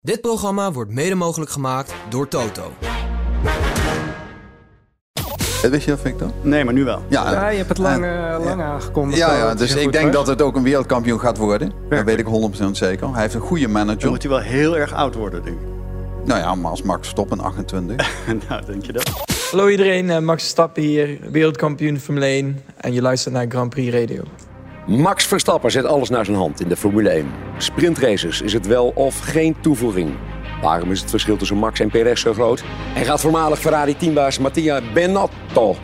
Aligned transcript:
Dit 0.00 0.20
programma 0.20 0.72
wordt 0.72 0.90
mede 0.90 1.14
mogelijk 1.14 1.50
gemaakt 1.50 1.94
door 2.08 2.28
Toto. 2.28 2.72
Eh, 5.62 5.70
Wist 5.70 5.84
je 5.84 5.90
dat, 5.90 6.00
Victor? 6.00 6.30
Nee, 6.42 6.64
maar 6.64 6.74
nu 6.74 6.84
wel. 6.84 7.02
Ja, 7.08 7.30
Ja, 7.32 7.48
je 7.48 7.56
hebt 7.56 7.68
het 7.68 7.78
lang, 7.78 8.04
en- 8.04 8.32
eh, 8.34 8.44
lang 8.44 8.62
aangekondigd. 8.62 9.18
Ja, 9.18 9.26
al 9.28 9.36
ja 9.36 9.46
dat 9.48 9.58
dus 9.58 9.74
ik 9.74 9.82
goed 9.82 9.92
denk 9.92 10.04
was. 10.04 10.14
dat 10.14 10.26
het 10.26 10.42
ook 10.42 10.56
een 10.56 10.62
wereldkampioen 10.62 11.20
gaat 11.20 11.36
worden. 11.36 11.68
Dat 11.68 11.76
Werkelijk? 11.88 12.06
weet 12.06 12.18
ik 12.18 12.26
100% 12.26 12.76
zeker. 12.76 13.12
Hij 13.12 13.22
heeft 13.22 13.34
een 13.34 13.40
goede 13.40 13.62
Dan 13.62 13.72
manager. 13.72 14.08
moet 14.10 14.22
hij 14.22 14.30
wel 14.30 14.40
heel 14.40 14.76
erg 14.76 14.92
oud 14.92 15.14
worden, 15.14 15.42
denk 15.44 15.56
ik. 15.60 15.66
Nou 16.24 16.40
ja, 16.40 16.54
maar 16.54 16.70
als 16.70 16.82
Max 16.82 17.00
Verstappen 17.00 17.40
28. 17.40 18.10
nou, 18.48 18.64
denk 18.66 18.84
je 18.86 18.92
dat? 18.92 19.10
Hallo 19.50 19.68
iedereen, 19.68 20.10
eh, 20.10 20.18
Max 20.18 20.40
Verstappen 20.42 20.82
hier, 20.82 21.18
wereldkampioen 21.30 21.98
Formule 22.00 22.26
1 22.26 22.62
en 22.76 22.92
je 22.92 23.02
luistert 23.02 23.34
naar 23.34 23.46
Grand 23.48 23.70
Prix 23.70 23.94
Radio. 23.94 24.22
Max 24.88 25.24
Verstappen 25.24 25.70
zet 25.70 25.84
alles 25.84 26.08
naar 26.08 26.24
zijn 26.24 26.36
hand 26.36 26.60
in 26.60 26.68
de 26.68 26.76
Formule 26.76 27.08
1. 27.08 27.32
Sprintraces 27.58 28.40
is 28.40 28.52
het 28.52 28.66
wel 28.66 28.92
of 28.94 29.18
geen 29.18 29.56
toevoeging. 29.60 30.14
Waarom 30.62 30.90
is 30.90 31.00
het 31.00 31.10
verschil 31.10 31.36
tussen 31.36 31.56
Max 31.56 31.80
en 31.80 31.90
Perez 31.90 32.20
zo 32.20 32.32
groot? 32.32 32.64
En 32.94 33.04
gaat 33.04 33.20
voormalig 33.20 33.58
Ferrari-teambaas 33.58 34.38
Mattia 34.38 34.80
Benotto 34.94 35.76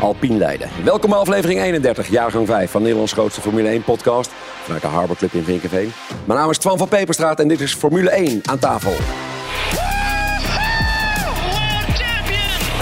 Alpine 0.00 0.38
leiden? 0.38 0.68
Welkom 0.84 1.10
bij 1.10 1.18
aflevering 1.18 1.60
31, 1.60 2.08
jaargang 2.08 2.46
5 2.46 2.70
van 2.70 2.82
Nederlands 2.82 3.12
grootste 3.12 3.40
Formule 3.40 3.68
1 3.68 3.82
podcast. 3.82 4.30
Vanuit 4.62 4.82
de 4.82 4.88
Harbor 4.88 5.16
Club 5.16 5.32
in 5.32 5.44
Vinkenveen. 5.44 5.92
Mijn 6.24 6.38
naam 6.38 6.50
is 6.50 6.58
Twan 6.58 6.78
van 6.78 6.88
Peperstraat 6.88 7.40
en 7.40 7.48
dit 7.48 7.60
is 7.60 7.74
Formule 7.74 8.10
1 8.10 8.40
aan 8.44 8.58
tafel. 8.58 8.92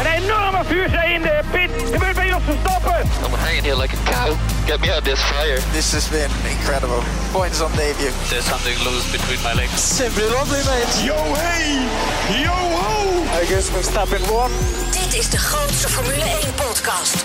Een 0.00 0.22
enorme 0.22 0.64
vuurzee 0.64 1.14
in 1.14 1.22
de 1.22 1.40
pit. 1.50 1.70
Gebeurt 1.92 2.14
bij 2.14 2.28
Jos 2.28 2.42
Verstappen. 2.44 3.08
Here 3.62 3.76
like 3.76 3.94
a 4.06 4.10
cow. 4.10 4.49
Get 4.70 4.82
me 4.82 4.90
out 4.90 4.98
of 4.98 5.04
this 5.04 5.20
fire. 5.22 5.58
This 5.72 5.92
has 5.94 6.08
been 6.08 6.30
incredible. 6.48 7.02
Points 7.32 7.60
on 7.60 7.72
debut. 7.72 8.12
There's 8.30 8.44
something 8.44 8.78
loose 8.86 9.10
between 9.10 9.42
my 9.42 9.52
legs. 9.52 9.72
Simply 9.80 10.22
lovely, 10.30 10.62
mate. 10.62 10.86
Yo 11.02 11.18
hey, 11.42 11.82
yo 12.44 12.54
ho. 12.54 13.24
I 13.34 13.46
guess 13.48 13.68
Verstappen 13.68 14.22
won. 14.30 14.52
Dit 14.92 15.18
is 15.18 15.30
de 15.30 15.38
grootste 15.38 15.88
Formule 15.88 16.24
1 16.24 16.54
podcast. 16.54 17.24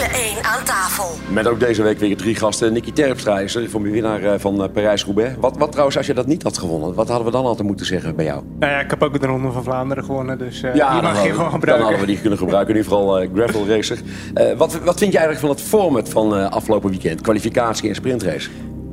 Formule 0.00 0.18
1 0.34 0.44
aan 0.44 0.64
tafel. 0.64 1.04
Met 1.32 1.46
ook 1.46 1.60
deze 1.60 1.82
week 1.82 1.98
weer 1.98 2.16
drie 2.16 2.34
gasten. 2.34 2.72
Nicky 2.72 2.92
Terpstra 2.92 3.40
is 3.40 3.54
er, 3.54 3.70
voor 3.70 3.82
winnaar 3.82 4.22
eh, 4.22 4.32
van 4.38 4.62
eh, 4.62 4.68
Parijs-Roubaix. 4.72 5.34
Wat, 5.40 5.56
wat 5.58 5.70
trouwens, 5.70 5.96
als 5.96 6.06
je 6.06 6.14
dat 6.14 6.26
niet 6.26 6.42
had 6.42 6.58
gewonnen, 6.58 6.94
wat 6.94 7.08
hadden 7.08 7.26
we 7.26 7.32
dan 7.32 7.44
altijd 7.44 7.66
moeten 7.66 7.86
zeggen 7.86 8.16
bij 8.16 8.24
jou? 8.24 8.42
Nou 8.58 8.72
ja, 8.72 8.80
ik 8.80 8.90
heb 8.90 9.02
ook 9.02 9.20
de 9.20 9.26
Ronde 9.26 9.50
van 9.50 9.62
Vlaanderen 9.64 10.04
gewonnen, 10.04 10.38
dus 10.38 10.62
eh 10.62 10.74
Ja, 10.74 10.92
die 10.92 11.02
mag 11.02 11.12
je 11.24 11.30
gewoon 11.30 11.36
we- 11.36 11.42
dan 11.42 11.50
gebruiken. 11.50 11.84
hadden 11.86 12.00
we 12.06 12.12
die 12.12 12.20
kunnen 12.20 12.38
gebruiken. 12.38 12.74
In 12.74 12.80
ieder 12.80 12.92
geval 12.98 13.18
eh, 13.20 13.28
gravel 13.34 13.66
racer. 13.68 13.98
Eh, 14.34 14.56
wat, 14.56 14.78
wat 14.84 14.98
vind 14.98 15.12
je 15.12 15.18
eigenlijk 15.18 15.40
van 15.46 15.48
het 15.48 15.60
format 15.68 16.08
van 16.08 16.36
eh, 16.36 16.50
afgelopen 16.50 16.90
weekend? 16.90 17.20
Kwalificatie 17.20 17.88
en 17.88 17.94
sprintrace. 17.94 18.50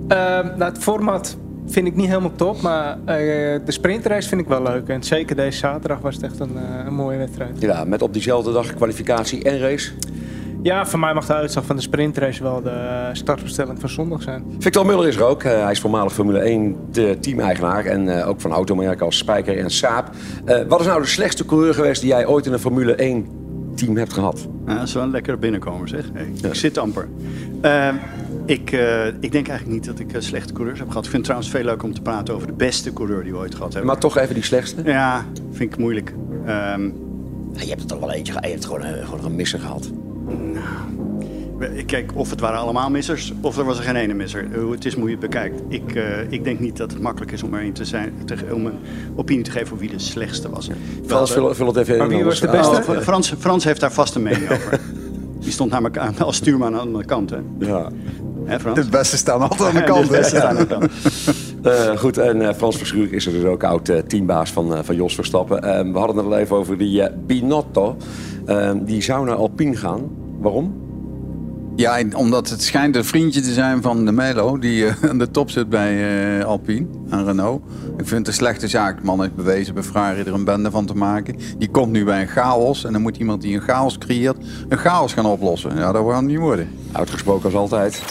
Ehm, 0.07 0.45
nou, 0.57 0.71
het 0.71 0.77
format 0.83 1.37
vind 1.67 1.87
ik 1.87 1.95
niet 1.95 2.07
helemaal 2.07 2.35
top, 2.35 2.61
maar 2.61 2.97
eh, 3.05 3.15
de 3.65 3.71
sprintrace 3.71 4.27
vind 4.29 4.41
ik 4.41 4.47
wel 4.47 4.61
leuk. 4.63 4.87
En 4.87 5.03
zeker 5.03 5.35
deze 5.35 5.57
zaterdag 5.57 5.99
was 5.99 6.15
het 6.15 6.23
echt 6.23 6.39
een, 6.39 6.57
eh, 6.57 6.85
een 6.85 6.93
mooie 6.95 7.17
wedstrijd. 7.17 7.51
Ja, 7.59 7.83
met 7.83 8.01
op 8.01 8.13
diezelfde 8.13 8.51
dag 8.51 8.73
kwalificatie 8.73 9.43
en 9.43 9.59
race. 9.59 9.91
Ja, 10.67 10.85
voor 10.85 10.99
mij 10.99 11.13
mag 11.13 11.25
de 11.25 11.33
uitslag 11.33 11.65
van 11.65 11.75
de 11.75 11.81
sprintrace 11.81 12.43
wel 12.43 12.61
de 12.61 13.09
startbestelling 13.11 13.79
van 13.79 13.89
zondag 13.89 14.21
zijn. 14.21 14.43
Victor 14.59 14.85
Muller 14.85 15.07
is 15.07 15.15
er 15.15 15.23
ook. 15.23 15.43
Eh, 15.43 15.61
hij 15.61 15.71
is 15.71 15.79
voormalig 15.79 16.13
Formule 16.13 16.39
1 16.39 16.75
de 16.91 17.17
team-eigenaar. 17.19 17.85
En 17.85 18.19
eh, 18.19 18.27
ook 18.27 18.41
van 18.41 18.51
automerken 18.51 19.05
als 19.05 19.17
Spijker 19.17 19.57
en 19.57 19.69
Saab. 19.71 20.09
Eh, 20.45 20.61
wat 20.67 20.79
is 20.79 20.85
nou 20.85 21.01
de 21.01 21.07
slechtste 21.07 21.45
coureur 21.45 21.73
geweest 21.73 22.01
die 22.01 22.09
jij 22.09 22.25
ooit 22.27 22.45
in 22.45 22.53
een 22.53 22.59
Formule 22.59 22.95
1 22.95 23.27
team 23.75 23.97
hebt 23.97 24.13
gehad? 24.13 24.47
Nou, 24.65 24.77
dat 24.77 24.87
is 24.87 24.93
wel 24.93 25.03
een 25.03 25.11
lekkere 25.11 25.37
binnenkomer, 25.37 25.87
zeg. 25.87 26.05
Hey, 26.13 26.31
Ik 26.49 26.55
zit 26.55 26.77
amper. 26.77 27.07
Eh, 27.61 27.89
ik, 28.45 28.71
eh, 28.71 29.07
ik 29.07 29.31
denk 29.31 29.47
eigenlijk 29.47 29.67
niet 29.67 29.85
dat 29.85 29.99
ik 29.99 30.13
eh, 30.13 30.21
slechte 30.21 30.53
coureurs 30.53 30.79
heb 30.79 30.87
gehad. 30.87 31.03
Ik 31.05 31.11
vind 31.11 31.27
het 31.27 31.35
trouwens 31.37 31.49
veel 31.51 31.63
leuk 31.63 31.83
om 31.83 31.93
te 31.93 32.01
praten 32.01 32.33
over 32.33 32.47
de 32.47 32.53
beste 32.53 32.93
coureur 32.93 33.23
die 33.23 33.31
we 33.31 33.37
ooit 33.37 33.55
gehad 33.55 33.73
hebben. 33.73 33.91
Maar 33.91 33.99
toch 34.01 34.17
even 34.17 34.33
die 34.33 34.43
slechtste. 34.43 34.81
Ja, 34.85 35.25
vind 35.51 35.73
ik 35.73 35.79
moeilijk. 35.79 36.13
Ehm, 36.45 36.89
Ja, 37.53 37.63
je 37.63 37.69
hebt 37.69 37.79
het 37.79 37.89
toch 37.89 37.99
wel 37.99 38.11
eentje 38.11 38.33
gehad. 38.33 38.47
Je 38.47 38.53
hebt 38.53 38.65
gewoon, 38.65 38.81
eh, 38.83 39.05
gewoon 39.09 39.25
een 39.25 39.35
misser 39.35 39.59
gehad. 39.59 39.89
We- 41.57 41.83
kijk, 41.85 42.11
of 42.15 42.29
het 42.29 42.39
waren 42.39 42.59
allemaal 42.59 42.89
missers, 42.89 43.33
of 43.41 43.57
er 43.57 43.63
was 43.63 43.77
er 43.77 43.83
geen 43.83 43.95
ene 43.95 44.13
misser. 44.13 44.47
Hoe 44.61 44.71
het 44.71 44.85
is, 44.85 44.95
moet 44.95 45.05
je 45.05 45.11
het 45.11 45.19
bekijkt. 45.19 45.61
Ik, 45.67 45.95
eh, 45.95 46.03
ik 46.29 46.43
denk 46.43 46.59
niet 46.59 46.77
dat 46.77 46.91
het 46.91 47.01
makkelijk 47.01 47.31
is 47.31 47.43
om, 47.43 47.53
er 47.53 47.63
een 47.63 47.73
te 47.73 47.85
zijn, 47.85 48.13
te, 48.25 48.35
om 48.53 48.65
een 48.65 48.79
opinie 49.15 49.43
te 49.43 49.51
geven 49.51 49.65
over 49.65 49.77
wie 49.77 49.89
de 49.89 49.99
slechtste 49.99 50.49
was. 50.49 50.69
Frans, 51.05 51.31
vul, 51.31 51.55
vul 51.55 51.67
het 51.67 51.75
even 51.77 51.93
in. 51.93 51.99
Maar 51.99 52.07
wie 52.09 52.23
was 52.23 52.39
de 52.39 52.47
beste? 52.47 52.75
Oh, 52.87 52.97
Frans, 52.99 53.33
Frans 53.39 53.63
heeft 53.63 53.79
daar 53.79 53.91
vast 53.91 54.15
een 54.15 54.21
mening 54.23 54.51
over. 54.51 54.79
Die 55.39 55.51
stond 55.51 55.71
namelijk 55.71 55.97
aan, 55.97 56.17
als 56.19 56.35
stuurman 56.35 56.67
aan 56.67 56.73
de 56.73 56.79
andere 56.79 57.05
kant, 57.05 57.29
hè? 57.29 57.37
Ja. 57.59 57.89
Hè, 58.45 58.59
Frans? 58.59 58.79
De 58.79 58.89
beste 58.89 59.17
staan 59.17 59.41
altijd 59.41 59.69
aan 59.69 59.75
de 59.75 59.83
kant. 59.93 60.05
de 60.05 60.11
beste 60.17 60.35
hè? 60.35 60.41
staan 60.41 60.57
aan 60.57 60.63
de 60.63 60.67
kant. 60.67 60.91
Eh, 61.63 61.97
goed, 61.97 62.17
en 62.17 62.41
eh, 62.41 62.53
Frans 62.55 62.77
Verschuur 62.77 63.13
is 63.13 63.25
er 63.25 63.31
dus 63.31 63.43
ook 63.43 63.63
oud 63.63 63.89
eh, 63.89 63.97
teambaas 63.97 64.51
van, 64.51 64.73
eh, 64.75 64.79
van 64.83 64.95
Jos 64.95 65.15
Verstappen. 65.15 65.63
Eh, 65.63 65.91
we 65.91 65.97
hadden 65.97 66.15
het 66.17 66.25
al 66.25 66.37
even 66.37 66.55
over 66.55 66.77
die 66.77 67.03
Binotto. 67.25 67.97
Eh, 68.47 68.71
die 68.81 69.01
zou 69.01 69.25
naar 69.25 69.35
Alpine 69.35 69.75
gaan. 69.75 70.01
Waarom? 70.39 70.85
Ja, 71.75 72.03
omdat 72.15 72.49
het 72.49 72.61
schijnt 72.61 72.95
een 72.95 73.05
vriendje 73.05 73.41
te 73.41 73.53
zijn 73.53 73.81
van 73.81 74.05
de 74.05 74.11
Melo, 74.11 74.59
die 74.59 74.85
eh, 74.85 74.93
aan 75.09 75.17
de 75.17 75.31
top 75.31 75.49
zit 75.49 75.69
bij 75.69 76.39
eh, 76.39 76.45
Alpine 76.45 76.85
en 77.09 77.25
Renault. 77.25 77.61
Ik 77.97 78.07
vind 78.07 78.19
het 78.19 78.27
een 78.27 78.33
slechte 78.33 78.67
zaak. 78.67 78.97
De 78.97 79.05
man 79.05 79.21
heeft 79.21 79.35
bewezen 79.35 79.73
bij 79.73 79.83
Ferrari 79.83 80.19
er 80.19 80.33
een 80.33 80.43
bende 80.43 80.71
van 80.71 80.85
te 80.85 80.93
maken. 80.93 81.35
Die 81.57 81.69
komt 81.69 81.91
nu 81.91 82.05
bij 82.05 82.21
een 82.21 82.27
chaos 82.27 82.85
en 82.85 82.91
dan 82.93 83.01
moet 83.01 83.17
iemand 83.17 83.41
die 83.41 83.55
een 83.55 83.61
chaos 83.61 83.97
creëert, 83.97 84.37
een 84.69 84.77
chaos 84.77 85.13
gaan 85.13 85.25
oplossen. 85.25 85.77
Ja, 85.77 85.91
dat 85.91 86.11
gaat 86.11 86.21
niet 86.21 86.37
worden. 86.37 86.69
Uitgesproken 86.91 87.45
als 87.45 87.53
altijd. 87.53 88.03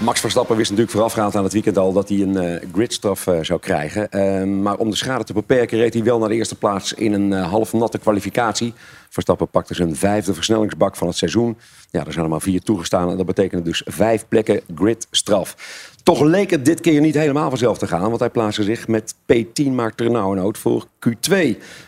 Max 0.00 0.20
Verstappen 0.20 0.56
wist 0.56 0.70
natuurlijk 0.70 0.96
voorafgaand 0.96 1.36
aan 1.36 1.44
het 1.44 1.52
weekend 1.52 1.78
al 1.78 1.92
dat 1.92 2.08
hij 2.08 2.18
een 2.18 2.36
eh, 2.36 2.68
gridstraf 2.72 3.26
eh, 3.26 3.38
zou 3.42 3.60
krijgen. 3.60 4.10
Eh, 4.10 4.44
maar 4.44 4.76
om 4.76 4.90
de 4.90 4.96
schade 4.96 5.24
te 5.24 5.32
beperken 5.32 5.78
reed 5.78 5.94
hij 5.94 6.02
wel 6.02 6.18
naar 6.18 6.28
de 6.28 6.34
eerste 6.34 6.54
plaats 6.54 6.92
in 6.92 7.12
een 7.12 7.32
eh, 7.32 7.50
half 7.50 7.72
natte 7.72 7.98
kwalificatie. 7.98 8.74
Verstappen 9.08 9.48
pakte 9.48 9.74
zijn 9.74 9.96
vijfde 9.96 10.34
versnellingsbak 10.34 10.96
van 10.96 11.06
het 11.06 11.16
seizoen. 11.16 11.56
Ja, 11.90 12.06
er 12.06 12.12
zijn 12.12 12.24
er 12.24 12.30
maar 12.30 12.40
vier 12.40 12.60
toegestaan 12.60 13.10
en 13.10 13.16
dat 13.16 13.26
betekende 13.26 13.64
dus 13.64 13.82
vijf 13.84 14.28
plekken 14.28 14.60
gridstraf. 14.74 15.56
Toch 16.02 16.20
leek 16.20 16.50
het 16.50 16.64
dit 16.64 16.80
keer 16.80 17.00
niet 17.00 17.14
helemaal 17.14 17.48
vanzelf 17.48 17.78
te 17.78 17.86
gaan, 17.86 18.08
want 18.08 18.20
hij 18.20 18.30
plaatste 18.30 18.62
zich 18.62 18.88
met 18.88 19.14
P10 19.14 19.70
maar 19.70 19.94
ternauwernood 19.94 20.58
voor 20.58 20.86
Q2. 21.08 21.34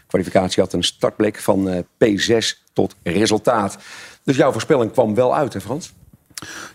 Kwalificatie 0.07 0.63
had 0.63 0.73
een 0.73 0.85
startplek 0.85 1.39
van 1.39 1.69
eh, 1.69 1.79
P6 2.05 2.63
tot 2.73 2.95
resultaat. 3.03 3.79
Dus 4.25 4.37
jouw 4.37 4.53
voorspelling 4.53 4.93
kwam 4.93 5.15
wel 5.15 5.37
uit, 5.37 5.53
hè 5.53 5.61
Frans? 5.61 5.93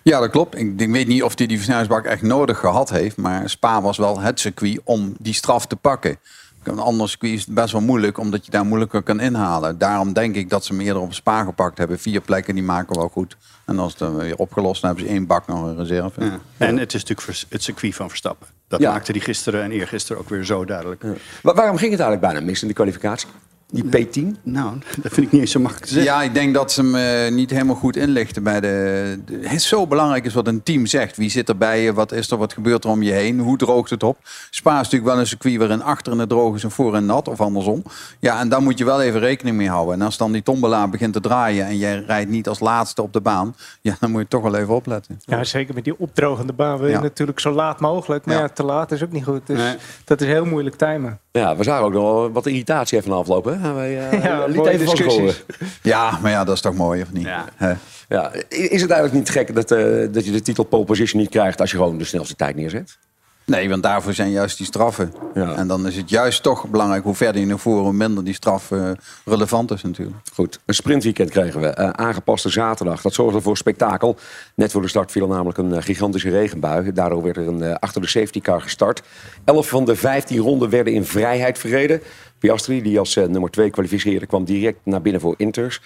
Ja, 0.01 0.19
dat 0.19 0.29
klopt. 0.29 0.57
Ik, 0.57 0.79
ik 0.81 0.89
weet 0.91 1.07
niet 1.07 1.23
of 1.23 1.37
hij 1.37 1.47
die 1.47 1.55
versnellingsbak 1.57 2.05
echt 2.05 2.21
nodig 2.21 2.57
gehad 2.59 2.89
heeft. 2.89 3.17
Maar 3.17 3.49
Spa 3.49 3.81
was 3.81 3.97
wel 3.97 4.19
het 4.19 4.39
circuit 4.39 4.79
om 4.83 5.15
die 5.19 5.33
straf 5.33 5.65
te 5.67 5.75
pakken. 5.75 6.17
Een 6.63 6.79
ander 6.79 7.09
circuit 7.09 7.33
is 7.33 7.45
best 7.45 7.71
wel 7.71 7.81
moeilijk, 7.81 8.17
omdat 8.17 8.45
je 8.45 8.51
daar 8.51 8.65
moeilijker 8.65 9.01
kan 9.01 9.19
inhalen. 9.19 9.77
Daarom 9.77 10.13
denk 10.13 10.35
ik 10.35 10.49
dat 10.49 10.65
ze 10.65 10.73
hem 10.73 10.81
eerder 10.81 11.01
op 11.01 11.13
Spa 11.13 11.43
gepakt 11.43 11.77
hebben. 11.77 11.99
Vier 11.99 12.21
plekken, 12.21 12.53
die 12.55 12.63
maken 12.63 12.95
wel 12.95 13.09
goed. 13.09 13.37
En 13.65 13.79
als 13.79 13.89
het 13.91 13.99
dan 13.99 14.15
weer 14.15 14.35
opgelost, 14.35 14.81
dan 14.81 14.89
hebben 14.89 15.07
ze 15.09 15.15
één 15.15 15.27
bak 15.27 15.47
nog 15.47 15.63
een 15.63 15.75
reserve. 15.77 16.23
Ja. 16.23 16.39
En 16.57 16.77
het 16.77 16.93
is 16.93 17.03
natuurlijk 17.05 17.45
het 17.49 17.63
circuit 17.63 17.95
van 17.95 18.07
Verstappen. 18.09 18.47
Dat 18.67 18.79
Ja. 18.81 18.91
maakte 18.91 19.11
die 19.13 19.21
gisteren 19.21 19.63
en 19.63 19.71
eergisteren 19.71 20.21
ook 20.21 20.29
weer 20.29 20.43
zo 20.45 20.65
duidelijk. 20.65 21.03
Wa- 21.41 21.53
waarom 21.53 21.77
ging 21.77 21.91
het 21.91 21.99
eigenlijk 22.01 22.31
bijna 22.33 22.45
mis 22.45 22.61
in 22.61 22.67
de 22.67 22.73
kwalificatie? 22.73 23.27
Die 23.73 24.07
P10? 24.07 24.41
Nou, 24.43 24.77
dat 25.01 25.11
vind 25.13 25.25
ik 25.25 25.31
niet 25.31 25.41
eens 25.41 25.51
zo 25.51 25.59
makkelijk 25.59 25.87
te 25.87 25.93
zeggen. 25.93 26.13
Ja, 26.13 26.21
ik 26.23 26.33
denk 26.33 26.53
dat 26.53 26.71
ze 26.71 26.81
hem 26.81 26.95
eh, 26.95 27.31
niet 27.35 27.49
helemaal 27.49 27.75
goed 27.75 27.95
inlichten 27.95 28.43
bij 28.43 28.59
de, 28.59 29.19
de- 29.25 29.39
Het 29.41 29.51
is 29.51 29.67
zo 29.67 29.87
belangrijk 29.87 30.25
is 30.25 30.33
wat 30.33 30.47
een 30.47 30.63
team 30.63 30.85
zegt. 30.85 31.17
Wie 31.17 31.29
zit 31.29 31.49
er 31.49 31.57
bij 31.57 31.81
je? 31.81 31.93
Wat 31.93 32.11
is 32.11 32.31
er? 32.31 32.37
Wat 32.37 32.53
gebeurt 32.53 32.83
er 32.83 32.89
om 32.89 33.01
je 33.03 33.11
heen? 33.11 33.39
Hoe 33.39 33.57
droogt 33.57 33.89
het 33.89 34.03
op? 34.03 34.17
Spa 34.49 34.71
is 34.71 34.77
natuurlijk 34.77 35.11
wel 35.11 35.19
een 35.19 35.27
circuit 35.27 35.57
waarin 35.57 35.81
achter 35.83 36.13
in 36.13 36.19
het 36.19 36.29
droog 36.29 36.55
is 36.55 36.63
en 36.63 36.71
voor 36.71 36.95
en 36.95 37.05
nat. 37.05 37.27
Of 37.27 37.41
andersom. 37.41 37.83
Ja, 38.19 38.39
en 38.39 38.49
daar 38.49 38.61
moet 38.61 38.77
je 38.77 38.85
wel 38.85 39.01
even 39.01 39.19
rekening 39.19 39.57
mee 39.57 39.69
houden. 39.69 39.93
En 39.93 40.01
als 40.01 40.17
dan 40.17 40.31
die 40.31 40.43
tombola 40.43 40.87
begint 40.87 41.13
te 41.13 41.19
draaien 41.21 41.65
en 41.65 41.77
jij 41.77 42.03
rijdt 42.07 42.29
niet 42.29 42.47
als 42.47 42.59
laatste 42.59 43.01
op 43.01 43.13
de 43.13 43.21
baan. 43.21 43.55
Ja, 43.81 43.95
dan 43.99 44.11
moet 44.11 44.21
je 44.21 44.27
toch 44.27 44.41
wel 44.43 44.55
even 44.55 44.75
opletten. 44.75 45.21
Ja, 45.25 45.43
zeker 45.43 45.73
met 45.73 45.83
die 45.83 45.99
opdrogende 45.99 46.53
baan 46.53 46.77
wil 46.77 46.87
je 46.87 46.93
Ja. 46.93 47.01
natuurlijk 47.01 47.39
zo 47.39 47.51
laat 47.51 47.79
mogelijk. 47.79 48.25
Maar 48.25 48.35
Ja. 48.35 48.41
ja. 48.41 48.47
te 48.49 48.63
laat 48.63 48.91
is 48.91 49.03
ook 49.03 49.11
niet 49.11 49.23
goed. 49.23 49.47
Dus 49.47 49.57
Nee. 49.57 49.75
dat 50.03 50.21
is 50.21 50.27
heel 50.27 50.45
moeilijk 50.45 50.75
timen. 50.75 51.19
Ja, 51.39 51.55
we 51.55 51.63
zagen 51.63 51.85
ook 51.85 51.93
nog 51.93 52.03
wel 52.03 52.31
wat 52.31 52.45
irritatie 52.45 52.97
even 52.97 53.11
aflopen. 53.11 53.61
Hè? 53.61 53.73
Wij, 53.73 54.09
eh, 54.09 54.23
Ja, 54.23 54.45
liet 54.45 54.55
mooie 54.55 54.69
even 54.71 54.85
discussies. 54.85 55.43
Ja, 55.81 56.19
maar 56.21 56.31
ja, 56.31 56.43
dat 56.43 56.55
is 56.55 56.61
toch 56.61 56.73
mooi, 56.73 57.01
of 57.01 57.11
niet? 57.11 57.25
Ja. 57.25 57.45
Hè? 57.55 57.73
Ja, 58.07 58.31
is 58.49 58.81
het 58.81 58.91
eigenlijk 58.91 59.13
niet 59.13 59.29
gek 59.29 59.55
dat, 59.55 59.71
eh, 59.71 60.07
dat 60.11 60.25
je 60.25 60.31
de 60.31 60.41
titel 60.41 60.63
pole 60.63 60.85
position 60.85 61.21
niet 61.21 61.29
krijgt 61.29 61.61
als 61.61 61.71
je 61.71 61.77
gewoon 61.77 61.97
de 61.97 62.03
snelste 62.03 62.35
tijd 62.35 62.55
neerzet? 62.55 62.97
Nee, 63.45 63.69
want 63.69 63.83
daarvoor 63.83 64.13
zijn 64.13 64.31
juist 64.31 64.57
die 64.57 64.65
straffen. 64.65 65.13
Ja. 65.33 65.55
En 65.55 65.67
dan 65.67 65.87
is 65.87 65.95
het 65.95 66.09
juist 66.09 66.43
toch 66.43 66.67
belangrijk 66.67 67.03
hoe 67.03 67.15
verder 67.15 67.41
je 67.41 67.47
naar 67.47 67.59
voren, 67.59 67.83
hoe 67.83 67.93
minder 67.93 68.23
die 68.23 68.33
straf 68.33 68.71
eh, 68.71 68.89
relevant 69.25 69.71
is 69.71 69.81
natuurlijk. 69.83 70.17
Goed, 70.33 70.59
een 70.65 70.73
sprintweekend 70.73 71.29
kregen 71.29 71.61
we. 71.61 71.67
eh, 71.67 71.89
aangepaste 71.89 72.49
zaterdag. 72.49 73.01
Dat 73.01 73.13
zorgde 73.13 73.41
voor 73.41 73.57
spektakel. 73.57 74.17
Net 74.55 74.71
voor 74.71 74.81
de 74.81 74.87
start 74.87 75.11
viel 75.11 75.27
namelijk 75.27 75.57
een 75.57 75.73
eh, 75.73 75.81
gigantische 75.83 76.29
regenbui. 76.29 76.91
Daardoor 76.93 77.23
werd 77.23 77.37
er 77.37 77.47
een, 77.47 77.79
achter 77.79 78.01
de 78.01 78.07
safety 78.07 78.41
car 78.41 78.61
gestart. 78.61 79.01
Elf 79.45 79.67
van 79.67 79.85
de 79.85 79.95
15 79.95 80.37
ronden 80.37 80.69
werden 80.69 80.93
in 80.93 81.05
vrijheid 81.05 81.57
verreden. 81.57 82.01
Piastri, 82.39 82.81
die 82.81 82.99
als 82.99 83.15
nummer 83.15 83.49
2 83.49 83.69
kwalificeerde, 83.69 84.25
kwam 84.25 84.43
direct 84.45 84.79
naar 84.83 85.01
binnen 85.01 85.21
voor 85.21 85.33
Inters. 85.37 85.81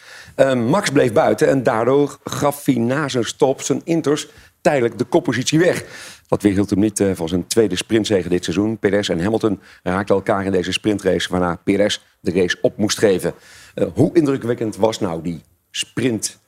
Max 0.56 0.90
bleef 0.90 1.14
buiten 1.14 1.48
en 1.48 1.64
daardoor 1.64 2.18
gaf 2.24 2.66
hij 2.66 2.76
na 2.76 3.08
zijn 3.08 3.24
stop 3.24 3.62
zijn 3.62 3.82
Inters 3.84 4.28
tijdelijk 4.62 4.98
de 4.98 5.04
koppositie 5.04 5.60
weg. 5.60 5.84
Dat 6.28 6.42
weerhield 6.42 6.70
hem 6.70 6.80
niet 6.80 7.00
eh, 7.00 7.12
van 7.14 7.28
zijn 7.28 7.48
tweede 7.48 7.76
sprintzege 7.76 8.30
dit 8.30 8.44
seizoen. 8.44 8.78
Perez 8.78 9.10
en 9.10 9.24
Hamilton 9.24 9.60
raakten 9.84 10.16
elkaar 10.16 10.46
in 10.46 10.52
deze 10.52 10.72
sprintrace... 10.72 11.30
waarna 11.30 11.60
Perez 11.64 12.00
de 12.20 12.32
race 12.32 12.58
op 12.62 12.78
moest 12.78 12.98
geven. 12.98 13.34
Eh, 13.74 13.88
hoe 13.94 14.14
indrukwekkend 14.14 14.76
was 14.76 15.00
nou 15.00 15.22
die 15.22 15.42
sprint 15.72 16.40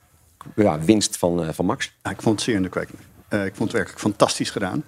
ja, 0.56 0.80
winst 0.80 1.16
van, 1.16 1.44
eh, 1.44 1.48
van 1.52 1.64
Max? 1.64 1.92
Ja, 2.02 2.10
ik 2.10 2.22
vond 2.22 2.34
het 2.34 2.44
zeer 2.44 2.54
indrukwekkend. 2.54 2.98
Ik 3.30 3.54
vond 3.54 3.58
het 3.58 3.72
werkelijk 3.72 4.00
fantastisch 4.00 4.50
gedaan. 4.50 4.84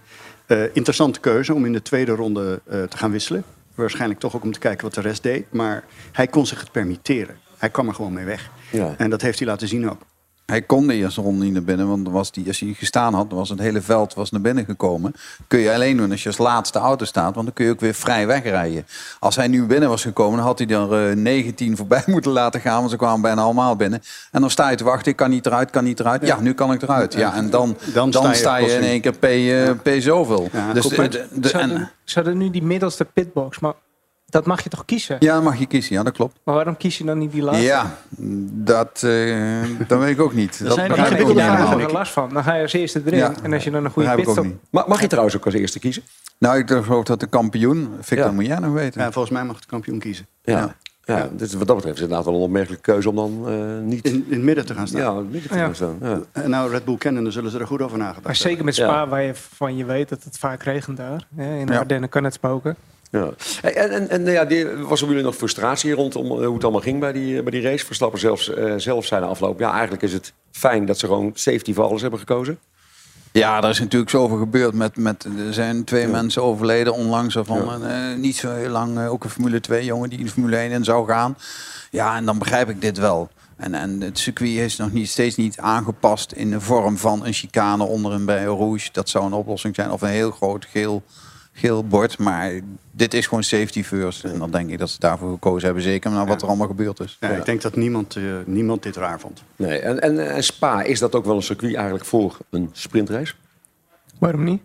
Interessante 0.72 1.20
keuze 1.20 1.54
om 1.54 1.64
in 1.64 1.72
de 1.72 1.82
tweede 1.82 2.12
ronde 2.12 2.60
te 2.64 2.96
gaan 2.96 3.10
wisselen. 3.10 3.44
Waarschijnlijk 3.74 4.20
toch 4.20 4.36
ook 4.36 4.42
om 4.42 4.52
te 4.52 4.58
kijken 4.58 4.84
wat 4.84 4.94
de 4.94 5.00
rest 5.00 5.22
deed. 5.22 5.52
Maar 5.52 5.84
hij 6.12 6.26
kon 6.26 6.46
zich 6.46 6.60
het 6.60 6.72
permitteren. 6.72 7.36
Hij 7.58 7.70
kwam 7.70 7.88
er 7.88 7.94
gewoon 7.94 8.12
mee 8.12 8.24
weg. 8.24 8.50
Ja. 8.70 8.94
En 8.98 9.10
dat 9.10 9.22
heeft 9.22 9.38
hij 9.38 9.48
laten 9.48 9.68
zien 9.68 9.90
ook. 9.90 10.00
Hij 10.46 10.62
kon 10.62 10.86
de 10.86 10.94
eerste 10.94 11.20
ronde 11.20 11.44
niet 11.44 11.52
naar 11.52 11.62
binnen, 11.62 11.88
want 11.88 12.08
was 12.08 12.32
die, 12.32 12.46
als 12.46 12.60
hij 12.60 12.72
gestaan 12.72 13.14
had, 13.14 13.26
was 13.32 13.48
het 13.48 13.58
hele 13.58 13.80
veld 13.80 14.14
was 14.14 14.30
naar 14.30 14.40
binnen 14.40 14.64
gekomen. 14.64 15.14
Kun 15.46 15.58
je 15.58 15.72
alleen 15.72 15.96
doen 15.96 16.10
als 16.10 16.22
je 16.22 16.28
als 16.28 16.38
laatste 16.38 16.78
auto 16.78 17.04
staat, 17.04 17.34
want 17.34 17.46
dan 17.46 17.54
kun 17.54 17.64
je 17.64 17.70
ook 17.70 17.80
weer 17.80 17.94
vrij 17.94 18.26
wegrijden. 18.26 18.86
Als 19.18 19.36
hij 19.36 19.48
nu 19.48 19.66
binnen 19.66 19.88
was 19.88 20.02
gekomen, 20.02 20.36
dan 20.36 20.46
had 20.46 20.58
hij 20.58 20.68
er 20.68 21.10
eh, 21.10 21.16
19 21.16 21.76
voorbij 21.76 22.02
moeten 22.14 22.30
laten 22.30 22.60
gaan, 22.60 22.78
want 22.78 22.90
ze 22.90 22.96
kwamen 22.96 23.20
bijna 23.20 23.42
allemaal 23.42 23.76
binnen. 23.76 24.02
En 24.30 24.40
dan 24.40 24.50
sta 24.50 24.70
je 24.70 24.76
te 24.76 24.84
wachten, 24.84 25.10
ik 25.10 25.16
kan 25.16 25.30
niet 25.30 25.46
eruit, 25.46 25.70
kan 25.70 25.84
niet 25.84 26.00
eruit. 26.00 26.26
Ja, 26.26 26.40
nu 26.40 26.54
kan 26.54 26.72
ik 26.72 26.82
eruit. 26.82 27.14
Ja, 27.14 27.34
en 27.34 27.50
dan, 27.50 27.76
dan, 27.92 28.10
Dan 28.10 28.22
sta 28.22 28.34
sta, 28.34 28.56
je 28.56 28.72
in 28.72 28.82
één 28.82 29.00
keer 29.00 29.12
P, 29.12 29.24
eh, 29.24 29.96
P 29.98 30.02
zoveel. 30.02 30.48
Ja, 30.52 30.72
dus 30.72 30.86
de, 30.86 30.96
en, 30.96 31.58
hadden, 31.58 31.90
ze 32.04 32.14
hadden 32.14 32.38
nu 32.38 32.50
die 32.50 32.62
middelste 32.62 33.04
pitbox, 33.04 33.58
maar 33.58 33.74
dat 34.32 34.46
mag 34.46 34.62
je 34.62 34.68
toch 34.68 34.84
kiezen? 34.84 35.16
ja, 35.18 35.40
mag 35.40 35.58
je 35.58 35.66
kiezen, 35.66 35.94
ja, 35.94 36.02
dat 36.02 36.12
klopt. 36.12 36.38
Maar 36.44 36.54
waarom 36.54 36.76
kies 36.76 36.98
je 36.98 37.04
dan 37.04 37.18
niet 37.18 37.32
die 37.32 37.42
laatste? 37.42 37.62
Ja, 37.64 37.96
dat, 38.52 39.02
eh, 39.02 39.62
dat 39.88 39.98
weet 39.98 40.10
ik 40.10 40.20
ook 40.20 40.32
niet. 40.34 40.64
Dat 40.64 40.74
zijn 40.74 40.88
Dan 40.88 40.96
begrijp 40.96 41.10
heb 41.10 41.18
ik 41.20 41.24
je 41.24 41.30
ook 41.30 41.36
daar 41.36 41.48
niet 41.50 41.58
nog 41.58 41.66
helemaal. 41.68 41.86
geen 41.88 41.96
last 41.98 42.12
van. 42.12 42.28
Dan 42.32 42.44
ga 42.44 42.54
je 42.54 42.62
als 42.62 42.72
eerste 42.72 43.02
erin. 43.04 43.18
Ja, 43.18 43.32
en 43.42 43.52
als 43.52 43.64
je 43.64 43.70
dan 43.70 43.84
een 43.84 43.90
goede 43.90 44.14
pitstop... 44.14 44.44
niet. 44.44 44.54
Ma- 44.70 44.84
Mag 44.88 45.00
je 45.00 45.06
trouwens 45.06 45.36
ook 45.36 45.44
als 45.44 45.54
eerste 45.54 45.78
kiezen? 45.78 46.02
Nou, 46.38 46.58
ik 46.58 46.68
geloof 46.70 47.04
dat 47.04 47.20
de 47.20 47.26
kampioen, 47.26 47.88
Victor, 48.00 48.26
Ja. 48.26 48.32
moet 48.32 48.46
jij 48.46 48.58
nog 48.58 48.72
weten. 48.72 49.00
Ja, 49.02 49.12
volgens 49.12 49.34
mij 49.34 49.44
mag 49.44 49.60
de 49.60 49.66
kampioen 49.66 49.98
kiezen. 49.98 50.26
Ja. 50.42 50.74
Ja. 51.04 51.16
ja. 51.16 51.28
dus 51.36 51.52
wat 51.54 51.66
dat 51.66 51.76
betreft 51.76 51.96
is 51.96 52.02
het 52.02 52.10
inderdaad 52.10 52.24
wel 52.24 52.34
een 52.34 52.40
opmerkelijke 52.46 52.82
keuze 52.92 53.08
om 53.08 53.16
dan 53.16 53.44
eh, 53.48 53.78
niet... 53.86 54.04
In, 54.04 54.12
in 54.12 54.32
het 54.34 54.42
midden 54.42 54.66
te 54.66 54.74
gaan 54.74 54.86
staan. 54.88 55.00
ja, 55.00 55.12
midden 55.12 55.50
te 55.50 55.56
Ja. 55.56 55.64
gaan 55.64 55.74
staan. 55.74 55.96
Ja. 56.00 56.20
En 56.32 56.50
nou, 56.50 56.70
Red 56.70 56.84
Bull 56.84 56.96
kennen, 56.96 57.22
dan 57.22 57.32
zullen 57.32 57.50
ze 57.50 57.58
er 57.58 57.66
goed 57.66 57.82
over 57.82 57.98
nagedacht 57.98 58.24
Maar 58.24 58.32
hebben. 58.34 58.50
zeker 58.50 58.64
met 58.64 58.76
Ja. 58.76 58.88
Spa, 58.88 59.08
waar 59.08 59.22
je 59.22 59.34
van 59.34 59.76
je 59.76 59.84
weet 59.84 60.08
dat 60.08 60.22
het 60.24 60.38
vaak 60.38 60.62
regent 60.62 60.96
daar. 60.96 61.26
Hè, 61.36 61.56
in 61.58 61.66
de 61.66 61.72
Ja. 61.72 61.78
Ardennen 61.78 62.08
kan 62.08 62.24
het 62.24 62.34
spoken. 62.34 62.76
Ja. 63.12 63.30
En, 63.62 63.90
en, 63.90 64.08
en 64.08 64.24
ja, 64.24 64.44
die, 64.44 64.66
was 64.66 65.02
er 65.02 65.08
jullie 65.08 65.22
nog 65.22 65.36
frustratie 65.36 65.92
rondom 65.92 66.26
eh, 66.26 66.46
hoe 66.46 66.54
het 66.54 66.62
allemaal 66.62 66.80
ging 66.80 67.00
bij 67.00 67.12
die, 67.12 67.42
bij 67.42 67.50
die 67.50 67.62
race? 67.62 67.86
Verstappen 67.86 68.20
zelfs, 68.20 68.54
eh, 68.54 68.74
zelf 68.76 69.06
zijn 69.06 69.22
afloop. 69.22 69.58
Ja, 69.58 69.72
eigenlijk 69.72 70.02
is 70.02 70.12
het 70.12 70.32
fijn 70.50 70.86
dat 70.86 70.98
ze 70.98 71.06
gewoon 71.06 71.30
safety 71.34 71.74
voor 71.74 71.84
alles 71.84 72.00
hebben 72.00 72.18
gekozen. 72.18 72.58
Ja, 73.32 73.62
er 73.62 73.68
is 73.68 73.78
natuurlijk 73.78 74.10
zoveel 74.10 74.38
gebeurd. 74.38 74.74
Met, 74.74 74.96
met, 74.96 75.24
er 75.24 75.54
zijn 75.54 75.84
twee 75.84 76.06
mensen 76.06 76.42
overleden 76.42 76.94
onlangs. 76.94 77.36
Van, 77.42 77.86
eh, 77.86 78.14
niet 78.16 78.36
zo 78.36 78.54
heel 78.54 78.70
lang 78.70 78.98
eh, 78.98 79.12
ook 79.12 79.24
een 79.24 79.30
Formule 79.30 79.60
2 79.60 79.84
jongen 79.84 80.08
die 80.08 80.18
in 80.18 80.24
de 80.24 80.30
Formule 80.30 80.56
1 80.56 80.70
in 80.70 80.84
zou 80.84 81.06
gaan. 81.06 81.36
Ja, 81.90 82.16
en 82.16 82.24
dan 82.24 82.38
begrijp 82.38 82.68
ik 82.68 82.80
dit 82.80 82.98
wel. 82.98 83.30
En, 83.56 83.74
en 83.74 84.00
het 84.00 84.18
circuit 84.18 84.50
is 84.50 84.76
nog 84.76 84.92
niet, 84.92 85.08
steeds 85.08 85.36
niet 85.36 85.58
aangepast 85.58 86.32
in 86.32 86.50
de 86.50 86.60
vorm 86.60 86.98
van 86.98 87.26
een 87.26 87.32
chicane 87.32 87.84
onder 87.84 88.12
een 88.12 88.24
bij 88.24 88.44
Rouge. 88.44 88.88
Dat 88.92 89.08
zou 89.08 89.24
een 89.24 89.32
oplossing 89.32 89.74
zijn. 89.74 89.90
Of 89.90 90.02
een 90.02 90.08
heel 90.08 90.30
groot 90.30 90.66
geel, 90.70 91.02
geel 91.52 91.84
bord. 91.84 92.18
Maar 92.18 92.60
dit 92.90 93.14
is 93.14 93.26
gewoon 93.26 93.42
safety 93.42 93.82
first. 93.82 94.24
En 94.24 94.38
dan 94.38 94.50
denk 94.50 94.70
ik 94.70 94.78
dat 94.78 94.90
ze 94.90 94.98
daarvoor 94.98 95.32
gekozen 95.32 95.64
hebben. 95.64 95.82
Zeker 95.82 96.10
naar 96.10 96.26
wat 96.26 96.42
er 96.42 96.48
allemaal 96.48 96.66
gebeurd 96.66 97.00
is. 97.00 97.16
Ja, 97.20 97.28
Ik 97.28 97.44
denk 97.44 97.62
dat 97.62 97.76
niemand, 97.76 98.16
eh, 98.16 98.22
niemand 98.44 98.82
dit 98.82 98.96
raar 98.96 99.20
vond. 99.20 99.42
Nee. 99.56 99.78
En, 99.78 100.00
en, 100.00 100.34
en 100.34 100.44
Spa, 100.44 100.82
is 100.82 100.98
dat 100.98 101.14
ook 101.14 101.24
wel 101.24 101.36
een 101.36 101.42
circuit 101.42 101.74
eigenlijk 101.74 102.04
voor 102.04 102.38
een 102.50 102.68
sprintrace? 102.72 103.34
Waarom 104.18 104.44
niet? 104.44 104.62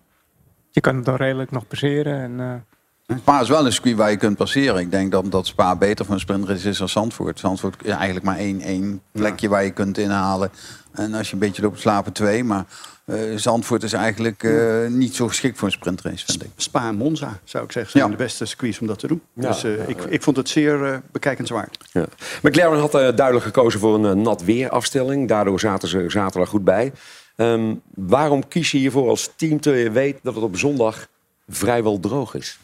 Je 0.72 0.82
kan 0.82 0.96
het 0.96 1.06
dan 1.06 1.16
redelijk 1.16 1.52
nog 1.52 1.68
passeren. 1.68 2.22
En, 2.22 2.40
eh, 2.40 3.18
Spa 3.18 3.42
is 3.42 3.50
wel 3.50 3.66
een 3.66 3.72
circuit 3.72 3.96
waar 3.96 4.10
je 4.12 4.18
kunt 4.18 4.38
passeren. 4.38 4.80
Ik 4.82 4.92
denk 4.92 5.12
dat, 5.12 5.32
dat 5.32 5.48
Spa 5.48 5.76
beter 5.76 6.06
voor 6.06 6.14
een 6.14 6.20
sprintrace 6.20 6.70
is 6.70 6.78
dan 6.78 6.90
Zandvoort. 6.90 7.40
Zandvoort 7.40 7.86
is 7.86 7.92
eigenlijk 7.92 8.26
maar 8.26 8.38
één, 8.38 8.62
één 8.62 9.02
plekje 9.12 9.50
waar 9.50 9.64
je 9.64 9.72
kunt 9.72 9.98
inhalen. 9.98 10.52
En 10.98 11.14
als 11.14 11.28
je 11.28 11.34
een 11.34 11.40
beetje 11.40 11.62
loopt 11.62 11.80
slapen, 11.80 12.12
twee. 12.12 12.44
Maar 12.44 12.66
eh, 13.06 13.18
Zandvoort 13.36 13.84
is 13.84 13.94
eigenlijk 13.94 14.44
eh, 14.44 14.88
niet 14.88 15.16
zo 15.16 15.28
geschikt 15.28 15.58
voor 15.58 15.68
een 15.68 15.74
sprintrace, 15.74 16.26
vind 16.26 16.44
ik. 16.44 16.50
Spa 16.56 16.88
en 16.88 16.96
Monza, 16.96 17.40
zou 17.44 17.64
ik 17.64 17.72
zeggen, 17.72 17.92
zijn 17.92 18.04
Ja. 18.04 18.10
de 18.10 18.16
beste 18.24 18.46
circuits 18.46 18.80
om 18.80 18.88
dat 18.88 19.00
te 19.00 19.08
doen. 19.08 19.22
Ja. 19.34 19.48
Dus 19.48 19.64
eh, 19.64 19.90
ik, 19.90 20.04
ik 20.04 20.22
vond 20.24 20.38
het 20.38 20.50
zeer 20.50 21.02
bekijkenswaard. 21.12 21.78
Ja. 21.92 22.06
McLaren 22.42 22.80
had 22.80 22.96
eh, 22.96 23.16
duidelijk 23.16 23.46
gekozen 23.46 23.80
voor 23.80 24.06
een 24.06 24.22
nat 24.22 24.44
weerafstelling. 24.44 25.28
Daardoor 25.28 25.60
zaten 25.60 25.88
ze 25.88 26.06
zaterdag 26.08 26.50
goed 26.50 26.64
bij. 26.64 26.92
Ehm, 27.36 27.74
waarom 27.96 28.48
kies 28.48 28.72
je 28.72 28.78
hiervoor 28.78 29.10
als 29.10 29.32
team 29.36 29.60
terwijl 29.60 29.84
je 29.84 29.92
weet 29.92 30.20
dat 30.24 30.36
het 30.36 30.44
op 30.44 30.58
zondag 30.58 31.08
vrijwel 31.48 32.00
droog 32.00 32.34
is? 32.36 32.60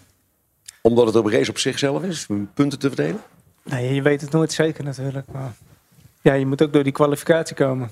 Omdat 0.82 1.06
het 1.06 1.16
op 1.16 1.26
race 1.26 1.50
op 1.50 1.58
zichzelf 1.58 2.04
is, 2.04 2.28
punten 2.54 2.80
te 2.80 2.88
verdelen? 2.88 3.22
nee, 3.64 3.94
je 3.94 4.02
weet 4.02 4.22
het 4.22 4.32
nooit 4.32 4.52
zeker 4.52 4.84
natuurlijk. 4.84 5.26
Maar 5.32 5.54
ja, 6.22 6.34
je 6.34 6.46
moet 6.46 6.62
ook 6.62 6.74
door 6.74 6.84
die 6.84 6.92
kwalificatie 6.92 7.56
komen. 7.56 7.92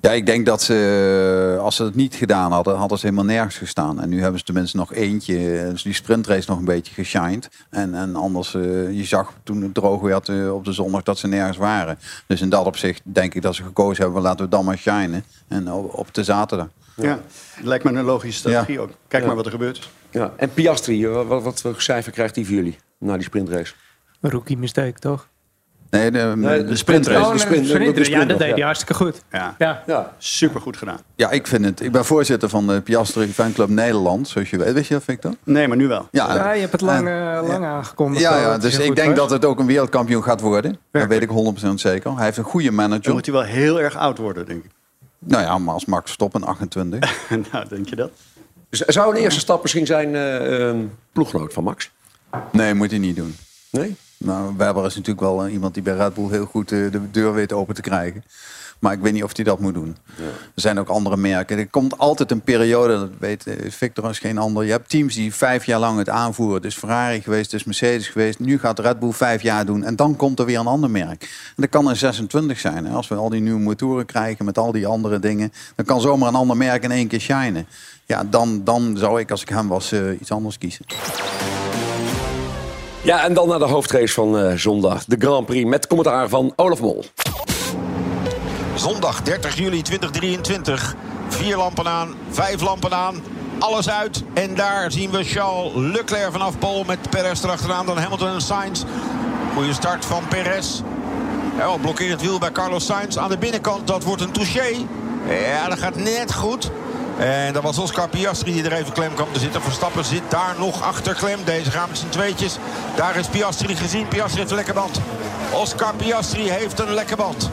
Ja, 0.00 0.10
ik 0.10 0.26
denk 0.26 0.46
dat 0.46 0.62
ze, 0.62 1.58
als 1.60 1.76
ze 1.76 1.84
het 1.84 1.94
niet 1.94 2.14
gedaan 2.14 2.52
hadden, 2.52 2.76
hadden 2.76 2.98
ze 2.98 3.06
helemaal 3.06 3.34
nergens 3.34 3.56
gestaan. 3.56 4.00
En 4.00 4.08
nu 4.08 4.20
hebben 4.20 4.38
ze 4.38 4.44
tenminste 4.44 4.76
nog 4.76 4.92
eentje, 4.92 5.58
eh, 5.58 5.68
dus 5.70 5.82
die 5.82 5.92
sprintrace 5.94 6.50
nog 6.50 6.58
een 6.58 6.64
beetje 6.64 6.94
geshined. 6.94 7.50
En, 7.70 7.94
en 7.94 8.16
anders, 8.16 8.54
eh, 8.54 8.92
je 8.92 9.04
zag 9.04 9.32
toen 9.42 9.62
het 9.62 9.74
droog 9.74 10.00
werd 10.00 10.28
eh, 10.28 10.54
op 10.54 10.64
de 10.64 10.72
zondag 10.72 11.02
dat 11.02 11.18
ze 11.18 11.26
nergens 11.28 11.56
waren. 11.56 11.98
Dus 12.26 12.40
in 12.40 12.48
dat 12.48 12.66
opzicht 12.66 13.00
denk 13.04 13.34
ik 13.34 13.42
dat 13.42 13.54
ze 13.54 13.62
gekozen 13.62 14.04
hebben, 14.04 14.22
laten 14.22 14.44
we 14.44 14.50
dan 14.50 14.64
maar 14.64 14.78
shinen. 14.78 15.24
En 15.48 15.72
op, 15.72 15.94
op 15.94 16.14
de 16.14 16.24
zaterdag. 16.24 16.68
Ja. 16.96 17.20
lijkt 17.62 17.84
me 17.84 17.90
een 17.92 18.04
logische 18.04 18.38
strategie 18.38 18.80
ook. 18.80 18.90
Kijk 19.08 19.22
Ja. 19.22 19.28
maar 19.28 19.36
wat 19.36 19.46
er 19.46 19.52
gebeurt. 19.52 19.90
Ja. 20.10 20.32
En 20.36 20.52
Piastri, 20.52 21.04
eh, 21.04 21.26
wat, 21.26 21.42
wat 21.42 21.60
voor 21.60 21.82
cijfer 21.82 22.12
krijgt 22.12 22.34
hij 22.34 22.44
voor 22.44 22.54
jullie 22.54 22.78
na 22.98 23.14
die 23.14 23.24
sprintrace? 23.24 23.74
Een 24.20 24.30
rookie 24.30 24.58
mistake, 24.58 24.98
toch? 24.98 25.28
Nee, 25.92 26.10
de, 26.10 26.32
Nee, 26.36 26.64
de 26.64 26.76
sprintrace. 26.76 27.18
Oh, 27.18 27.24
Oh, 27.24 27.28
de 27.32 27.34
nee, 27.36 27.46
sprint- 27.46 27.62
de 27.64 27.68
sprint- 27.70 27.94
de 27.96 28.04
sprint 28.04 28.22
ja, 28.22 28.28
dat 28.28 28.38
deed 28.38 28.48
ja. 28.48 28.54
hij 28.54 28.62
hartstikke 28.64 28.94
goed. 28.94 29.22
Ja, 29.32 29.54
Ja. 29.58 29.82
Ja. 29.86 30.12
super 30.18 30.60
goed 30.60 30.76
gedaan. 30.76 30.98
Ja, 31.16 31.30
ik 31.30 31.46
vind 31.46 31.64
het. 31.64 31.80
Ik 31.80 31.92
ben 31.92 32.04
voorzitter 32.04 32.48
van 32.48 32.66
de 32.66 32.80
Piastri 32.80 33.26
Fanclub 33.32 33.68
Nederland, 33.68 34.28
zoals 34.28 34.50
je 34.50 34.58
weet. 34.58 34.72
Weet 34.72 34.86
je 34.86 34.94
dat, 34.94 35.02
Victor? 35.04 35.34
Nee, 35.44 35.68
maar 35.68 35.76
nu 35.76 35.88
wel. 35.88 36.08
Ja, 36.10 36.34
Ja, 36.34 36.52
je 36.52 36.60
hebt 36.60 36.72
het 36.72 36.80
lang, 36.80 37.08
en- 37.08 37.36
eh, 37.36 37.48
lang 37.48 37.64
aangekondigd. 37.64 38.22
Ja, 38.22 38.36
ja 38.40 38.58
dus 38.58 38.78
ik 38.78 38.96
denk 38.96 39.08
was. 39.08 39.16
dat 39.16 39.30
het 39.30 39.44
ook 39.44 39.58
een 39.58 39.66
wereldkampioen 39.66 40.22
gaat 40.22 40.40
worden. 40.40 40.70
Dat 40.72 40.80
weet 40.90 41.02
Werkelijk. 41.08 41.22
ik 41.30 41.30
100% 41.30 41.80
zeker. 41.80 42.14
Hij 42.16 42.24
heeft 42.24 42.36
een 42.36 42.44
goede 42.44 42.66
Dan 42.66 42.74
manager. 42.74 43.12
moet 43.12 43.26
hij 43.26 43.34
wel 43.34 43.44
heel 43.44 43.80
erg 43.80 43.96
oud 43.96 44.18
worden, 44.18 44.46
denk 44.46 44.64
ik. 44.64 44.70
Nou 45.18 45.42
ja, 45.42 45.58
maar 45.58 45.74
als 45.74 45.84
Max 45.84 46.12
stopt 46.12 46.34
in 46.34 46.44
28. 46.44 47.28
nou, 47.52 47.68
denk 47.68 47.88
je 47.88 47.96
dat? 47.96 48.10
Zou 48.70 49.14
een 49.16 49.22
eerste 49.22 49.40
stap 49.40 49.62
misschien 49.62 49.86
zijn 49.86 50.14
eh, 50.14 50.68
ehm, 50.68 50.78
ploeggenoot 51.12 51.52
van 51.52 51.64
Max? 51.64 51.90
Nee, 52.52 52.74
moet 52.74 52.90
hij 52.90 52.98
niet 52.98 53.16
doen. 53.16 53.36
Nee? 53.70 53.96
Nou, 54.24 54.54
Webber 54.56 54.86
is 54.86 54.94
natuurlijk 54.94 55.20
wel 55.20 55.44
eh, 55.44 55.52
iemand 55.52 55.74
die 55.74 55.82
bij 55.82 55.94
Red 55.94 56.14
Bull 56.14 56.30
heel 56.30 56.46
goed 56.46 56.72
eh, 56.72 56.90
de 56.90 57.10
deur 57.10 57.34
weet 57.34 57.52
open 57.52 57.74
te 57.74 57.80
krijgen. 57.80 58.24
Maar 58.78 58.92
ik 58.92 59.00
weet 59.00 59.12
niet 59.12 59.24
of 59.24 59.36
hij 59.36 59.44
dat 59.44 59.60
moet 59.60 59.74
doen. 59.74 59.96
Er 60.16 60.32
zijn 60.54 60.78
ook 60.78 60.88
andere 60.88 61.16
merken. 61.16 61.58
Er 61.58 61.68
komt 61.68 61.98
altijd 61.98 62.30
een 62.30 62.40
periode, 62.40 62.98
dat 62.98 63.10
weet 63.18 63.46
eh, 63.46 63.70
Victor 63.70 64.04
als 64.04 64.18
geen 64.18 64.38
ander. 64.38 64.64
Je 64.64 64.70
hebt 64.70 64.88
teams 64.88 65.14
die 65.14 65.34
vijf 65.34 65.64
jaar 65.64 65.80
lang 65.80 65.98
het 65.98 66.08
aanvoeren. 66.08 66.62
Is 66.62 66.76
Ferrari 66.76 67.20
geweest, 67.20 67.54
is 67.54 67.64
Mercedes 67.64 68.08
geweest. 68.08 68.38
Nu 68.38 68.58
gaat 68.58 68.78
Red 68.78 68.98
Bull 68.98 69.12
vijf 69.12 69.42
jaar 69.42 69.66
doen. 69.66 69.84
En 69.84 69.96
dan 69.96 70.16
komt 70.16 70.38
er 70.38 70.44
weer 70.44 70.58
een 70.58 70.66
ander 70.66 70.90
merk. 70.90 71.22
En 71.22 71.54
dat 71.56 71.68
kan 71.68 71.88
in 71.88 71.96
26 71.96 72.58
zijn. 72.58 72.86
Hè. 72.86 72.92
Als 72.92 73.08
we 73.08 73.14
al 73.14 73.28
die 73.28 73.40
nieuwe 73.40 73.60
motoren 73.60 74.06
krijgen 74.06 74.44
met 74.44 74.58
al 74.58 74.72
die 74.72 74.86
andere 74.86 75.18
dingen. 75.18 75.52
Dan 75.74 75.84
kan 75.84 76.00
zomaar 76.00 76.28
een 76.28 76.34
ander 76.34 76.56
merk 76.56 76.82
in 76.82 76.90
één 76.90 77.08
keer 77.08 77.20
shinen. 77.20 77.66
Ja, 78.06 78.24
dan, 78.24 78.64
dan 78.64 78.96
zou 78.96 79.20
ik 79.20 79.30
als 79.30 79.42
ik 79.42 79.48
hem 79.48 79.68
was 79.68 79.92
iets 80.20 80.30
anders 80.30 80.58
kiezen. 80.58 80.84
Ja, 83.02 83.24
en 83.24 83.34
dan 83.34 83.48
naar 83.48 83.58
de 83.58 83.64
hoofdrace 83.64 84.14
van 84.14 84.38
eh, 84.38 84.56
zondag. 84.56 85.04
De 85.04 85.16
Grand 85.18 85.46
Prix 85.46 85.68
met 85.68 85.86
commentaar 85.86 86.28
van 86.28 86.52
Olaf 86.56 86.80
Mol. 86.80 87.04
Zondag 88.74 89.22
30 89.22 89.56
juli 89.56 89.82
2023. 89.82 90.94
Vier 91.28 91.56
lampen 91.56 91.88
aan, 91.88 92.14
vijf 92.30 92.60
lampen 92.60 92.94
aan. 92.94 93.22
Alles 93.58 93.90
uit. 93.90 94.22
En 94.34 94.54
daar 94.54 94.92
zien 94.92 95.10
we 95.10 95.24
Charles 95.24 95.72
Leclerc 95.74 96.32
vanaf 96.32 96.58
Pol 96.58 96.84
met 96.84 97.10
Perez 97.10 97.42
erachteraan. 97.44 97.86
Dan 97.86 97.98
Hamilton 97.98 98.28
en 98.28 98.40
Sainz. 98.40 98.82
Goede 99.54 99.72
start 99.72 100.04
van 100.04 100.22
Perez. 100.28 100.80
Blokkeert 101.80 102.10
het 102.10 102.20
wiel 102.20 102.38
bij 102.38 102.52
Carlos 102.52 102.86
Sainz. 102.86 103.16
Aan 103.16 103.30
de 103.30 103.38
binnenkant, 103.38 103.86
dat 103.86 104.04
wordt 104.04 104.22
een 104.22 104.32
touché. 104.32 104.68
Ja, 105.28 105.68
dat 105.68 105.78
gaat 105.78 105.96
net 105.96 106.34
goed. 106.34 106.70
En 107.18 107.52
dat 107.52 107.62
was 107.62 107.78
Oscar 107.78 108.08
Piastri 108.08 108.52
die 108.52 108.64
er 108.64 108.72
even 108.72 108.92
klem 108.92 109.14
kwam 109.14 109.32
te 109.32 109.40
zitten. 109.40 109.62
Verstappen 109.62 110.04
zit 110.04 110.22
daar 110.28 110.54
nog 110.58 110.82
achter 110.82 111.14
klem. 111.14 111.44
Deze 111.44 111.70
gaan 111.70 111.88
met 111.88 111.98
z'n 111.98 112.08
tweetjes. 112.08 112.56
Daar 112.96 113.16
is 113.16 113.26
Piastri 113.26 113.76
gezien. 113.76 114.08
Piastri 114.08 114.38
heeft 114.38 114.50
een 114.50 114.56
lekke 114.56 114.72
band. 114.72 115.00
Oscar 115.50 115.94
Piastri 115.94 116.50
heeft 116.50 116.80
een 116.80 116.94
lekke 116.94 117.16
band 117.16 117.50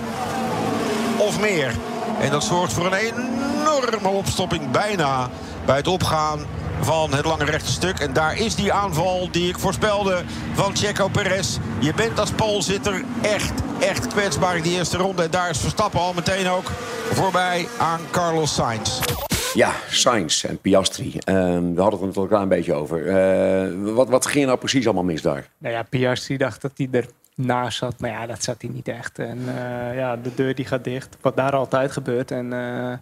of 1.18 1.40
meer. 1.40 1.76
En 2.20 2.32
dat 2.32 2.44
zorgt 2.44 2.74
voor 2.74 2.86
een 2.86 2.94
enorme 2.94 4.08
opstopping 4.08 4.72
bijna 4.72 5.30
bij 5.66 5.76
het 5.76 5.88
opgaan 5.88 6.40
van 6.82 7.14
het 7.14 7.26
lange 7.26 7.46
rechte 7.46 7.72
stuk. 7.72 8.00
En 8.00 8.14
daar 8.14 8.38
is 8.38 8.56
die 8.56 8.74
aanval 8.74 9.28
die 9.32 9.50
ik 9.50 9.60
voorspelde 9.60 10.24
van 10.54 10.76
Checo 10.76 11.08
Perez. 11.08 11.58
Je 11.80 11.94
bent 11.94 12.20
als 12.20 12.32
poolzitter 12.32 13.04
echt, 13.22 13.54
echt 13.80 14.08
kwetsbaar 14.08 14.58
in 14.58 14.64
die 14.64 14.78
eerste 14.78 14.98
ronde. 14.98 15.24
En 15.24 15.32
daar 15.32 15.50
is 15.50 15.58
Verstappen 15.58 16.00
al 16.00 16.14
meteen 16.14 16.50
ook 16.50 16.72
voorbij 17.14 17.68
aan 17.78 18.00
Carlos 18.12 18.54
Sainz. 18.54 19.00
Ja, 19.54 19.76
Sainz 19.90 20.44
en 20.44 20.58
Piastri. 20.58 21.18
Ehm, 21.18 21.74
we 21.74 21.82
hadden 21.82 21.92
het 21.92 22.02
er 22.02 22.06
net 22.08 22.18
al 22.18 22.24
een 22.24 22.30
klein 22.30 22.48
beetje 22.48 22.74
over. 22.74 23.08
Eh, 23.08 23.94
wat, 23.94 24.10
wat 24.10 24.26
ging 24.26 24.42
er 24.42 24.48
nou 24.48 24.60
precies 24.60 24.86
allemaal 24.86 25.04
mis 25.04 25.22
daar? 25.22 25.50
Nou 25.58 25.74
ja, 25.74 25.84
Piastri 25.84 26.38
dacht 26.38 26.62
dat 26.62 26.72
hij 26.76 27.06
ernaast 27.36 27.78
zat. 27.78 28.00
Maar 28.00 28.10
ja, 28.10 28.26
dat 28.26 28.44
zat 28.44 28.62
hij 28.62 28.70
niet 28.70 28.88
echt. 28.88 29.20
En 29.20 29.40
eh, 29.48 29.96
ja, 29.96 30.16
de 30.16 30.32
deur 30.36 30.56
die 30.56 30.66
gaat 30.66 30.84
dicht. 30.84 31.18
Wat 31.22 31.36
daar 31.36 31.52
altijd 31.52 31.92
gebeurt. 31.92 32.32
En 32.32 32.54
eh, 32.54 32.98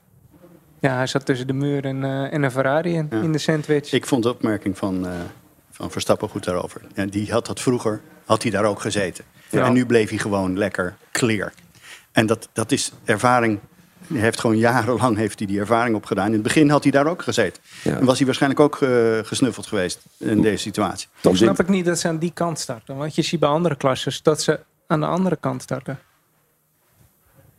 ja, 0.80 0.96
hij 0.96 1.08
zat 1.08 1.25
tussen 1.25 1.48
de 1.48 1.54
muur 1.54 1.86
en, 1.86 2.04
eh, 2.04 2.34
en 2.34 2.44
een 2.44 2.51
Ferrari 2.51 2.94
in, 2.94 3.10
in 3.12 3.32
de 3.32 3.38
sandwich. 3.38 3.92
Ik 3.92 4.06
vond 4.06 4.24
de 4.24 4.30
opmerking 4.30 4.77
van, 4.77 5.08
eh, 5.08 5.12
van 5.72 5.92
Verstappen 5.92 6.30
goed 6.30 6.44
daarover. 6.44 6.82
Ja, 6.96 7.06
die 7.06 7.32
had 7.32 7.46
dat 7.46 7.62
vroeger, 7.62 8.01
had 8.25 8.42
hij 8.42 8.51
daar 8.51 8.66
ook 8.66 8.82
gezeten. 8.82 9.25
Ja. 9.50 9.66
En 9.66 9.74
nu 9.74 9.86
bleef 9.86 10.10
hij 10.10 10.18
gewoon 10.18 10.58
lekker 10.58 10.96
clear. 11.12 11.54
En 12.12 12.25
dat, 12.25 12.50
dat 12.54 12.72
is 12.72 12.92
ervaring. 13.06 13.60
Hij 14.08 14.20
heeft 14.20 14.40
gewoon 14.40 14.58
jarenlang 14.58 15.18
heeft 15.18 15.38
hij 15.40 15.48
die 15.48 15.60
ervaring 15.60 15.96
opgedaan. 15.96 16.26
In 16.28 16.34
het 16.34 16.42
begin 16.44 16.70
had 16.70 16.84
hij 16.84 16.92
daar 16.92 17.08
ook 17.08 17.22
gezeten. 17.22 17.62
Ja. 17.84 17.98
En 17.98 18.06
was 18.06 18.18
hij 18.18 18.26
waarschijnlijk 18.26 18.62
ook 18.62 18.82
eh, 18.82 18.90
gesnuffeld 19.24 19.66
geweest 19.68 20.00
in 20.18 20.42
deze 20.42 20.58
situatie. 20.62 21.08
Toch 21.22 21.38
snap 21.38 21.60
ik 21.60 21.68
niet 21.70 21.86
dat 21.86 22.00
ze 22.00 22.08
aan 22.08 22.18
die 22.18 22.32
kant 22.34 22.60
starten. 22.60 22.96
Want 22.98 23.16
je 23.16 23.22
ziet 23.22 23.40
bij 23.40 23.50
andere 23.50 23.76
klasses 23.76 24.22
dat 24.22 24.42
ze 24.42 24.60
aan 24.88 25.00
de 25.00 25.06
andere 25.06 25.36
kant 25.40 25.62
starten. 25.62 26.00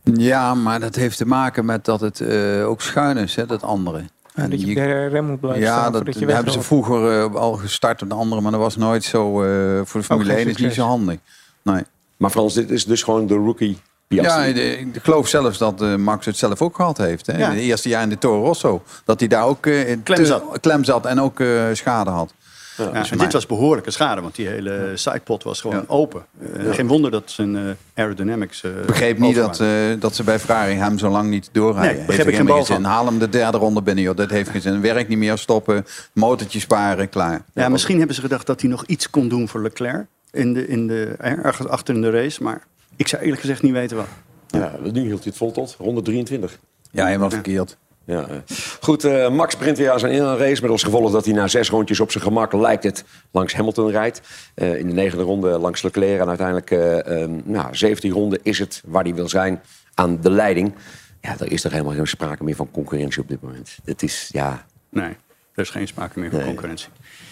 Ja, 0.03 0.55
maar 0.55 0.81
dat 0.81 0.95
heeft 0.95 1.17
te 1.17 1.27
maken 1.27 1.65
met 1.65 1.85
dat 1.85 2.01
het 2.01 2.21
eh, 2.21 2.69
ook 2.69 2.81
schuin 2.81 3.17
is, 3.17 3.35
hè, 3.37 3.47
dat 3.47 3.63
andere. 3.63 4.03
En 4.35 4.51
dat 4.51 4.61
je 4.61 4.67
je- 4.67 4.75
de 4.75 5.07
rem 5.07 5.25
moet 5.25 5.41
blijven 5.41 5.63
ja, 5.63 5.79
staan 5.79 5.93
dat, 5.93 6.19
je 6.19 6.27
hebben 6.27 6.53
ze 6.53 6.63
vroeger 6.63 7.21
eh, 7.23 7.35
al 7.35 7.53
gestart 7.53 8.03
op 8.03 8.09
de 8.09 8.15
andere, 8.15 8.41
maar 8.41 8.51
dat 8.53 8.61
was 8.61 8.77
nooit 8.77 9.05
zo. 9.05 9.43
eh, 9.43 9.81
voor 9.85 10.01
de 10.01 10.07
Formule 10.07 10.29
geen 10.31 10.39
1 10.39 10.49
is 10.49 10.57
niet 10.57 10.75
zo 10.75 10.85
handig. 10.87 11.19
Nee. 11.63 11.83
Maar 12.17 12.31
Frans, 12.31 12.55
dit 12.55 12.71
is 12.71 12.85
dus 12.85 13.03
gewoon 13.03 13.27
de 13.27 13.35
rookie 13.35 13.79
Piastri. 14.09 14.55
Ja, 14.55 14.77
ik 14.77 14.89
geloof 15.03 15.29
zelfs 15.29 15.59
dat 15.59 15.83
eh, 15.83 15.95
Max 15.95 16.27
het 16.27 16.37
zelf 16.37 16.63
ook 16.63 16.77
gehad 16.77 16.99
heeft. 16.99 17.27
Hè? 17.27 17.39
Ja. 17.39 17.49
In 17.49 17.55
het 17.55 17.65
eerste 17.65 17.89
jaar 17.89 18.03
in 18.03 18.09
de 18.09 18.19
Toro 18.19 18.45
Rosso. 18.45 18.83
Dat 19.05 19.19
hij 19.21 19.29
daar 19.29 19.45
ook 19.45 19.67
in 19.67 20.03
Klem 20.03 20.17
te- 20.19 20.27
zat. 20.27 20.43
klem 20.61 20.85
zat 20.85 21.07
en 21.07 21.21
ook 21.21 21.41
eh, 21.41 21.63
schade 21.73 22.11
had. 22.11 22.33
Ja, 22.77 22.91
Dus 23.01 23.11
dit 23.11 23.33
was 23.33 23.47
behoorlijke 23.47 23.91
schade, 23.91 24.21
want 24.21 24.35
die 24.35 24.47
hele 24.49 24.91
sidepot 24.95 25.43
was 25.43 25.61
gewoon 25.61 25.89
open. 25.89 26.25
Geen 26.71 26.87
wonder 26.87 27.11
dat 27.11 27.23
zijn 27.31 27.77
aerodynamics. 27.95 28.63
Ik 28.63 28.87
begreep 28.87 29.19
niet 29.19 29.35
dat, 29.35 29.63
dat 29.99 30.15
ze 30.15 30.23
bij 30.23 30.39
Ferrari 30.39 30.75
hem 30.75 30.99
zo 30.99 31.09
lang 31.09 31.29
niet 31.31 31.49
doorrijden. 31.53 31.97
Nee, 31.97 32.07
begreep 32.07 32.29
ik 32.29 32.37
geen 32.37 32.47
bal 32.47 32.65
zin. 32.65 32.75
van. 32.75 32.85
Haal 32.85 33.05
hem 33.07 33.19
de 33.19 33.29
derde 33.29 33.59
ronde 33.59 33.83
binnen, 33.83 34.05
joh. 34.05 34.17
Dat 34.17 34.31
heeft 34.31 34.51
geen 34.51 34.61
zin. 34.61 34.81
Werk 34.81 35.09
niet 35.09 35.19
meer, 35.19 35.39
stoppen, 35.39 35.87
motortje 36.13 36.61
sparen, 36.61 37.09
klaar. 37.09 37.43
Ja, 37.55 37.69
misschien 37.69 37.99
hebben 37.99 38.15
ze 38.17 38.21
gedacht 38.23 38.47
dat 38.47 38.61
hij 38.61 38.71
nog 38.71 38.85
iets 38.87 39.11
kon 39.11 39.29
doen 39.29 39.49
voor 39.49 39.63
Leclerc 39.63 40.07
in 40.31 40.53
de, 40.55 40.67
in 40.69 40.87
de, 40.87 41.05
ergens 41.19 41.69
achter 41.69 41.95
in 41.95 42.01
de 42.01 42.11
race. 42.11 42.43
Maar 42.43 42.63
ik 42.99 43.09
zou 43.09 43.23
eerlijk 43.23 43.41
gezegd 43.41 43.63
niet 43.63 43.73
weten 43.73 43.97
wat. 43.97 44.07
Ja, 44.47 44.73
nu 44.93 45.01
hield 45.01 45.19
hij 45.19 45.29
het 45.29 45.37
vol 45.37 45.51
tot 45.51 45.77
ronde 45.79 46.03
23. 46.03 46.59
Ja, 46.91 47.07
helemaal 47.07 47.31
verkeerd. 47.31 47.77
Ja, 48.05 48.27
eh. 48.29 48.37
goed, 48.81 49.05
eh, 49.05 49.31
Max 49.31 49.55
sprint 49.55 49.79
weer 49.79 49.91
aan 49.91 49.99
zijn 49.99 50.37
race 50.37 50.63
met 50.63 50.71
als 50.71 50.83
gevolg 50.83 51.13
dat 51.13 51.25
hij 51.25 51.35
na 51.35 51.49
zes 51.49 51.71
rondjes 51.71 52.01
op 52.01 52.11
zijn 52.11 52.25
gemak 52.25 52.53
lijkt 52.53 52.85
het 52.85 53.05
langs 53.31 53.55
Hamilton 53.55 53.91
rijdt. 53.91 54.21
Eh, 54.55 54.79
in 54.79 54.87
de 54.87 54.93
negende 54.93 55.25
ronde 55.25 55.59
langs 55.59 55.83
Leclerc 55.83 56.21
en 56.21 56.29
uiteindelijk 56.29 56.71
eh 56.71 57.21
um, 57.23 57.43
nou, 57.45 57.77
17 57.77 58.13
ronden 58.13 58.39
is 58.43 58.59
het 58.59 58.83
waar 58.87 59.03
hij 59.03 59.15
wil 59.15 59.29
zijn 59.29 59.61
aan 59.95 60.21
de 60.21 60.31
leiding. 60.31 60.75
Ja, 61.21 61.37
er 61.39 61.53
is 61.53 61.65
er 61.65 61.73
helemaal 61.73 61.95
geen 61.95 62.07
sprake 62.07 62.45
meer 62.45 62.57
van 62.57 62.71
concurrentie 62.71 63.23
op 63.23 63.29
dit 63.29 63.43
moment. 63.43 63.79
Het 63.85 64.03
is, 64.03 64.29
ja, 64.33 64.67
Nee, 64.91 65.17
er 65.55 65.63
is 65.63 65.71
geen 65.71 65.89
sprake 65.89 66.19
meer 66.19 66.31
van 66.31 66.45
concurrentie. 66.45 66.89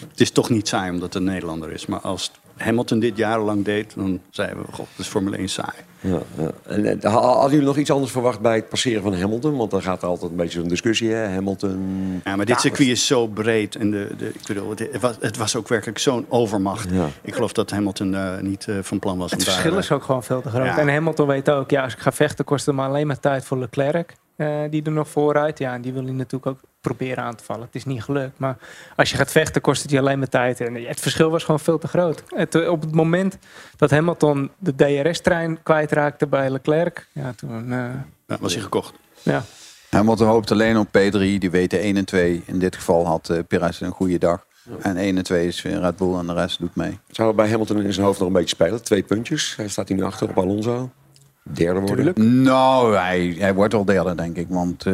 Het 0.09 0.21
is 0.21 0.31
toch 0.31 0.49
niet 0.49 0.67
saai 0.67 0.91
omdat 0.91 1.13
het 1.13 1.15
een 1.15 1.29
Nederlander 1.29 1.71
is. 1.71 1.85
Maar 1.85 1.99
als 1.99 2.31
Hamilton 2.57 2.99
dit 2.99 3.17
jarenlang 3.17 3.65
deed, 3.65 3.93
dan 3.95 4.19
zeiden 4.29 4.57
we, 4.57 4.63
god, 4.63 4.87
dat 4.95 5.05
is 5.05 5.07
Formule 5.07 5.37
1 5.37 5.47
saai. 5.49 5.71
Ja, 5.99 6.19
ja. 6.37 6.51
En, 6.65 6.85
eh, 7.01 7.11
ha- 7.13 7.19
hadden 7.21 7.51
jullie 7.51 7.65
nog 7.65 7.77
iets 7.77 7.91
anders 7.91 8.11
verwacht 8.11 8.39
bij 8.39 8.55
het 8.55 8.69
passeren 8.69 9.01
van 9.01 9.13
Hamilton? 9.15 9.57
Want 9.57 9.71
dan 9.71 9.81
gaat 9.81 10.01
er 10.01 10.07
altijd 10.07 10.31
een 10.31 10.37
beetje 10.37 10.59
zo'n 10.59 10.67
discussie. 10.67 11.11
Hè? 11.11 11.27
Hamilton. 11.27 12.21
Ja, 12.23 12.35
maar 12.35 12.45
dit 12.45 12.59
circuit 12.61 12.89
is 12.89 13.07
zo 13.07 13.27
breed. 13.27 13.75
En 13.75 13.91
de, 13.91 14.07
de, 14.17 14.27
ik 14.27 14.41
bedoel, 14.47 14.69
het, 14.69 14.79
het 14.79 15.01
was, 15.01 15.15
het 15.19 15.37
was 15.37 15.55
ook 15.55 15.67
werkelijk 15.67 15.99
zo'n 15.99 16.25
overmacht. 16.29 16.89
Ja. 16.91 17.07
Ik 17.21 17.33
geloof 17.33 17.51
dat 17.53 17.69
Hamilton 17.71 18.11
daar 18.11 18.43
niet 18.43 18.67
eh, 18.67 18.75
van 18.81 18.99
plan 18.99 19.17
was. 19.17 19.31
Het 19.31 19.39
om 19.39 19.45
verschil 19.45 19.77
is 19.77 19.91
ook 19.91 20.03
gewoon 20.03 20.23
veel 20.23 20.41
te 20.41 20.49
groot. 20.49 20.65
Ja. 20.65 20.77
En 20.77 20.89
Hamilton 20.93 21.27
weet 21.27 21.49
ook, 21.49 21.69
ja, 21.69 21.83
als 21.83 21.93
ik 21.93 21.99
ga 21.99 22.11
vechten 22.11 22.45
kost 22.45 22.65
het 22.65 22.75
me 22.75 22.81
alleen 22.81 23.07
maar 23.07 23.19
tijd 23.19 23.45
voor 23.45 23.57
Leclerc. 23.57 24.13
Eh, 24.37 24.59
die 24.69 24.83
er 24.83 24.91
nog 24.91 25.09
vooruit. 25.09 25.59
Ja, 25.59 25.73
en 25.73 25.81
die 25.81 25.93
wil 25.93 26.03
hij 26.03 26.11
natuurlijk 26.11 26.45
ook 26.45 26.59
proberen 26.81 27.23
aan 27.23 27.35
te 27.35 27.43
vallen. 27.43 27.65
Het 27.65 27.75
is 27.75 27.85
niet 27.85 28.03
gelukt. 28.03 28.39
Maar 28.39 28.57
als 28.95 29.09
je 29.11 29.17
gaat 29.17 29.31
vechten 29.31 29.61
kost 29.61 29.81
het 29.81 29.91
je 29.91 29.99
alleen 29.99 30.19
maar 30.19 30.29
tijd. 30.29 30.61
En 30.61 30.75
het 30.85 30.99
verschil 30.99 31.29
was 31.29 31.43
gewoon 31.43 31.59
veel 31.59 31.77
te 31.77 31.87
groot. 31.87 32.23
Het, 32.35 32.55
eh, 32.55 32.69
op 32.69 32.81
het 32.81 32.95
moment 32.95 33.37
dat 33.75 33.89
Hamilton 33.91 34.51
de 34.57 34.75
DRS-trein 34.75 35.63
kwijtraakte 35.63 36.27
bij 36.27 36.49
Leclerc. 36.49 37.07
Ja, 37.13 37.33
toen... 37.35 37.71
eh, 37.71 37.89
ja, 38.27 38.37
was 38.39 38.53
hij 38.53 38.61
gekocht. 38.63 38.93
ja. 39.23 39.43
Hamilton 39.89 40.27
hoopt 40.27 40.51
alleen 40.51 40.77
op 40.77 40.87
P3. 40.87 41.11
Die 41.17 41.51
weten 41.51 41.79
1 41.79 41.97
en 41.97 42.05
2. 42.05 42.43
In 42.45 42.59
dit 42.59 42.75
geval 42.75 43.05
had 43.05 43.29
eh 43.29 43.39
Perez 43.47 43.81
een 43.81 43.91
goede 43.91 44.17
dag. 44.17 44.45
En 44.81 44.97
1 44.97 45.17
en 45.17 45.23
2 45.23 45.47
is 45.47 45.61
weer 45.61 45.79
Red 45.79 45.95
Bull 45.97 46.13
en 46.17 46.27
de 46.27 46.33
rest 46.33 46.59
doet 46.59 46.75
mee. 46.75 46.99
Zou 47.09 47.33
bij 47.33 47.49
Hamilton 47.49 47.81
in 47.81 47.93
zijn 47.93 48.05
hoofd 48.05 48.19
nog 48.19 48.27
een 48.27 48.33
beetje 48.33 48.55
spelen? 48.55 48.83
Twee 48.83 49.03
puntjes. 49.03 49.55
Hij 49.55 49.67
staat 49.67 49.87
hier 49.87 49.97
nu 49.97 50.03
achter 50.03 50.29
op 50.29 50.37
Alonso. 50.37 50.89
Derde 51.53 51.79
worden. 51.79 52.41
Nou, 52.41 52.95
hij, 52.95 53.35
hij 53.39 53.53
wordt 53.53 53.73
wel 53.73 53.85
derde, 53.85 54.15
denk 54.15 54.37
ik. 54.37 54.47
Want 54.49 54.85
eh, 54.85 54.93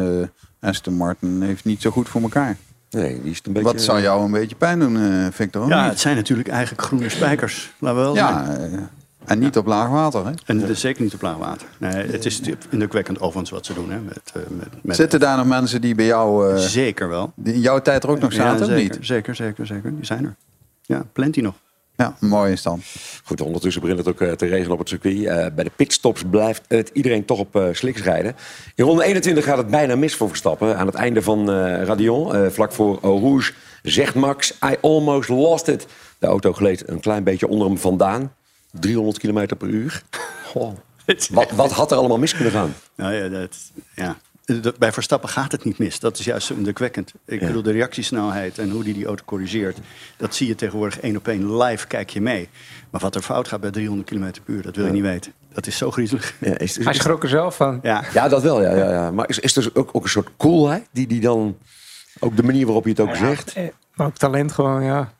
Aston 0.60 0.94
Martin 0.94 1.42
heeft 1.42 1.64
niet 1.64 1.82
zo 1.82 1.90
goed 1.90 2.08
voor 2.08 2.22
elkaar. 2.22 2.56
Nee, 2.90 3.22
die 3.22 3.30
is 3.30 3.40
een 3.44 3.52
beetje... 3.52 3.72
Wat 3.72 3.82
zou 3.82 4.00
jou 4.00 4.24
een 4.24 4.30
beetje 4.30 4.56
pijn 4.56 4.78
doen, 4.78 4.96
eh, 4.96 5.26
Victor? 5.30 5.68
Ja, 5.68 5.82
niet? 5.82 5.90
het 5.90 6.00
zijn 6.00 6.16
natuurlijk 6.16 6.48
eigenlijk 6.48 6.82
groene 6.82 7.08
spijkers. 7.08 7.72
Laten 7.78 7.98
we 7.98 8.04
wel 8.04 8.14
ja 8.14 8.56
eh, 8.58 8.78
en 9.24 9.38
niet 9.38 9.56
op 9.56 9.66
laag 9.66 9.88
water. 9.88 10.26
Hè? 10.26 10.32
En 10.46 10.60
het 10.60 10.70
is 10.70 10.80
zeker 10.80 11.02
niet 11.02 11.14
op 11.14 11.22
laag 11.22 11.36
water. 11.36 11.66
Nee, 11.78 12.06
het 12.06 12.24
is 12.24 12.40
indrukwekkend 12.70 13.20
overigens 13.20 13.50
wat 13.50 13.66
ze 13.66 13.74
doen. 13.74 13.90
Hè, 13.90 14.00
met, 14.00 14.32
eh, 14.34 14.42
met, 14.48 14.68
met 14.82 14.96
Zitten 14.96 15.20
daar 15.20 15.36
nog 15.36 15.46
mensen 15.46 15.80
die 15.80 15.94
bij 15.94 16.06
jou 16.06 16.52
eh, 16.52 16.56
Zeker 16.56 17.08
wel. 17.08 17.32
die 17.36 17.54
in 17.54 17.60
jouw 17.60 17.80
tijd 17.80 18.02
er 18.02 18.10
ook 18.10 18.20
nog 18.20 18.32
zaten, 18.32 18.66
ja, 18.66 18.72
of 18.72 18.80
niet? 18.80 18.98
Zeker, 19.00 19.34
zeker, 19.34 19.66
zeker. 19.66 19.94
Die 19.94 20.04
zijn 20.04 20.24
er. 20.24 20.34
Ja, 20.82 21.04
plenty 21.12 21.40
nog. 21.40 21.54
Ja, 21.96 22.16
mooi 22.20 22.52
is 22.52 22.62
dan. 22.62 22.82
Goed, 23.24 23.40
ondertussen 23.40 23.82
begint 23.82 23.98
het 23.98 24.08
ook 24.08 24.20
eh, 24.20 24.32
te 24.32 24.46
regenen 24.46 24.72
op 24.72 24.78
het 24.78 24.88
circuit. 24.88 25.24
Eh, 25.24 25.46
bij 25.54 25.64
de 25.64 25.70
pitstops 25.76 26.22
blijft 26.30 26.62
het 26.68 26.90
iedereen 26.92 27.24
toch 27.24 27.38
op 27.38 27.56
eh, 27.56 27.68
sliks 27.72 28.02
rijden. 28.02 28.36
In 28.74 28.84
ronde 28.84 29.04
21 29.04 29.44
gaat 29.44 29.56
het 29.56 29.66
bijna 29.66 29.96
mis 29.96 30.14
voor 30.14 30.28
Verstappen. 30.28 30.76
Aan 30.76 30.86
het 30.86 30.94
einde 30.94 31.22
van 31.22 31.50
eh 31.50 31.82
Radion, 31.82 32.34
eh, 32.34 32.50
vlak 32.50 32.72
voor 32.72 32.98
Eau 33.02 33.20
Rouge, 33.20 33.52
zegt 33.82 34.14
Max... 34.14 34.58
I 34.64 34.76
almost 34.80 35.28
lost 35.28 35.68
it. 35.68 35.86
De 36.18 36.26
auto 36.26 36.52
gleed 36.52 36.88
een 36.88 37.00
klein 37.00 37.24
beetje 37.24 37.48
onder 37.48 37.66
hem 37.66 37.78
vandaan. 37.78 38.32
300 38.70 39.18
km 39.18 39.56
per 39.58 39.68
uur. 39.68 40.02
Goh. 40.44 40.72
Wat, 41.30 41.50
wat 41.50 41.72
had 41.72 41.90
er 41.90 41.96
allemaal 41.96 42.18
mis 42.18 42.34
kunnen 42.34 42.52
gaan? 42.52 42.74
Nou 42.94 43.14
ja, 43.14 43.28
dat, 43.28 43.56
ja. 43.94 44.16
Dat- 44.44 44.78
Bij 44.78 44.92
Verstappen 44.92 45.28
gaat 45.28 45.52
het 45.52 45.64
niet 45.64 45.78
mis. 45.78 46.00
Dat 46.00 46.18
is 46.18 46.24
juist 46.24 46.46
zo 46.46 46.54
indrukwekkend. 46.54 47.12
Ik 47.26 47.40
Ja. 47.40 47.46
bedoel, 47.46 47.62
de 47.62 47.70
reactiesnelheid 47.72 48.58
en 48.58 48.70
hoe 48.70 48.84
die 48.84 48.94
die 48.94 49.06
auto 49.06 49.24
corrigeert... 49.24 49.78
dat 50.16 50.34
zie 50.34 50.46
je 50.46 50.54
tegenwoordig 50.54 51.00
één 51.00 51.16
op 51.16 51.28
één 51.28 51.56
live, 51.56 51.86
kijk 51.86 52.10
je 52.10 52.20
mee. 52.20 52.48
Maar 52.90 53.00
wat 53.00 53.14
er 53.14 53.22
fout 53.22 53.48
gaat 53.48 53.60
bij 53.60 53.70
300 53.70 54.08
km 54.10 54.20
per 54.44 54.54
uur, 54.54 54.62
dat 54.62 54.76
wil 54.76 54.86
je 54.86 54.92
niet 54.92 55.02
weten. 55.02 55.32
Dat 55.52 55.66
is 55.66 55.76
zo 55.76 55.90
griezelig. 55.90 56.34
Ja, 56.40 56.58
is, 56.58 56.78
is- 56.78 56.84
Hij 56.84 56.94
schrok 56.94 57.22
er 57.22 57.28
zelf 57.28 57.56
van. 57.56 57.78
Ja, 57.82 58.04
ja 58.12 58.28
dat 58.28 58.42
wel. 58.42 58.62
Ja, 58.62 58.74
ja, 58.76 58.90
ja. 58.90 59.10
Maar 59.10 59.28
is, 59.28 59.38
is 59.38 59.56
er 59.56 59.70
ook, 59.74 59.90
ook 59.92 60.02
een 60.02 60.08
soort 60.10 60.28
coolheid 60.36 60.86
die, 60.92 61.06
die 61.06 61.20
dan... 61.20 61.56
Ook 62.18 62.36
de 62.36 62.42
manier 62.42 62.64
waarop 62.64 62.84
je 62.84 62.90
het 62.90 63.00
ook 63.00 63.16
zegt. 63.16 63.52
Eh, 63.52 63.64
ook 63.96 64.16
talent 64.16 64.52
gewoon, 64.52 64.82
ja. 64.84 65.12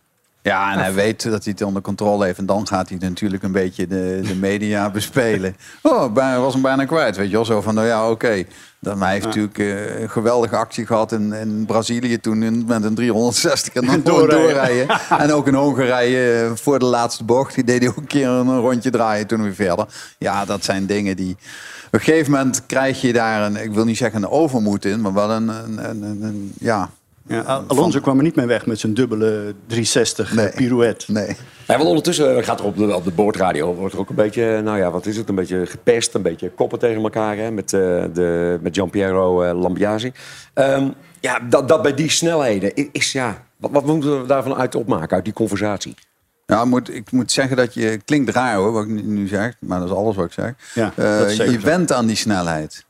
Ja, 0.45 0.73
en 0.73 0.79
hij 0.79 0.95
weet 0.95 1.23
dat 1.23 1.45
hij 1.45 1.53
het 1.57 1.63
onder 1.67 1.83
controle 1.83 2.25
heeft. 2.25 2.39
En 2.39 2.47
dan 2.47 2.67
gaat 2.67 2.89
hij 2.89 2.99
natuurlijk 3.01 3.43
een 3.43 3.53
beetje 3.53 3.87
de, 3.87 4.21
de 4.27 4.35
media 4.35 4.91
bespelen. 4.99 5.57
Oh, 5.83 6.13
bijna, 6.13 6.39
was 6.39 6.53
hem 6.53 6.63
bijna 6.63 6.85
kwijt, 6.85 7.17
weet 7.17 7.27
je 7.31 7.33
wel. 7.35 7.45
Zo 7.45 7.61
van, 7.61 7.75
nou 7.75 7.87
ja, 7.87 8.11
oké. 8.11 8.45
Dan 8.81 9.03
Hij 9.03 9.13
heeft 9.13 9.25
natuurlijk 9.27 9.59
eh, 9.59 10.01
een 10.01 10.11
geweldige 10.11 10.57
actie 10.57 10.87
gehad 10.87 11.13
in, 11.13 11.33
in 11.33 11.65
Brazilië 11.67 12.19
toen 12.21 12.43
in- 12.43 12.65
met 12.67 12.85
een 12.85 12.95
360 12.95 13.75
en 13.75 13.87
dan 13.87 14.01
Doorrijden. 14.13 14.39
doorrijden. 14.49 14.89
en 15.23 15.33
ook 15.33 15.47
in 15.47 15.55
Hongarije 15.55 16.45
eh, 16.45 16.51
voor 16.55 16.79
de 16.79 16.85
laatste 16.85 17.25
bocht. 17.25 17.55
Die 17.55 17.65
deed 17.65 17.81
hij 17.81 17.89
ook 17.89 17.97
een 17.97 18.07
keer 18.07 18.29
een 18.29 18.59
rondje 18.61 18.91
draaien 18.91 19.27
toen 19.27 19.43
weer 19.43 19.55
verder. 19.55 19.87
Ja, 20.19 20.45
dat 20.45 20.65
zijn 20.65 20.87
dingen 20.87 21.17
die... 21.17 21.37
Op 21.87 22.01
een 22.01 22.01
gegeven 22.01 22.33
moment 22.33 22.67
krijg 22.67 23.01
je 23.01 23.13
daar 23.13 23.43
een, 23.47 23.57
ik 23.57 23.73
wil 23.73 23.85
niet 23.85 23.97
zeggen 23.97 24.23
een 24.23 24.29
overmoed 24.31 24.85
in, 24.85 25.01
maar 25.01 25.13
wel 25.15 25.31
een, 25.31 25.49
een, 25.49 25.91
een, 25.91 26.03
een- 26.03 26.23
een- 26.23 26.53
ja... 26.59 26.91
ja 27.27 27.41
Al- 27.41 27.65
Alonso 27.67 28.01
kwam 28.01 28.17
er 28.17 28.23
niet 28.23 28.35
mee 28.37 28.47
weg 28.47 28.67
met 28.67 28.79
zijn 28.81 28.95
dubbele 28.95 29.55
360 29.67 30.33
Nee. 30.35 30.49
pirouette. 30.51 31.13
Nee. 31.13 31.27
Ja, 31.67 31.77
want 31.77 31.89
ondertussen 31.89 32.45
gaat 32.45 32.59
er 32.61 32.65
op 32.67 32.77
de, 32.77 32.95
op 32.95 33.05
de 33.05 33.11
boordradio 33.11 33.75
wordt 33.75 33.95
er 33.95 34.01
ook 34.01 34.09
een 34.09 34.15
beetje, 34.15 34.61
nou 34.63 34.79
ja, 34.79 34.91
wat 34.91 35.07
is 35.07 35.17
het? 35.17 35.29
Een 35.29 35.35
beetje 35.35 35.67
gepest, 35.67 36.15
een 36.15 36.23
beetje 36.23 36.51
koppen 36.51 36.79
tegen 36.79 37.03
elkaar 37.03 37.37
hè, 37.37 37.51
met, 37.51 37.73
eh, 37.73 37.81
de, 38.13 38.59
met 38.63 38.75
Giampiero 38.75 39.43
eh, 39.43 39.61
Lambiasi. 39.61 40.13
Ehm, 40.55 40.89
ja, 41.21 41.41
dat, 41.49 41.69
dat 41.69 41.83
bij 41.83 41.95
die 41.95 42.11
snelheden 42.11 42.93
is, 42.93 43.13
ja, 43.13 43.43
wat, 43.57 43.71
wat 43.71 43.87
moeten 43.87 44.21
we 44.21 44.27
daarvan 44.27 44.55
uit 44.55 44.75
opmaken, 44.75 45.17
uit 45.17 45.25
die 45.25 45.33
conversatie? 45.35 45.95
Ja, 46.47 46.61
ik 46.63 46.67
moet, 46.69 46.95
ik 46.95 47.13
moet 47.13 47.33
zeggen 47.33 47.57
dat 47.57 47.75
je... 47.75 48.01
Klinkt 48.05 48.31
raar 48.31 48.57
hoor, 48.57 48.73
wat 48.73 48.85
ik 48.85 48.91
nu- 48.91 49.29
zeg. 49.29 49.55
Maar 49.59 49.79
dat 49.81 49.89
is 49.89 49.95
alles 49.95 50.17
wat 50.17 50.25
ik 50.25 50.33
zeg. 50.33 50.53
Ja, 50.75 50.93
Eh, 50.97 51.37
je 51.37 51.51
zo. 51.53 51.61
went 51.61 51.93
aan 51.93 52.07
die 52.07 52.17
snelheid. 52.17 52.85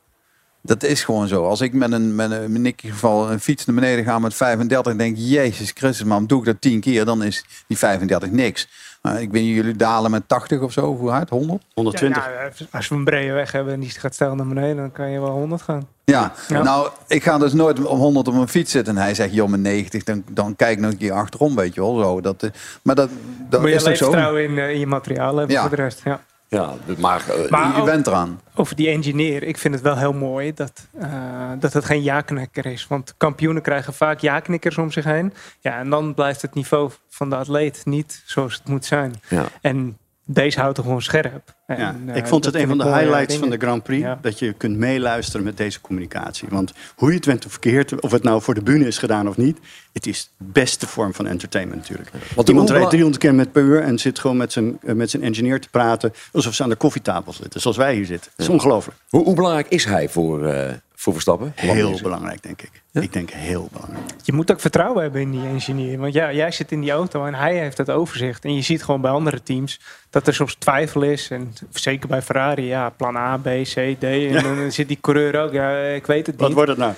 Dat 0.65 0.83
is 0.83 1.03
gewoon 1.03 1.27
zo. 1.27 1.47
Als 1.47 1.61
ik 1.61 1.73
met 1.73 1.91
een, 1.91 2.15
met 2.15 2.31
een 2.31 2.43
in 2.55 2.65
ieder 2.65 2.73
geval 2.91 3.31
een 3.31 3.39
fiets 3.39 3.65
naar 3.65 3.75
beneden 3.75 4.05
ga 4.05 4.19
met 4.19 4.33
35, 4.33 4.95
denk 4.95 5.17
ik, 5.17 5.23
Jezus 5.23 5.71
Christus, 5.73 6.05
man, 6.05 6.25
doe 6.25 6.39
ik 6.39 6.45
dat 6.45 6.55
10 6.61 6.79
keer, 6.79 7.05
dan 7.05 7.23
is 7.23 7.45
die 7.67 7.77
35 7.77 8.31
niks. 8.31 8.67
Maar 9.01 9.21
ik 9.21 9.31
weet 9.31 9.41
niet, 9.43 9.55
jullie 9.55 9.75
dalen 9.75 10.11
met 10.11 10.27
80 10.27 10.61
of 10.61 10.71
zo, 10.71 10.95
hoe 10.95 11.09
hard? 11.09 11.29
100? 11.29 11.63
120. 11.73 12.25
Ja, 12.25 12.31
ja, 12.31 12.49
als 12.71 12.87
we 12.87 12.95
een 12.95 13.03
brede 13.03 13.31
weg 13.33 13.51
hebben 13.51 13.73
en 13.73 13.79
die 13.79 13.89
gaat 13.89 14.13
stijl 14.13 14.35
naar 14.35 14.47
beneden, 14.47 14.75
dan 14.75 14.91
kan 14.91 15.09
je 15.09 15.19
wel 15.19 15.29
100 15.29 15.61
gaan. 15.61 15.87
Ja. 16.03 16.33
Ja. 16.47 16.63
nou, 16.63 16.89
ik 17.07 17.23
ga 17.23 17.37
dus 17.37 17.53
nooit 17.53 17.85
om 17.85 17.99
100 17.99 18.27
op 18.27 18.33
mijn 18.33 18.47
fiets 18.47 18.71
zitten. 18.71 18.95
En 18.97 19.01
hij 19.01 19.13
zegt, 19.15 19.33
joh, 19.33 19.49
met 19.49 19.59
90, 19.59 20.03
dan, 20.03 20.23
dan 20.31 20.55
kijk 20.55 20.79
nog 20.79 20.91
een 20.91 20.97
keer 20.97 21.11
achterom, 21.11 21.55
weet 21.55 21.73
je 21.75 21.81
wel. 21.81 21.99
Zo. 21.99 22.21
Dat, 22.21 22.43
eh, 22.43 22.49
maar 22.83 22.95
dat, 22.95 23.09
dat 23.49 23.59
Moet 23.61 23.69
je 23.69 23.75
is 23.75 23.83
toch 23.83 23.95
zo? 23.97 24.05
vertrouwen 24.05 24.43
in, 24.43 24.57
eh, 24.57 24.69
in 24.69 24.79
je 24.79 24.87
materiaal 24.87 25.35
hebben 25.37 25.55
Ja. 25.55 25.61
voor 25.61 25.69
de 25.69 25.75
rest. 25.75 26.01
Ja. 26.03 26.21
Ja, 26.47 26.73
maar, 26.97 27.29
eh, 27.29 27.49
Maar 27.49 27.75
je 27.75 27.83
bent 27.83 28.07
eraan. 28.07 28.41
Over 28.55 28.75
die 28.75 28.89
engineer, 28.89 29.43
ik 29.43 29.57
vind 29.57 29.73
het 29.73 29.83
wel 29.83 29.97
heel 29.97 30.13
mooi 30.13 30.53
dat, 30.53 30.87
eh, 30.99 31.51
dat 31.59 31.73
het 31.73 31.85
geen 31.85 32.03
ja-knikker 32.03 32.65
is. 32.65 32.87
Want 32.87 33.13
kampioenen 33.17 33.61
krijgen 33.61 33.93
vaak 33.93 34.19
ja-knikkers 34.19 34.77
om 34.77 34.91
zich 34.91 35.03
heen. 35.03 35.33
Ja, 35.59 35.77
en 35.77 35.89
dan 35.89 36.13
blijft 36.13 36.41
het 36.41 36.53
niveau 36.53 36.91
van 37.09 37.29
de 37.29 37.35
atleet 37.35 37.81
niet 37.85 38.23
zoals 38.25 38.53
het 38.53 38.67
moet 38.67 38.85
zijn. 38.85 39.13
ja. 39.27 39.45
En 39.61 39.97
deze 40.25 40.59
houdt 40.59 40.77
er 40.77 40.83
gewoon 40.83 41.01
scherp. 41.01 41.55
En, 41.65 41.77
Ja, 41.77 41.95
eh, 42.07 42.15
ik 42.15 42.27
vond 42.27 42.43
dat 42.43 42.53
het 42.53 42.61
een 42.61 42.67
van 42.67 42.77
de 42.77 42.83
mooie 42.83 42.95
highlights 42.97 43.35
van 43.35 43.49
de 43.49 43.57
Grand 43.57 43.83
Prix. 43.83 44.01
Ja. 44.03 44.19
Dat 44.21 44.39
je 44.39 44.53
kunt 44.53 44.77
meeluisteren 44.77 45.45
met 45.45 45.57
deze 45.57 45.81
communicatie. 45.81 46.47
Want 46.51 46.73
hoe 46.95 47.09
je 47.09 47.15
het 47.15 47.25
went 47.25 47.45
of 47.45 47.51
verkeerd, 47.51 48.01
of 48.01 48.11
het 48.11 48.23
nou 48.23 48.41
voor 48.41 48.53
de 48.53 48.61
bühne 48.61 48.87
is 48.87 48.97
gedaan 48.97 49.27
of 49.27 49.37
niet. 49.37 49.57
Het 49.93 50.07
is 50.07 50.31
de 50.37 50.43
beste 50.47 50.87
vorm 50.87 51.13
van 51.13 51.27
entertainment 51.27 51.79
natuurlijk. 51.81 52.09
Want 52.35 52.47
Iemand 52.49 52.67
rijdt 52.69 52.79
bela- 52.83 52.91
300 52.91 53.23
keer 53.23 53.35
met 53.35 53.51
per 53.51 53.63
uur 53.63 53.81
en 53.81 53.99
zit 53.99 54.19
gewoon 54.19 54.37
met 54.37 54.51
zijn, 54.51 54.77
eh, 54.81 54.93
met 54.95 55.09
zijn 55.09 55.23
engineer 55.23 55.59
te 55.61 55.69
praten. 55.69 56.13
Alsof 56.31 56.53
ze 56.53 56.63
aan 56.63 56.69
de 56.69 56.75
koffietafel 56.75 57.33
zitten, 57.33 57.61
zoals 57.61 57.77
wij 57.77 57.95
hier 57.95 58.05
zitten. 58.05 58.31
Het 58.31 58.39
is 58.45 58.49
ongelooflijk. 58.49 58.97
Hoe, 59.09 59.23
hoe 59.23 59.35
belangrijk 59.35 59.67
is 59.67 59.85
hij 59.85 60.09
voor, 60.09 60.45
eh, 60.45 60.73
voor 61.05 61.13
Verstappen? 61.13 61.51
Heel 61.55 61.99
belangrijk, 62.01 62.43
denk 62.43 62.61
ik. 62.61 62.81
Ik 62.91 63.13
denk 63.13 63.29
heel 63.29 63.69
belangrijk. 63.71 64.05
Je 64.23 64.33
moet 64.33 64.51
ook 64.51 64.59
vertrouwen 64.59 65.01
hebben 65.01 65.21
in 65.21 65.31
die 65.31 65.45
engineer. 65.45 65.97
Want 65.99 66.13
ja, 66.13 66.33
jij 66.33 66.51
zit 66.51 66.71
in 66.71 66.81
die 66.81 66.91
auto 66.91 67.25
en 67.25 67.33
hij 67.33 67.57
heeft 67.57 67.77
het 67.77 67.89
overzicht. 67.89 68.45
En 68.45 68.55
je 68.55 68.61
ziet 68.61 68.83
gewoon 68.83 69.01
bij 69.01 69.11
andere 69.11 69.43
teams 69.43 69.79
dat 70.09 70.27
er 70.27 70.33
soms 70.33 70.55
twijfel 70.55 71.01
is. 71.01 71.29
En 71.29 71.53
zeker 71.71 72.07
bij 72.07 72.21
Ferrari, 72.21 72.65
ja, 72.65 72.89
plan 72.89 73.15
A, 73.15 73.37
B, 73.37 73.43
C, 73.43 73.95
D. 73.99 74.03
En 74.03 74.43
dan 74.43 74.71
zit 74.71 74.87
die 74.87 74.97
coureur 75.01 75.41
ook, 75.41 75.51
ja, 75.51 75.77
ik 75.79 76.05
weet 76.05 76.25
het 76.27 76.35
Wat 76.35 76.47
niet. 76.47 76.55
wordt 76.55 76.71
het 76.71 76.79
nou? 76.79 76.93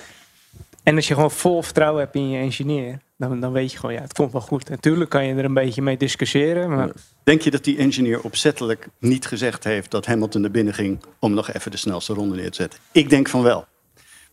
En 0.82 0.96
als 0.96 1.08
je 1.08 1.14
gewoon 1.14 1.30
vol 1.30 1.62
vertrouwen 1.62 2.00
hebt 2.00 2.14
in 2.14 2.30
je 2.30 2.38
engineer, 2.38 2.98
dan, 3.16 3.40
dan 3.40 3.52
weet 3.52 3.72
je 3.72 3.78
gewoon, 3.78 3.94
ja, 3.94 4.00
het 4.00 4.12
komt 4.12 4.32
wel 4.32 4.40
goed. 4.40 4.68
Natuurlijk 4.68 5.10
kan 5.10 5.24
je 5.26 5.34
er 5.34 5.44
een 5.44 5.54
beetje 5.54 5.82
mee 5.82 5.96
discussiëren. 5.96 6.70
Maar 6.74 6.90
Denk 7.24 7.40
je 7.40 7.50
dat 7.50 7.64
die 7.64 7.78
engineer 7.78 8.20
opzettelijk 8.20 8.88
niet 8.98 9.26
gezegd 9.26 9.64
heeft 9.64 9.90
dat 9.90 10.06
Hamilton 10.06 10.44
er 10.44 10.50
binnen 10.50 10.74
ging 10.74 11.00
om 11.18 11.34
nog 11.34 11.52
even 11.52 11.70
de 11.70 11.76
snelste 11.76 12.12
ronde 12.14 12.36
neer 12.36 12.50
te 12.50 12.56
zetten? 12.56 12.80
Ik 12.92 13.10
denk 13.10 13.28
van 13.28 13.42
wel. 13.42 13.66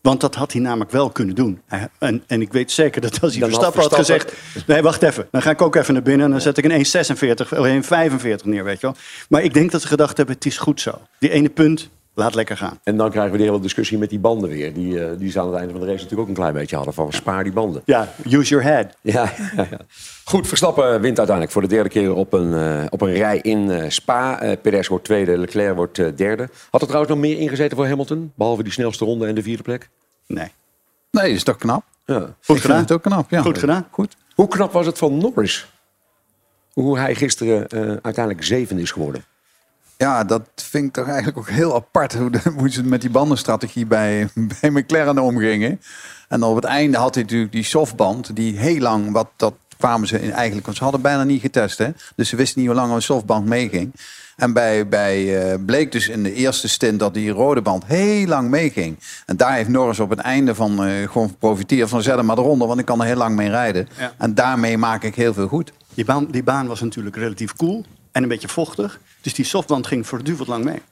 Want 0.06 0.20
dat 0.20 0.34
had 0.34 0.52
hij 0.52 0.60
namelijk 0.60 0.90
wel 0.90 1.10
kunnen 1.10 1.34
doen. 1.34 1.60
En, 1.98 2.22
en 2.26 2.40
ik 2.40 2.52
weet 2.52 2.70
zeker 2.70 3.00
dat 3.00 3.20
als 3.20 3.32
hij 3.32 3.40
Dan 3.40 3.50
had 3.50 3.60
Verstappen 3.60 3.82
had 3.82 3.94
gezegd... 3.94 4.32
Nee, 4.66 4.82
wacht 4.82 5.02
even. 5.02 5.28
Dan 5.30 5.42
ga 5.42 5.50
ik 5.50 5.62
ook 5.62 5.76
even 5.76 5.94
naar 5.94 6.02
binnen 6.02 6.26
en 6.26 6.32
dan 6.32 6.40
zet 6.40 6.58
ik 6.58 6.64
een 6.64 6.84
1,46 6.84 7.40
of 7.40 8.40
1,45 8.40 8.44
neer, 8.44 8.64
weet 8.64 8.80
je 8.80 8.86
wel. 8.86 8.96
Maar 9.28 9.42
ik 9.42 9.54
denk 9.54 9.70
dat 9.70 9.82
ze 9.82 9.86
gedacht 9.86 10.16
hebben, 10.16 10.34
het 10.34 10.46
is 10.46 10.58
goed 10.58 10.80
zo. 10.80 11.00
Die 11.18 11.30
ene 11.30 11.48
punt, 11.48 11.88
laat 12.16 12.34
lekker 12.34 12.56
gaan. 12.56 12.80
En 12.82 12.96
dan 12.96 13.10
krijgen 13.10 13.32
we 13.32 13.38
die 13.38 13.46
hele 13.46 13.60
discussie 13.60 13.98
met 13.98 14.10
die 14.10 14.18
banden 14.18 14.48
weer. 14.50 14.72
Die, 14.74 15.04
eh, 15.04 15.18
die 15.18 15.30
ze 15.30 15.40
aan 15.40 15.46
het 15.46 15.56
einde 15.56 15.70
van 15.72 15.80
de 15.80 15.86
race 15.86 16.02
natuurlijk 16.02 16.22
ook 16.22 16.28
een 16.28 16.42
klein 16.42 16.54
beetje 16.54 16.76
hadden. 16.76 16.94
Van 16.94 17.12
spaar 17.12 17.44
die 17.44 17.52
banden. 17.52 17.82
Ja, 17.84 18.08
use 18.30 18.48
your 18.48 18.64
head. 18.64 18.86
Ja, 19.02 19.32
ja, 19.56 19.66
ja. 19.70 19.78
Goed, 20.24 20.46
Verstappen 20.48 21.00
wint 21.00 21.18
uiteindelijk 21.18 21.50
voor 21.50 21.62
de 21.62 21.68
derde 21.68 21.88
keer 21.88 22.14
op 22.14 22.32
een, 22.32 22.54
eh, 22.54 22.84
op 22.88 23.00
een 23.00 23.12
rij 23.12 23.38
in 23.38 23.70
eh, 23.70 23.90
Spa. 23.90 24.40
Eh 24.40 24.56
Perez 24.62 24.88
wordt 24.88 25.04
tweede, 25.04 25.38
Leclerc 25.38 25.76
wordt 25.76 25.98
eh, 25.98 26.16
derde. 26.16 26.48
Had 26.70 26.80
er 26.80 26.86
trouwens 26.86 27.14
nog 27.14 27.22
meer 27.22 27.38
ingezeten 27.38 27.76
voor 27.76 27.86
Hamilton? 27.86 28.32
Behalve 28.34 28.62
die 28.62 28.72
snelste 28.72 29.04
ronde 29.04 29.26
en 29.26 29.34
de 29.34 29.42
vierde 29.42 29.62
plek? 29.62 29.88
Nee. 30.26 30.48
Nee, 31.10 31.32
is 31.32 31.44
toch 31.44 31.56
knap? 31.56 31.84
Ja. 32.04 32.18
Goed 32.18 32.28
ik 32.28 32.44
vind 32.44 32.60
gedaan. 32.60 32.78
het 32.80 32.92
ook 32.92 33.02
knap, 33.02 33.30
ja. 33.30 33.40
Goed 33.40 33.58
gedaan. 33.58 33.86
Goed. 33.90 34.16
Hoe 34.34 34.48
knap 34.48 34.72
was 34.72 34.86
het 34.86 34.98
van 34.98 35.18
Norris? 35.18 35.66
Hoe 36.72 36.98
hij 36.98 37.14
gisteren 37.14 37.68
eh, 37.68 37.80
uiteindelijk 37.80 38.44
zevende 38.44 38.82
is 38.82 38.90
geworden. 38.90 39.24
Ja, 39.96 40.24
dat 40.24 40.42
vind 40.54 40.84
ik 40.84 40.92
toch 40.92 41.06
eigenlijk 41.06 41.38
ook 41.38 41.48
heel 41.48 41.74
apart. 41.74 42.14
Hoe, 42.14 42.30
de- 42.30 42.52
hoe 42.56 42.70
ze 42.70 42.84
met 42.84 43.00
die 43.00 43.10
bandenstrategie 43.10 43.86
bij, 43.86 44.28
bij 44.60 44.70
McLaren 44.70 45.18
omgingen. 45.18 45.80
En 46.28 46.42
op 46.42 46.54
het 46.56 46.64
einde 46.64 46.98
had 46.98 47.14
hij 47.14 47.22
natuurlijk 47.24 47.52
die 47.52 47.64
softband. 47.64 48.36
Die 48.36 48.58
heel 48.58 48.80
lang, 48.80 49.12
wat 49.12 49.28
dat 49.36 49.54
kwamen 49.78 50.08
ze 50.08 50.20
in 50.20 50.32
eigenlijk. 50.32 50.64
Want 50.66 50.78
ze 50.78 50.82
hadden 50.82 51.02
bijna 51.02 51.24
niet 51.24 51.40
getest. 51.40 51.78
Hè? 51.78 51.88
Dus 52.16 52.28
ze 52.28 52.36
wisten 52.36 52.60
niet 52.60 52.68
hoe 52.68 52.78
lang 52.78 52.92
een 52.92 53.02
softband 53.02 53.46
meeging. 53.46 53.92
En 54.36 54.52
bij, 54.52 54.88
bij 54.88 55.50
eh, 55.52 55.58
bleek 55.66 55.92
dus 55.92 56.08
in 56.08 56.22
de 56.22 56.32
eerste 56.34 56.68
stint 56.68 56.98
dat 56.98 57.14
die 57.14 57.30
rode 57.30 57.62
band 57.62 57.84
heel 57.86 58.26
lang 58.26 58.48
meeging. 58.50 58.98
En 59.26 59.36
daar 59.36 59.52
heeft 59.54 59.68
Norris 59.68 60.00
op 60.00 60.10
het 60.10 60.18
einde 60.18 60.54
van 60.54 60.84
eh, 60.84 61.08
gewoon 61.10 61.28
geprofiteerd 61.28 61.88
van 61.88 62.02
zet 62.02 62.16
hem 62.16 62.26
maar 62.26 62.38
eronder. 62.38 62.66
Want 62.68 62.80
ik 62.80 62.86
kan 62.86 63.00
er 63.00 63.06
heel 63.06 63.16
lang 63.16 63.36
mee 63.36 63.48
rijden. 63.48 63.88
Ja. 63.98 64.12
En 64.18 64.34
daarmee 64.34 64.78
maak 64.78 65.02
ik 65.02 65.14
heel 65.14 65.34
veel 65.34 65.48
goed. 65.48 65.72
Die 65.94 66.04
baan, 66.04 66.26
die 66.30 66.42
baan 66.42 66.66
was 66.66 66.80
natuurlijk 66.80 67.16
relatief 67.16 67.52
koel 67.56 67.84
en 68.16 68.22
een 68.22 68.28
beetje 68.28 68.48
vochtig. 68.48 69.00
Dus 69.20 69.34
die 69.34 69.44
softband 69.44 69.86
ging 69.86 70.06
voortdurend 70.06 70.48
lang 70.48 70.64
mee. 70.64 70.82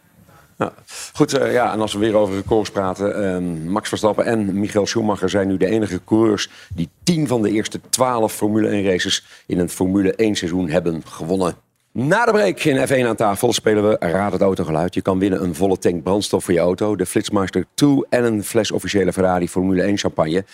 Goed, 1.12 1.32
eh, 1.32 1.52
ja, 1.52 1.72
en 1.72 1.80
als 1.80 1.92
we 1.92 1.98
weer 1.98 2.16
over 2.16 2.34
records 2.34 2.70
praten. 2.70 3.24
ehm, 3.24 3.70
Max 3.70 3.88
Verstappen 3.88 4.24
en 4.24 4.58
Michael 4.58 4.87
Schumacher 4.87 5.30
zijn 5.30 5.48
nu 5.48 5.56
de 5.56 5.66
enige 5.66 6.00
coureurs... 6.04 6.50
die 6.74 6.88
10 7.02 7.26
van 7.26 7.42
de 7.42 7.50
eerste 7.50 7.80
12 7.90 8.32
Formule 8.32 8.68
1 8.68 8.84
races 8.84 9.24
in 9.46 9.58
een 9.58 9.68
Formule 9.68 10.14
1 10.14 10.34
seizoen 10.34 10.68
hebben 10.68 11.02
gewonnen. 11.06 11.54
Na 11.92 12.24
de 12.24 12.32
break 12.32 12.58
in 12.58 12.88
F1 12.88 13.06
aan 13.08 13.16
tafel 13.16 13.52
spelen 13.52 13.88
we 13.88 13.96
Raad 13.98 14.32
het 14.32 14.40
autogeluid. 14.40 14.94
Je 14.94 15.02
kan 15.02 15.18
winnen 15.18 15.42
een 15.42 15.54
volle 15.54 15.78
tank 15.78 16.02
brandstof 16.02 16.44
voor 16.44 16.54
je 16.54 16.60
auto, 16.60 16.96
de 16.96 17.06
Flitsmeister 17.06 17.64
2 17.74 18.04
en 18.08 18.24
een 18.24 18.44
fles 18.44 18.70
officiële 18.70 19.12
Ferrari 19.12 19.48
Formule 19.48 19.82
1 19.82 19.98
champagne. 19.98 20.44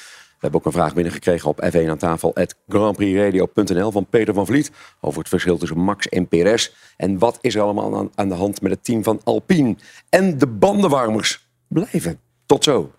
We 0.41 0.47
hebben 0.47 0.61
ook 0.61 0.75
een 0.75 0.81
vraag 0.81 0.95
binnengekregen 0.95 1.49
op 1.49 1.71
F1 1.73 1.89
aan 1.89 1.99
tafel 1.99 2.35
grandprixradio.nl 2.69 3.91
van 3.91 4.07
Peter 4.07 4.35
van 4.35 4.47
Vliet 4.47 4.71
over 5.01 5.19
het 5.19 5.29
verschil 5.29 5.59
tussen 5.59 5.79
Max 5.79 6.09
en 6.09 6.29
Perez. 6.29 6.71
En 6.97 7.19
wat 7.19 7.39
is 7.41 7.55
er 7.55 7.63
allemaal 7.63 7.97
aan, 7.97 8.11
aan 8.15 8.29
de 8.29 8.35
hand 8.35 8.61
met 8.61 8.71
het 8.71 8.85
team 8.85 9.03
van 9.03 9.21
Alpine. 9.25 9.77
En 10.09 10.39
de 10.39 10.47
bandenwarmers 10.47 11.49
blijven. 11.69 12.21
Tot 12.47 12.65
zo. 12.65 12.93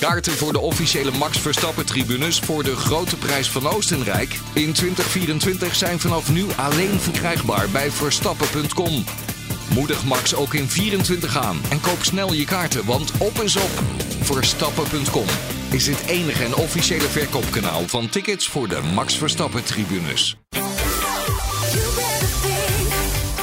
Kaarten 0.00 0.32
voor 0.32 0.52
de 0.52 0.58
officiële 0.58 1.10
Max 1.10 1.38
Verstappen 1.38 1.86
tribunes 1.86 2.40
voor 2.40 2.62
de 2.62 2.76
grote 2.76 3.16
prijs 3.16 3.50
van 3.50 3.66
Oostenrijk 3.66 4.40
in 4.54 4.72
2024 4.72 5.74
zijn 5.74 6.00
vanaf 6.00 6.32
nu 6.32 6.44
alleen 6.56 7.00
verkrijgbaar 7.00 7.68
bij 7.70 7.90
verstappen.com. 7.90 9.04
Moedig 9.74 10.04
Max 10.04 10.34
ook 10.34 10.54
in 10.54 10.68
24 10.68 11.36
aan 11.36 11.60
en 11.70 11.80
koop 11.80 12.02
snel 12.02 12.32
je 12.32 12.44
kaarten, 12.44 12.84
want 12.84 13.10
op 13.18 13.42
is 13.42 13.56
op. 13.56 14.05
Verstappen.com 14.26 15.26
is 15.70 15.86
het 15.86 16.06
enige 16.06 16.44
en 16.44 16.54
officiële 16.54 17.08
verkoopkanaal 17.08 17.82
van 17.86 18.08
tickets 18.08 18.48
voor 18.48 18.68
de 18.68 18.80
Max 18.94 19.18
Verstappen 19.18 19.64
tribunes. 19.64 20.36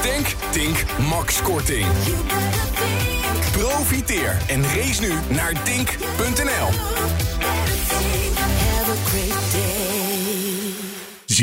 Denk, 0.02 0.28
Tink, 0.52 0.84
Max 1.10 1.42
Korting. 1.42 1.88
Profiteer 3.52 4.38
en 4.48 4.64
race 4.64 5.02
nu 5.02 5.14
naar 5.30 5.64
dink.nl. 5.64 7.23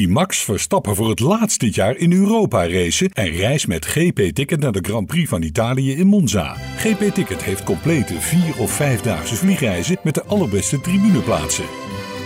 Zie 0.00 0.08
Max 0.08 0.44
Verstappen 0.44 0.96
voor 0.96 1.08
het 1.08 1.20
laatst 1.20 1.60
dit 1.60 1.74
jaar 1.74 1.96
in 1.96 2.12
Europa 2.12 2.68
racen 2.68 3.10
en 3.12 3.30
reis 3.30 3.66
met 3.66 3.86
GP-ticket 3.86 4.60
naar 4.60 4.72
de 4.72 4.78
Grand 4.82 5.06
Prix 5.06 5.28
van 5.28 5.42
Italië 5.42 5.92
in 5.92 6.06
Monza. 6.06 6.56
GP-ticket 6.76 7.42
heeft 7.42 7.64
complete 7.64 8.20
vier- 8.20 8.58
of 8.58 8.70
vijfdaagse 8.70 9.36
vliegreizen 9.36 9.98
met 10.02 10.14
de 10.14 10.24
allerbeste 10.24 10.80
tribuneplaatsen. 10.80 11.64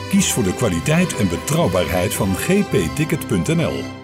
Kies 0.09 0.33
voor 0.33 0.43
de 0.43 0.55
kwaliteit 0.55 1.17
en 1.17 1.29
betrouwbaarheid 1.29 2.15
van 2.15 2.35
gpticket.nl. 2.35 4.04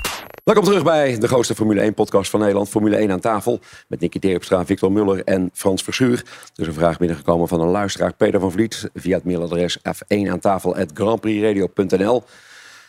Welkom 0.43 0.63
terug 0.63 0.83
bij 0.83 1.17
de 1.19 1.27
grootste 1.27 1.55
Formule 1.55 1.91
1-podcast 1.91 2.29
van 2.29 2.39
Nederland. 2.39 2.69
Formule 2.69 2.95
1 2.95 3.11
aan 3.11 3.19
tafel 3.19 3.59
met 3.87 3.99
Nicky 3.99 4.19
Terpstra, 4.19 4.65
Victor 4.65 4.91
Muller 4.91 5.23
en 5.23 5.49
Frans 5.53 5.83
Verschuur. 5.83 6.23
Er 6.55 6.61
is 6.61 6.67
een 6.67 6.73
vraag 6.73 6.97
binnengekomen 6.97 7.47
van 7.47 7.61
een 7.61 7.67
luisteraar, 7.67 8.13
Peter 8.13 8.39
van 8.39 8.51
Vliet... 8.51 8.89
via 8.93 9.15
het 9.15 9.23
mailadres 9.23 9.77
f1 9.77 10.29
aan 10.29 10.39
tafel. 10.39 10.75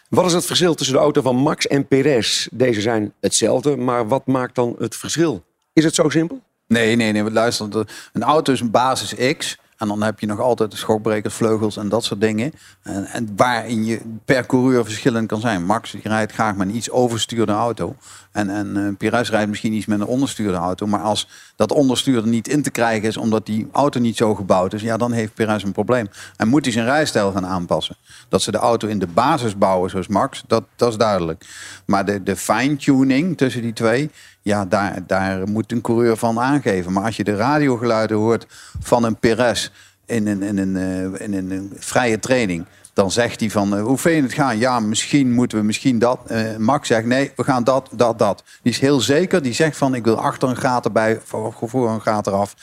Wat 0.09 0.27
is 0.27 0.33
het 0.33 0.45
verschil 0.45 0.75
tussen 0.75 0.95
de 0.95 1.03
auto 1.03 1.23
van 1.23 1.37
Max 1.37 1.67
en 1.67 1.87
Perez? 1.87 2.49
Deze 2.53 2.81
zijn 2.81 3.13
hetzelfde, 3.21 3.77
maar 3.77 4.09
wat 4.09 4.27
maakt 4.27 4.55
dan 4.55 4.77
het 4.79 4.97
verschil? 4.97 5.45
Is 5.73 5.85
het 5.85 5.95
zo 5.95 6.09
simpel? 6.09 6.41
Nee, 6.67 6.97
nee, 6.97 7.13
nee. 7.13 7.31
Luister, 7.31 7.87
een 8.13 8.23
auto 8.23 8.53
is 8.53 8.61
een 8.61 8.71
basis 8.71 9.35
X. 9.37 9.59
En 9.83 9.89
dan 9.89 10.03
heb 10.03 10.21
je 10.21 10.27
nog 10.27 10.41
altijd 10.41 10.75
schokbrekers, 10.75 11.35
vleugels 11.35 11.77
en 11.77 11.89
dat 11.89 12.05
soort 12.05 12.21
dingen. 12.21 12.53
En, 12.83 13.05
en 13.05 13.29
waarin 13.37 13.85
je 13.85 14.01
per 14.25 14.47
coureur 14.47 14.85
verschillend 14.85 15.29
kan 15.29 15.41
zijn. 15.41 15.65
Max 15.65 15.95
rijdt 16.03 16.33
graag 16.33 16.57
met 16.57 16.69
een 16.69 16.77
iets 16.77 16.91
overstuurde 16.91 17.53
auto. 17.53 17.97
En, 18.33 18.51
en 18.51 18.97
uh, 19.01 19.21
rijdt 19.23 19.49
misschien 19.49 19.73
iets 19.73 19.87
met 19.87 20.01
een 20.01 20.07
onderstuurde 20.07 20.57
auto. 20.57 20.87
Maar 20.87 21.01
als 21.01 21.29
dat 21.57 21.73
onderstuurde 21.73 22.29
niet 22.29 22.49
in 22.49 22.63
te 22.63 22.71
krijgen 22.71 23.09
is 23.09 23.17
omdat 23.17 23.47
die 23.47 23.69
auto 23.73 24.01
niet 24.01 24.17
zo 24.17 24.35
gebouwd 24.35 24.73
is, 24.73 24.83
ja, 24.83 24.97
dan 24.97 25.13
heeft 25.13 25.35
Pires 25.35 25.63
een 25.63 25.73
probleem. 25.73 26.09
En 26.37 26.49
moet 26.49 26.65
hij 26.65 26.73
zijn 26.73 26.85
rijstijl 26.85 27.33
gaan 27.33 27.47
aanpassen. 27.47 27.97
Dat 28.29 28.43
ze 28.43 28.51
de 28.51 28.59
auto 28.59 28.89
in 28.89 28.99
de 28.99 29.07
basis 29.07 29.59
bouwen 29.59 29.91
zoals 29.91 30.09
Max, 30.09 30.45
dat, 30.47 30.65
dat 30.77 30.91
is 30.91 30.97
duidelijk. 30.97 31.45
Maar 31.87 32.05
de, 32.05 32.23
de 32.23 32.37
fine-tuning 32.37 33.37
tussen 33.37 33.63
die 33.63 33.73
twee, 33.73 34.11
ja, 34.43 34.65
daar, 34.65 34.99
daar 35.07 35.49
moet 35.49 35.73
een 35.73 35.81
coureur 35.81 36.17
van 36.17 36.41
aangeven. 36.41 36.93
Maar 36.93 37.05
als 37.05 37.17
je 37.17 37.25
de 37.25 37.37
radiogeluiden 37.37 38.17
hoort 38.17 38.47
van 38.81 39.05
een 39.05 39.17
Perez 39.17 39.71
in 40.07 40.27
een, 40.27 40.43
in 40.43 40.59
een, 40.59 40.77
uh, 40.77 41.21
in 41.21 41.51
een 41.51 41.73
vrije 41.79 42.19
training 42.19 42.67
dan 42.93 43.11
zegt 43.11 43.41
hij 43.41 43.51
van, 43.51 43.77
uh, 43.77 43.83
hoe 43.83 43.99
vind 43.99 44.17
je 44.17 44.23
het 44.23 44.33
gaan? 44.33 44.59
Ja, 44.59 44.81
misschien 44.81 45.33
moeten 45.33 45.59
we 45.59 45.65
misschien 45.65 45.99
dat. 45.99 46.19
Uh, 46.31 46.57
Max 46.57 46.89
zegt, 46.89 47.07
nee, 47.07 47.33
we 47.37 47.45
gaan 47.45 47.65
dat, 47.65 47.89
dat, 47.93 48.19
dat. 48.19 48.43
Die 48.63 48.73
is 48.73 48.79
heel 48.79 49.01
zeker. 49.01 49.43
Die 49.43 49.53
zegt 49.53 49.77
van, 49.77 49.95
ik 49.95 50.05
wil 50.05 50.21
achter 50.21 50.49
een 50.49 50.57
gaat 50.57 50.85
erbij, 50.85 51.21
voor, 51.25 51.55
voor 51.59 51.91
een 51.91 52.03
gaat 52.03 52.27
eraf. 52.27 52.55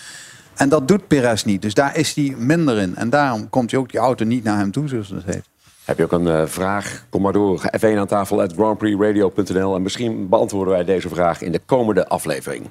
En 0.55 0.69
dat 0.69 0.87
doet 0.87 1.07
Perez 1.07 1.43
niet. 1.43 1.61
Dus 1.61 1.73
daar 1.73 1.97
is 1.97 2.13
hij 2.13 2.35
minder 2.37 2.77
in. 2.77 2.95
En 2.95 3.09
daarom 3.09 3.49
komt 3.49 3.71
hij 3.71 3.79
ook 3.79 3.91
die 3.91 3.99
auto 3.99 4.25
niet 4.25 4.43
naar 4.43 4.57
hem 4.57 4.71
toe, 4.71 4.87
zoals 4.87 5.09
dat 5.09 5.23
heet. 5.25 5.43
Heb 5.89 5.97
je 5.97 6.03
ook 6.03 6.11
een 6.11 6.27
uh, 6.27 6.45
vraag? 6.45 7.05
Kom 7.09 7.21
maar 7.21 7.33
door. 7.33 7.61
F1 7.77 7.97
aan 7.97 8.07
tafel 8.07 8.41
at 8.41 8.53
grandprixradio.nl. 8.53 9.75
En 9.75 9.81
misschien 9.81 10.29
beantwoorden 10.29 10.73
wij 10.73 10.83
deze 10.83 11.09
vraag 11.09 11.41
in 11.41 11.51
de 11.51 11.59
komende 11.65 12.07
aflevering. 12.07 12.67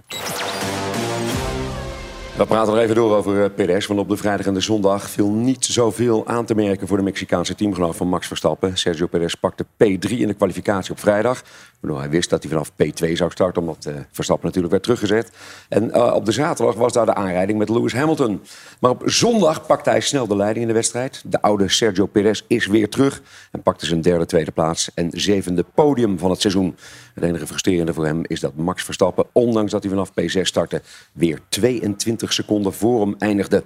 We 2.36 2.46
praten 2.46 2.72
nog 2.72 2.82
even 2.82 2.94
door 2.94 3.16
over 3.16 3.42
uh, 3.42 3.44
Perez. 3.54 3.86
Want 3.86 4.00
op 4.00 4.08
de 4.08 4.16
vrijdag 4.16 4.46
en 4.46 4.54
de 4.54 4.60
zondag 4.60 5.10
viel 5.10 5.30
niet 5.30 5.64
zoveel 5.64 6.26
aan 6.26 6.44
te 6.44 6.54
merken 6.54 6.88
voor 6.88 6.96
de 6.96 7.02
Mexicaanse 7.02 7.54
teamgenoot 7.54 7.96
van 7.96 8.08
Max 8.08 8.26
Verstappen. 8.26 8.76
Sergio 8.76 9.06
Perez 9.06 9.34
pakte 9.34 9.64
P3 9.64 10.10
in 10.10 10.26
de 10.26 10.34
kwalificatie 10.34 10.92
op 10.92 11.00
vrijdag. 11.00 11.42
Waardoor 11.80 12.00
hij 12.00 12.10
wist 12.10 12.30
dat 12.30 12.42
hij 12.42 12.50
vanaf 12.52 12.70
P2 12.70 13.12
zou 13.12 13.30
starten, 13.30 13.62
omdat 13.62 13.86
uh, 13.88 13.94
Verstappen 14.10 14.46
natuurlijk 14.46 14.72
werd 14.72 14.84
teruggezet. 14.84 15.30
En 15.68 15.84
uh, 15.84 16.12
op 16.14 16.24
de 16.24 16.32
zaterdag 16.32 16.74
was 16.74 16.92
daar 16.92 17.06
de 17.06 17.14
aanrijding 17.14 17.58
met 17.58 17.68
Lewis 17.68 17.92
Hamilton. 17.92 18.42
Maar 18.80 18.90
op 18.90 19.02
zondag 19.04 19.66
pakte 19.66 19.90
hij 19.90 20.00
snel 20.00 20.26
de 20.26 20.36
leiding 20.36 20.62
in 20.62 20.68
de 20.68 20.74
wedstrijd. 20.74 21.22
De 21.26 21.42
oude 21.42 21.68
Sergio 21.68 22.06
Perez 22.06 22.42
is 22.46 22.66
weer 22.66 22.88
terug 22.88 23.22
en 23.50 23.62
pakte 23.62 23.86
zijn 23.86 24.00
derde 24.00 24.26
tweede 24.26 24.50
plaats 24.50 24.90
en 24.94 25.10
zevende 25.12 25.64
podium 25.74 26.18
van 26.18 26.30
het 26.30 26.40
seizoen. 26.40 26.76
Het 27.14 27.24
enige 27.24 27.46
frustrerende 27.46 27.94
voor 27.94 28.06
hem 28.06 28.22
is 28.26 28.40
dat 28.40 28.56
Max 28.56 28.84
Verstappen, 28.84 29.26
ondanks 29.32 29.72
dat 29.72 29.82
hij 29.82 29.90
vanaf 29.90 30.10
P6 30.10 30.40
startte, 30.40 30.82
weer 31.12 31.40
22 31.48 32.32
seconden 32.32 32.72
voor 32.72 33.00
hem 33.00 33.14
eindigde. 33.18 33.64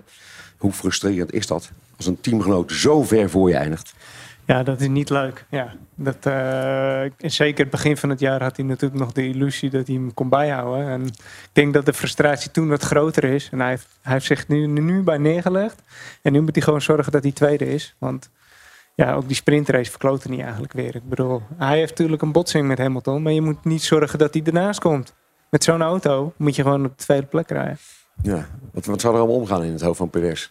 Hoe 0.57 0.73
frustrerend 0.73 1.33
is 1.33 1.47
dat 1.47 1.71
als 1.97 2.07
een 2.07 2.21
teamgenoot 2.21 2.73
zo 2.73 3.03
ver 3.03 3.31
voor 3.31 3.49
je 3.49 3.57
eindigt? 3.57 3.95
Ja, 4.47 4.63
dat 4.63 4.81
is 4.81 4.89
niet 4.89 5.11
leuk. 5.11 5.47
Ja, 5.51 5.75
dat, 5.95 6.27
uh, 6.27 7.03
zeker 7.31 7.63
het 7.63 7.71
begin 7.71 7.97
van 7.97 8.11
het 8.11 8.21
jaar 8.21 8.43
had 8.43 8.57
hij 8.57 8.65
natuurlijk 8.65 9.01
nog 9.01 9.13
de 9.13 9.29
illusie 9.29 9.71
dat 9.71 9.87
hij 9.87 9.97
hem 9.97 10.15
kon 10.15 10.29
bijhouden. 10.29 10.89
En 10.89 11.07
ik 11.07 11.51
denk 11.53 11.75
dat 11.75 11.87
de 11.87 11.93
frustratie 11.93 12.51
toen 12.51 12.69
wat 12.69 12.83
groter 12.83 13.25
is. 13.25 13.49
En 13.53 13.61
hij 13.61 13.69
heeft, 13.69 13.89
hij 14.03 14.13
heeft 14.13 14.27
zich 14.27 14.49
nu, 14.49 14.67
nu 14.67 15.03
bij 15.03 15.19
neergelegd. 15.19 15.83
En 16.23 16.33
nu 16.33 16.41
moet 16.41 16.55
hij 16.55 16.65
gewoon 16.65 16.83
zorgen 16.83 17.13
dat 17.13 17.23
hij 17.23 17.33
tweede 17.33 17.73
is. 17.73 17.95
Want 17.99 18.31
ja, 18.95 19.15
ook 19.15 19.27
die 19.27 19.37
sprintrace 19.37 19.91
verkloot 19.91 20.25
niet 20.25 20.41
eigenlijk 20.41 20.73
weer. 20.73 20.95
Ik 20.97 21.09
bedoel, 21.09 21.43
hij 21.57 21.79
heeft 21.79 21.91
natuurlijk 21.91 22.23
een 22.23 22.33
botsing 22.33 22.67
met 22.67 22.79
Hamilton. 22.79 23.23
Maar 23.23 23.33
je 23.33 23.43
moet 23.43 23.65
niet 23.65 23.83
zorgen 23.83 24.19
dat 24.19 24.35
hij 24.35 24.43
ernaast 24.43 24.81
komt. 24.81 25.15
Met 25.51 25.65
zo'n 25.65 25.83
auto 25.83 26.33
moet 26.37 26.57
je 26.57 26.63
gewoon 26.63 26.85
op 26.85 26.99
de 26.99 27.05
tweede 27.05 27.27
plek 27.27 27.49
rijden. 27.49 27.79
Ja, 28.23 28.49
wat, 28.73 28.85
wat 28.85 29.01
zou 29.01 29.15
er 29.15 29.21
allemaal 29.21 29.41
omgaan 29.41 29.63
in 29.63 29.73
het 29.73 29.81
hoofd 29.81 29.99
van 29.99 30.11
Perez? 30.11 30.51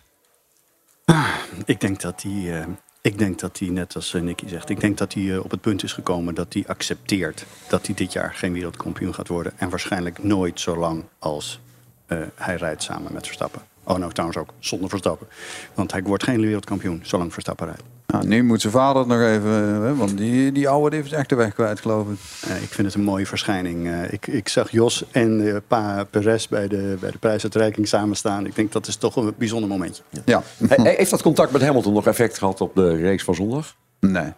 Ah, 1.06 1.34
ik 1.66 1.80
denk 1.80 2.02
dat 2.02 2.22
hij... 2.22 2.32
Uh... 2.32 2.66
Ik 3.04 3.18
denk 3.18 3.40
dat 3.40 3.60
hij, 3.60 3.70
net 3.70 3.96
als 3.96 4.14
Nicky 4.14 4.48
zegt, 4.48 4.70
ik 4.70 4.80
denk 4.80 4.98
dat 4.98 5.14
hij 5.14 5.24
uh, 5.24 5.44
op 5.44 5.52
het 5.52 5.62
punt 5.62 5.84
is 5.84 5.94
gekomen 5.94 6.36
dat 6.36 6.54
hij 6.54 6.64
accepteert 6.68 7.46
dat 7.70 7.86
hij 7.86 7.96
dit 7.96 8.14
jaar 8.14 8.34
geen 8.34 8.54
wereldkampioen 8.54 9.14
gaat 9.14 9.28
worden. 9.28 9.54
En 9.58 9.70
waarschijnlijk 9.70 10.24
nooit 10.24 10.60
zo 10.60 10.78
lang 10.78 11.04
als 11.20 11.60
uh, 12.08 12.22
hij 12.36 12.56
rijdt 12.56 12.84
samen 12.84 13.14
met 13.14 13.26
Verstappen. 13.26 13.71
Oh, 13.84 13.98
nou 13.98 14.12
trouwens 14.12 14.40
ook 14.40 14.50
zonder 14.60 14.90
Verstappen. 14.90 15.28
Want 15.74 15.92
hij 15.92 16.04
wordt 16.04 16.24
geen 16.24 16.42
wereldkampioen 16.42 17.00
zolang 17.04 17.34
Verstappen 17.34 17.66
rijdt. 17.66 17.84
Nou, 18.12 18.28
nu 18.28 18.44
moet 18.44 18.62
zijn 18.62 18.74
vader 18.74 18.98
het 18.98 19.08
nog 19.08 19.22
even, 19.22 19.52
hè, 19.82 19.96
want 19.96 20.18
die, 20.18 20.52
die 20.52 20.70
oude 20.70 20.96
heeft 20.96 21.14
echt 21.14 21.30
de 21.30 21.36
weg 21.36 21.54
kwijt, 21.54 21.80
geloof 21.80 22.08
ik. 22.08 22.18
Uh, 22.50 22.62
ik 22.62 22.70
vind 22.70 22.88
het 22.88 22.96
een 22.96 23.04
mooie 23.04 23.26
verschijning. 23.26 23.88
Uh, 23.88 24.12
ik, 24.12 24.28
ik 24.28 24.50
zag 24.50 24.72
Jos 24.72 25.04
en 25.12 25.42
uh, 25.42 25.56
pa 25.68 26.04
Perez 26.10 26.48
bij 26.48 26.68
de, 26.68 26.98
bij 27.00 27.12
de 27.12 27.18
prijsuitreiking 27.18 27.88
samen 27.88 28.16
staan. 28.16 28.46
Ik 28.46 28.56
denk 28.56 28.72
dat 28.72 28.88
is 28.88 28.96
toch 28.96 29.16
een 29.16 29.34
bijzonder 29.38 29.70
momentje. 29.70 30.04
Ja. 30.10 30.44
ja. 30.58 30.84
heeft 30.84 31.10
dat 31.10 31.22
contact 31.22 31.52
met 31.52 31.62
Hamilton 31.62 31.94
nog 31.94 32.08
effect 32.08 32.38
gehad 32.38 32.62
op 32.62 32.76
de 32.76 33.02
race 33.02 33.26
van 33.26 33.36
zondag? 33.36 33.76
Nee. 34.00 34.34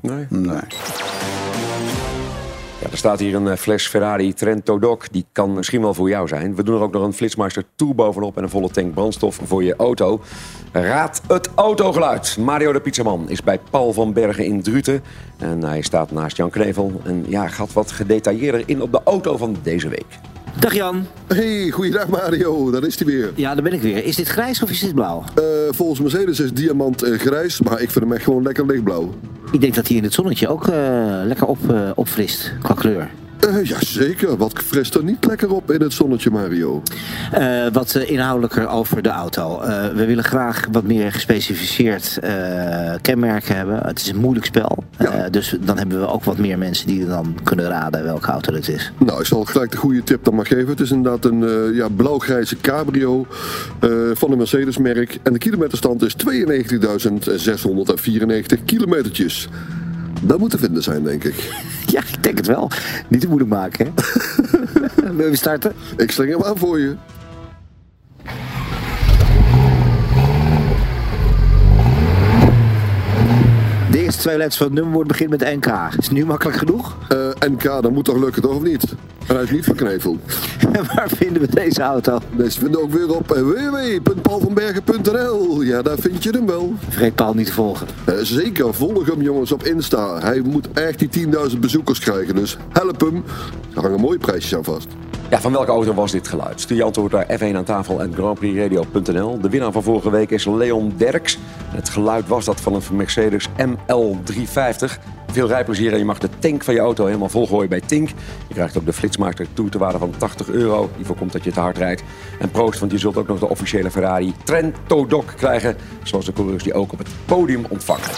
Nee? 0.00 0.26
Nee. 0.28 0.60
Ja, 2.82 2.90
er 2.90 2.96
staat 2.96 3.18
hier 3.18 3.34
een 3.34 3.56
fles 3.56 3.86
Ferrari 3.86 4.34
Trento 4.34 4.78
Doc. 4.78 4.98
Die 5.10 5.24
kan 5.32 5.52
misschien 5.52 5.80
wel 5.80 5.94
voor 5.94 6.08
jou 6.08 6.28
zijn. 6.28 6.54
We 6.54 6.62
doen 6.62 6.76
er 6.76 6.82
ook 6.82 6.92
nog 6.92 7.02
een 7.02 7.12
Flitsmeister 7.12 7.64
Tour 7.76 7.94
bovenop 7.94 8.36
en 8.36 8.42
een 8.42 8.48
volle 8.48 8.70
tank 8.70 8.94
brandstof 8.94 9.40
voor 9.44 9.64
je 9.64 9.76
auto. 9.76 10.22
Raad 10.72 11.22
het 11.28 11.48
autogeluid. 11.54 12.36
Mario 12.38 12.72
de 12.72 12.80
Pizzaman 12.80 13.28
is 13.28 13.42
bij 13.42 13.58
Paul 13.70 13.92
van 13.92 14.12
Bergen 14.12 14.44
in 14.44 14.62
Druten. 14.62 15.02
En 15.38 15.64
hij 15.64 15.82
staat 15.82 16.10
naast 16.10 16.36
Jan 16.36 16.50
Knevel. 16.50 17.00
En 17.04 17.24
ja, 17.28 17.48
gaat 17.48 17.72
wat 17.72 17.92
gedetailleerder 17.92 18.62
in 18.66 18.82
op 18.82 18.92
de 18.92 19.00
auto 19.04 19.36
van 19.36 19.56
deze 19.62 19.88
week. 19.88 20.06
Dag 20.58 20.74
Jan. 20.74 21.06
Hey, 21.26 21.70
goeiedag 21.70 22.08
Mario, 22.08 22.70
daar 22.70 22.84
is 22.84 22.98
hij 22.98 23.06
weer. 23.06 23.32
Ja, 23.34 23.54
daar 23.54 23.62
ben 23.62 23.72
ik 23.72 23.82
weer. 23.82 24.04
Is 24.04 24.16
dit 24.16 24.28
grijs 24.28 24.62
of 24.62 24.70
is 24.70 24.80
dit 24.80 24.94
blauw? 24.94 25.24
Uh, 25.38 25.44
volgens 25.70 26.00
Mercedes 26.00 26.40
is 26.40 26.52
diamant 26.52 27.04
uh, 27.04 27.18
grijs, 27.18 27.60
maar 27.60 27.80
ik 27.80 27.90
vind 27.90 28.04
hem 28.04 28.12
echt 28.12 28.24
gewoon 28.24 28.42
lekker 28.42 28.66
lichtblauw. 28.66 29.14
Ik 29.52 29.60
denk 29.60 29.74
dat 29.74 29.88
hij 29.88 29.96
in 29.96 30.02
het 30.02 30.12
zonnetje 30.12 30.48
ook 30.48 30.66
uh, 30.66 30.74
lekker 31.24 31.46
op, 31.46 31.58
opfrist 31.94 32.52
qua 32.62 32.74
kleur. 32.74 33.10
Uh, 33.48 33.64
Jazeker, 33.64 34.36
wat 34.36 34.52
frist 34.64 34.94
er 34.94 35.04
niet 35.04 35.24
lekker 35.24 35.52
op 35.52 35.70
in 35.70 35.80
het 35.80 35.92
zonnetje, 35.92 36.30
Mario? 36.30 36.82
Uh, 37.38 37.66
wat 37.72 37.94
uh, 37.94 38.10
inhoudelijker 38.10 38.68
over 38.68 39.02
de 39.02 39.08
auto. 39.08 39.60
we 39.94 40.04
willen 40.06 40.24
graag 40.24 40.66
wat 40.72 40.84
meer 40.84 41.12
gespecificeerd 41.12 42.18
kenmerken 43.00 43.56
hebben. 43.56 43.86
Het 43.86 44.00
is 44.00 44.08
een 44.08 44.16
moeilijk 44.16 44.46
spel. 44.46 44.84
Ja. 44.98 45.28
dus 45.28 45.56
dan 45.60 45.78
hebben 45.78 46.00
we 46.00 46.06
ook 46.06 46.24
wat 46.24 46.38
meer 46.38 46.58
mensen 46.58 46.86
die 46.86 47.06
dan 47.06 47.36
kunnen 47.42 47.68
raden 47.68 48.04
welke 48.04 48.30
auto 48.30 48.54
het 48.54 48.68
is. 48.68 48.92
Nou, 48.98 49.20
ik 49.20 49.26
zal 49.26 49.44
gelijk 49.44 49.70
de 49.70 49.76
goede 49.76 50.04
tip 50.04 50.24
dan 50.24 50.34
maar 50.34 50.46
geven. 50.46 50.68
Het 50.68 50.80
is 50.80 50.90
inderdaad 50.90 51.24
een 51.24 51.74
ja, 51.74 51.88
blauw-grijze 51.88 52.56
cabrio 52.56 53.26
van 54.12 54.32
een 54.32 54.38
Mercedes-merk. 54.38 55.18
En 55.22 55.32
de 55.32 55.38
kilometerstand 55.38 56.02
is 56.02 56.16
92.694 56.16 58.64
kilometertjes. 58.64 59.48
Dat 60.22 60.38
moet 60.38 60.50
te 60.50 60.58
vinden 60.58 60.82
zijn, 60.82 61.02
denk 61.02 61.24
ik. 61.24 61.34
Ja, 61.86 62.00
ik 62.00 62.22
denk 62.22 62.36
het 62.36 62.46
wel. 62.46 62.70
Niet 63.08 63.20
te 63.20 63.26
moeilijk 63.26 63.50
maken, 63.50 63.86
hè? 63.86 65.12
Wil 65.16 65.28
je 65.28 65.36
starten? 65.36 65.72
Ik 65.96 66.10
sling 66.10 66.30
hem 66.30 66.42
aan 66.42 66.58
voor 66.58 66.80
je. 66.80 66.94
De 73.92 74.02
eerste 74.02 74.20
twee 74.20 74.36
letters 74.36 74.56
van 74.56 74.66
het 74.66 74.74
nummerwoord 74.74 75.06
begint 75.06 75.30
met 75.30 75.40
NK. 75.40 75.66
Is 75.66 76.04
het 76.04 76.10
nu 76.10 76.26
makkelijk 76.26 76.58
genoeg? 76.58 76.96
Uh, 77.12 77.28
NK, 77.48 77.62
dat 77.62 77.90
moet 77.90 78.04
toch 78.04 78.16
lukken, 78.16 78.42
toch 78.42 78.54
of 78.54 78.62
niet? 78.62 78.84
En 79.26 79.34
hij 79.34 79.44
is 79.44 79.50
niet 79.50 79.64
van 79.64 79.74
Knevel. 79.74 80.18
En 80.72 80.84
waar 80.94 81.08
vinden 81.08 81.42
we 81.42 81.48
deze 81.48 81.82
auto? 81.82 82.18
Deze 82.36 82.60
vinden 82.60 82.80
we 82.80 82.86
ook 82.86 82.92
weer 82.92 83.16
op 83.16 83.28
www.paulvanbergen.nl. 83.28 85.62
Ja, 85.62 85.82
daar 85.82 85.98
vind 85.98 86.22
je 86.22 86.30
hem 86.30 86.46
wel. 86.46 86.74
Vergeet 86.88 87.14
Paul 87.14 87.34
niet 87.34 87.46
te 87.46 87.52
volgen. 87.52 87.86
Uh, 88.08 88.14
zeker, 88.22 88.74
volg 88.74 89.06
hem 89.06 89.22
jongens 89.22 89.52
op 89.52 89.62
Insta. 89.62 90.20
Hij 90.20 90.40
moet 90.40 90.68
echt 90.72 90.98
die 90.98 91.26
10.000 91.50 91.58
bezoekers 91.58 91.98
krijgen, 91.98 92.34
dus 92.34 92.56
help 92.68 93.00
hem. 93.00 93.24
Er 93.74 93.82
hangen 93.82 94.00
mooie 94.00 94.18
prijsjes 94.18 94.56
aan 94.56 94.64
vast. 94.64 94.88
Ja, 95.32 95.40
van 95.40 95.52
welke 95.52 95.70
auto 95.70 95.94
was 95.94 96.12
dit 96.12 96.28
geluid? 96.28 96.60
Stuur 96.60 96.76
je 96.76 96.82
antwoord 96.82 97.12
naar 97.12 97.26
F1 97.38 97.56
aan 97.56 97.64
tafel 97.64 98.00
en 98.00 98.14
grandprixradio.nl. 98.14 99.40
De 99.40 99.48
winnaar 99.48 99.72
van 99.72 99.82
vorige 99.82 100.10
week 100.10 100.30
is 100.30 100.44
Leon 100.44 100.94
Derks. 100.96 101.38
Het 101.66 101.88
geluid 101.88 102.28
was 102.28 102.44
dat 102.44 102.60
van 102.60 102.74
een 102.74 102.82
Mercedes 102.92 103.48
ML350. 103.48 105.02
Veel 105.26 105.46
rijplezier 105.46 105.92
en 105.92 105.98
je 105.98 106.04
mag 106.04 106.18
de 106.18 106.28
tank 106.38 106.64
van 106.64 106.74
je 106.74 106.80
auto 106.80 107.06
helemaal 107.06 107.28
volgooien 107.28 107.68
bij 107.68 107.80
Tink. 107.80 108.08
Je 108.48 108.54
krijgt 108.54 108.78
ook 108.78 108.84
de 108.84 108.92
Flitsmaster 108.92 109.46
Tour 109.52 109.70
te 109.70 109.78
waarde 109.78 109.98
van 109.98 110.14
80 110.18 110.48
euro. 110.48 110.90
Die 110.96 111.06
voorkomt 111.06 111.32
dat 111.32 111.44
je 111.44 111.52
te 111.52 111.60
hard 111.60 111.78
rijdt. 111.78 112.02
En 112.40 112.50
proost, 112.50 112.80
want 112.80 112.92
je 112.92 112.98
zult 112.98 113.16
ook 113.16 113.28
nog 113.28 113.38
de 113.38 113.48
officiële 113.48 113.90
Ferrari 113.90 114.34
Trento 114.44 115.06
Doc 115.06 115.24
krijgen. 115.36 115.76
Zoals 116.02 116.24
de 116.24 116.32
coureurs 116.32 116.62
die 116.62 116.74
ook 116.74 116.92
op 116.92 116.98
het 116.98 117.08
podium 117.26 117.64
ontvangen. 117.68 118.10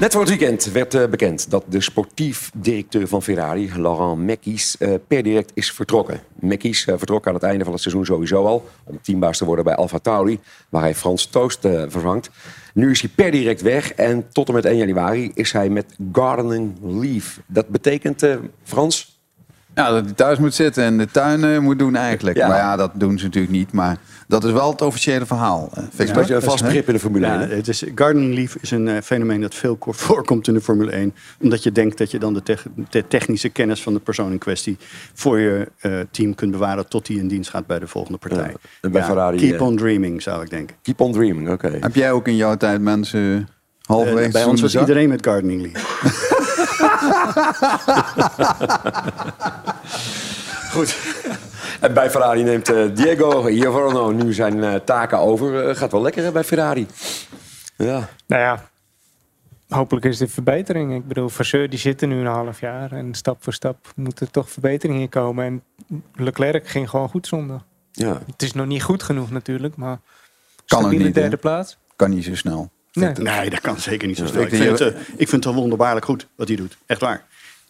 Net 0.00 0.12
voor 0.12 0.20
het 0.20 0.30
weekend 0.30 0.64
werd 0.64 0.94
uh, 0.94 1.06
bekend 1.06 1.50
dat 1.50 1.64
de 1.68 1.80
sportief 1.80 2.50
directeur 2.54 3.08
van 3.08 3.22
Ferrari, 3.22 3.70
Laurent 3.76 4.18
Mekies, 4.18 4.76
uh, 4.78 4.94
per 5.08 5.22
direct 5.22 5.50
is 5.54 5.72
vertrokken. 5.72 6.20
Mekies 6.40 6.86
uh, 6.86 6.94
vertrok 6.98 7.26
aan 7.26 7.34
het 7.34 7.42
einde 7.42 7.64
van 7.64 7.72
het 7.72 7.82
seizoen 7.82 8.04
sowieso 8.04 8.44
al 8.44 8.68
om 8.84 8.98
teambaas 9.02 9.38
te 9.38 9.44
worden 9.44 9.64
bij 9.64 9.74
Alfa 9.74 9.98
Tauri, 9.98 10.40
waar 10.68 10.82
hij 10.82 10.94
Frans 10.94 11.26
Toost 11.26 11.60
vervangt. 11.88 12.30
Nu 12.74 12.90
is 12.90 13.00
hij 13.00 13.10
per 13.14 13.30
direct 13.30 13.62
weg 13.62 13.92
en 13.92 14.26
tot 14.32 14.48
en 14.48 14.54
met 14.54 14.64
1 14.64 14.76
januari 14.76 15.30
is 15.34 15.52
hij 15.52 15.68
met 15.68 15.94
gardening 16.12 16.74
leave. 16.82 17.40
Dat 17.46 17.68
betekent, 17.68 18.26
Frans? 18.62 19.16
Ja, 19.76 19.90
dat 19.90 20.04
hij 20.04 20.12
thuis 20.12 20.38
moet 20.38 20.54
zitten 20.54 20.84
en 20.84 20.98
de 20.98 21.10
tuin 21.10 21.44
eh, 21.44 21.58
moet 21.58 21.78
doen 21.78 21.96
eigenlijk. 21.96 22.36
Ja. 22.36 22.48
Maar 22.48 22.56
ja, 22.56 22.76
dat 22.76 22.90
doen 22.94 23.18
ze 23.18 23.24
natuurlijk 23.24 23.52
niet. 23.52 23.72
Maar 23.72 23.96
dat 24.26 24.44
is 24.44 24.52
wel 24.52 24.70
het 24.70 24.82
officiële 24.82 25.26
verhaal. 25.26 25.70
eh, 25.74 25.82
Victor. 25.82 26.08
Een 26.08 26.14
beetje 26.14 26.34
een 26.34 26.42
vast 26.42 26.62
begrip 26.64 26.86
in 26.86 26.92
de 26.94 27.00
Formule 27.00 27.26
1. 27.26 27.40
Ja, 27.40 27.46
hè? 27.46 27.54
het 27.54 27.68
is, 27.68 27.84
gardening 27.94 28.34
leave 28.34 28.58
is 28.60 28.70
een 28.70 28.88
eh, 28.88 29.02
fenomeen 29.02 29.40
dat 29.40 29.54
veel 29.54 29.76
ko- 29.76 29.92
voorkomt 30.06 30.48
in 30.48 30.54
de 30.54 30.60
Formule 30.60 30.90
1. 30.90 31.14
Omdat 31.40 31.62
je 31.62 31.72
denkt 31.72 31.98
dat 31.98 32.10
je 32.10 32.18
dan 32.18 32.34
de, 32.34 32.42
tech- 32.42 32.66
de 32.90 33.06
technische 33.08 33.48
kennis 33.48 33.82
van 33.82 33.92
de 33.94 34.00
persoon 34.00 34.32
in 34.32 34.38
kwestie 34.38 34.76
voor 35.14 35.38
je 35.38 35.68
eh, 35.80 35.92
team 36.10 36.34
kunt 36.34 36.50
bewaren 36.50 36.88
tot 36.88 37.06
die 37.06 37.18
in 37.18 37.28
dienst 37.28 37.50
gaat 37.50 37.66
bij 37.66 37.78
de 37.78 37.86
volgende 37.86 38.18
partij. 38.18 38.48
Ja, 38.48 38.54
en 38.80 38.92
bij 38.92 39.04
Ferrari, 39.04 39.38
Keep 39.38 39.60
on 39.60 39.76
dreaming, 39.76 40.22
zou 40.22 40.42
ik 40.42 40.50
denken. 40.50 40.76
Keep 40.82 41.00
on 41.00 41.12
dreaming, 41.12 41.50
oké. 41.50 41.76
Heb 41.80 41.94
jij 41.94 42.12
ook 42.12 42.28
in 42.28 42.36
jouw 42.36 42.56
tijd 42.56 42.80
mensen 42.80 43.48
halverwege 43.82 44.30
bij 44.30 44.44
ons 44.44 44.60
was 44.60 44.76
iedereen 44.76 45.08
met 45.08 45.26
gardening 45.26 45.60
leave. 45.62 45.84
Goed. 50.72 50.96
En 51.80 51.94
bij 51.94 52.10
Ferrari 52.10 52.42
neemt 52.42 52.68
eh, 52.68 52.84
Diego 52.94 53.42
Giovanno 53.42 54.10
nu 54.10 54.32
zijn 54.32 54.64
eh, 54.64 54.74
taken 54.74 55.18
over. 55.18 55.68
Eh, 55.68 55.76
gaat 55.76 55.92
wel 55.92 56.02
lekker 56.02 56.24
hè, 56.24 56.32
bij 56.32 56.44
Ferrari. 56.44 56.86
Ja. 57.76 58.08
Nou 58.26 58.42
ja, 58.42 58.68
hopelijk 59.68 60.06
is 60.06 60.18
dit 60.18 60.30
verbetering. 60.30 60.94
Ik 60.94 61.08
bedoel, 61.08 61.28
Vasseur 61.28 61.70
die 61.70 61.78
zit 61.78 62.02
er 62.02 62.08
nu 62.08 62.18
een 62.18 62.26
half 62.26 62.60
jaar. 62.60 62.92
En 62.92 63.14
stap 63.14 63.42
voor 63.42 63.52
stap 63.52 63.92
moet 63.96 64.20
er 64.20 64.30
toch 64.30 64.50
verbetering 64.50 65.00
in 65.00 65.08
komen. 65.08 65.44
En 65.44 65.62
Leclerc 66.14 66.68
ging 66.68 66.90
gewoon 66.90 67.08
goed 67.08 67.26
zonder. 67.26 67.60
Ja. 67.92 68.22
Het 68.26 68.42
is 68.42 68.52
nog 68.52 68.66
niet 68.66 68.82
goed 68.82 69.02
genoeg 69.02 69.30
natuurlijk, 69.30 69.76
maar 69.76 69.98
Kan 70.66 70.78
ook 70.78 70.84
stabiele 70.84 71.04
niet, 71.04 71.14
derde 71.14 71.36
plaats. 71.36 71.78
Kan 71.96 72.10
niet 72.10 72.24
zo 72.24 72.34
snel. 72.34 72.70
Nee. 72.92 73.12
Nee, 73.12 73.50
dat 73.50 73.60
kan 73.60 73.80
zeker 73.80 74.08
niet 74.08 74.16
zo 74.16 74.26
snel. 74.26 74.42
Ik 74.42 74.48
vind, 74.48 74.78
het, 74.78 74.96
ik 74.96 75.28
vind 75.28 75.30
het 75.30 75.44
wel 75.44 75.54
wonderbaarlijk 75.54 76.04
goed 76.04 76.26
wat 76.36 76.48
hij 76.48 76.56
doet. 76.56 76.76
Echt 76.86 77.00
waar. 77.00 77.24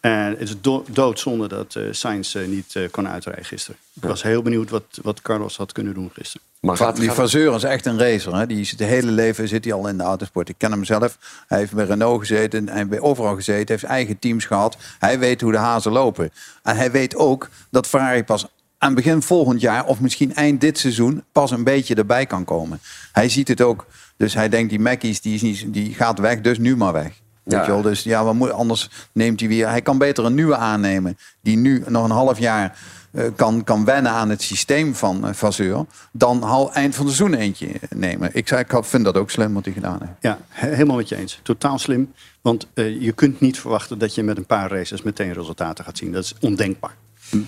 En 0.07 0.31
het 0.31 0.40
is 0.40 0.61
do 0.61 0.85
doodzonde 0.90 1.49
dat 1.49 1.75
eh 1.75 1.83
Sainz 1.90 2.35
eh, 2.35 2.47
niet 2.47 2.75
eh, 2.75 2.83
kon 2.90 3.09
uitrijden 3.09 3.45
gisteren. 3.45 3.81
Ik 3.92 4.03
was 4.03 4.23
heel 4.23 4.42
benieuwd 4.42 4.71
wat, 4.71 4.85
wat 5.03 5.23
Carlos 5.23 5.57
had 5.57 5.73
kunnen 5.73 5.95
doen 5.95 6.11
gisteren. 6.12 6.47
Maar 6.61 6.77
gaat, 6.77 6.97
die 6.97 7.11
Vasseur 7.11 7.55
is 7.55 7.62
echt 7.62 7.87
een 7.87 7.99
racer. 7.99 8.37
Hè? 8.37 8.47
Die 8.47 8.64
zit 8.64 8.79
het 8.79 8.88
hele 8.88 9.11
leven 9.11 9.49
zit 9.49 9.64
hij 9.64 9.73
al 9.73 9.88
in 9.88 9.97
de 9.97 10.03
autosport. 10.03 10.49
Ik 10.49 10.55
ken 10.59 10.71
hem 10.71 10.85
zelf. 10.85 11.19
Hij 11.47 11.59
heeft 11.59 11.73
bij 11.73 11.85
Renault 11.85 12.21
gezeten. 12.21 12.69
Hij 12.69 12.87
heeft 12.88 13.01
overal 13.01 13.35
gezeten. 13.35 13.66
heeft 13.66 13.85
eigen 13.85 14.19
teams 14.19 14.45
gehad. 14.45 14.77
Hij 14.99 15.19
weet 15.19 15.40
hoe 15.40 15.53
de 15.53 15.59
hazen 15.59 15.92
lopen. 15.92 16.31
En 16.62 16.77
hij 16.77 16.90
weet 16.90 17.16
ook 17.16 17.49
dat 17.71 17.87
Ferrari 17.87 18.25
pas 18.25 18.47
aan 18.79 18.95
begin 18.95 19.23
volgend 19.23 19.61
jaar... 19.61 19.87
of 19.87 20.01
misschien 20.01 20.35
eind 20.35 20.61
dit 20.61 20.79
seizoen 20.79 21.25
pas 21.33 21.51
een 21.51 21.64
beetje 21.64 21.95
erbij 21.95 22.27
kan 22.27 22.45
komen. 22.45 22.81
Hij 23.12 23.29
ziet 23.29 23.49
het 23.49 23.61
ook. 23.61 23.87
Dus 24.16 24.35
hij 24.35 24.49
denkt, 24.49 24.71
die 24.71 24.81
Mackies 24.81 25.21
die, 25.21 25.35
is 25.35 25.42
niet, 25.42 25.73
die 25.73 25.95
gaat 25.95 26.19
weg, 26.19 26.40
dus 26.40 26.59
nu 26.59 26.77
maar 26.77 26.92
weg. 26.92 27.12
Ja. 27.49 27.57
Weet 27.57 27.67
je 27.67 27.73
wel? 27.73 27.83
Dus 27.83 28.03
ja, 28.03 28.25
wat 28.25 28.35
moet, 28.35 28.51
anders 28.51 28.91
neemt 29.13 29.41
hij 29.41 29.49
weer... 29.49 29.69
Hij 29.69 29.83
kan 29.83 29.99
beter 29.99 30.25
een 30.25 30.35
nieuwe 30.35 30.57
aannemen... 30.57 31.19
die 31.41 31.57
nu 31.57 31.83
nog 31.87 32.05
een 32.05 32.11
half 32.11 32.39
jaar 32.39 32.79
eh, 33.11 33.25
kan, 33.37 33.65
kan 33.65 33.85
wennen 33.85 34.13
aan 34.13 34.29
het 34.31 34.43
systeem 34.43 34.95
van 34.95 35.27
uh, 35.29 35.33
Vasseur... 35.33 35.85
dan 36.13 36.43
hal 36.43 36.73
eind 36.73 36.95
van 36.95 37.07
het 37.07 37.15
seizoen 37.15 37.39
eentje 37.39 37.69
nemen. 37.91 38.31
Ik, 38.33 38.49
zei, 38.49 38.61
ik 38.61 38.85
vind 38.85 39.05
dat 39.05 39.17
ook 39.17 39.31
slim 39.31 39.55
wat 39.55 39.65
hij 39.65 39.75
gedaan 39.75 39.99
heeft. 40.01 40.13
Ja, 40.21 40.39
he- 40.49 40.69
helemaal 40.75 40.97
met 40.97 41.09
je 41.09 41.17
eens. 41.17 41.41
Totaal 41.43 41.79
slim. 41.79 42.13
Want 42.41 42.67
eh, 42.75 43.01
je 43.03 43.13
kunt 43.13 43.41
niet 43.41 43.61
verwachten 43.61 43.99
dat 43.99 44.15
je 44.15 44.23
met 44.23 44.37
een 44.37 44.47
paar 44.47 44.71
races 44.71 45.03
meteen 45.03 45.33
resultaten 45.33 45.85
gaat 45.85 45.99
zien. 45.99 46.13
Dat 46.13 46.25
is 46.25 46.35
ondenkbaar. 46.41 46.95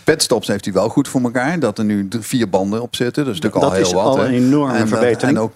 Petstops 0.05 0.47
heeft 0.49 0.65
hij 0.65 0.75
wel 0.75 0.89
goed 0.89 1.09
voor 1.09 1.21
elkaar. 1.21 1.59
Dat 1.61 1.79
er 1.79 1.85
nu 1.85 2.09
vier 2.21 2.49
banden 2.49 2.83
op 2.83 2.97
zitten. 2.97 3.25
Dat 3.25 3.35
is 3.35 3.41
natuurlijk 3.41 3.63
Dat 3.73 3.81
al 3.81 3.85
heel 3.85 4.01
is 4.01 4.05
wat. 4.05 4.17
al 4.19 4.25
hè. 4.25 4.27
een 4.27 4.35
enorme 4.47 4.73
en, 4.73 4.79
dat- 4.79 4.89
verbetering. 4.89 5.37
En 5.37 5.43
ook 5.43 5.53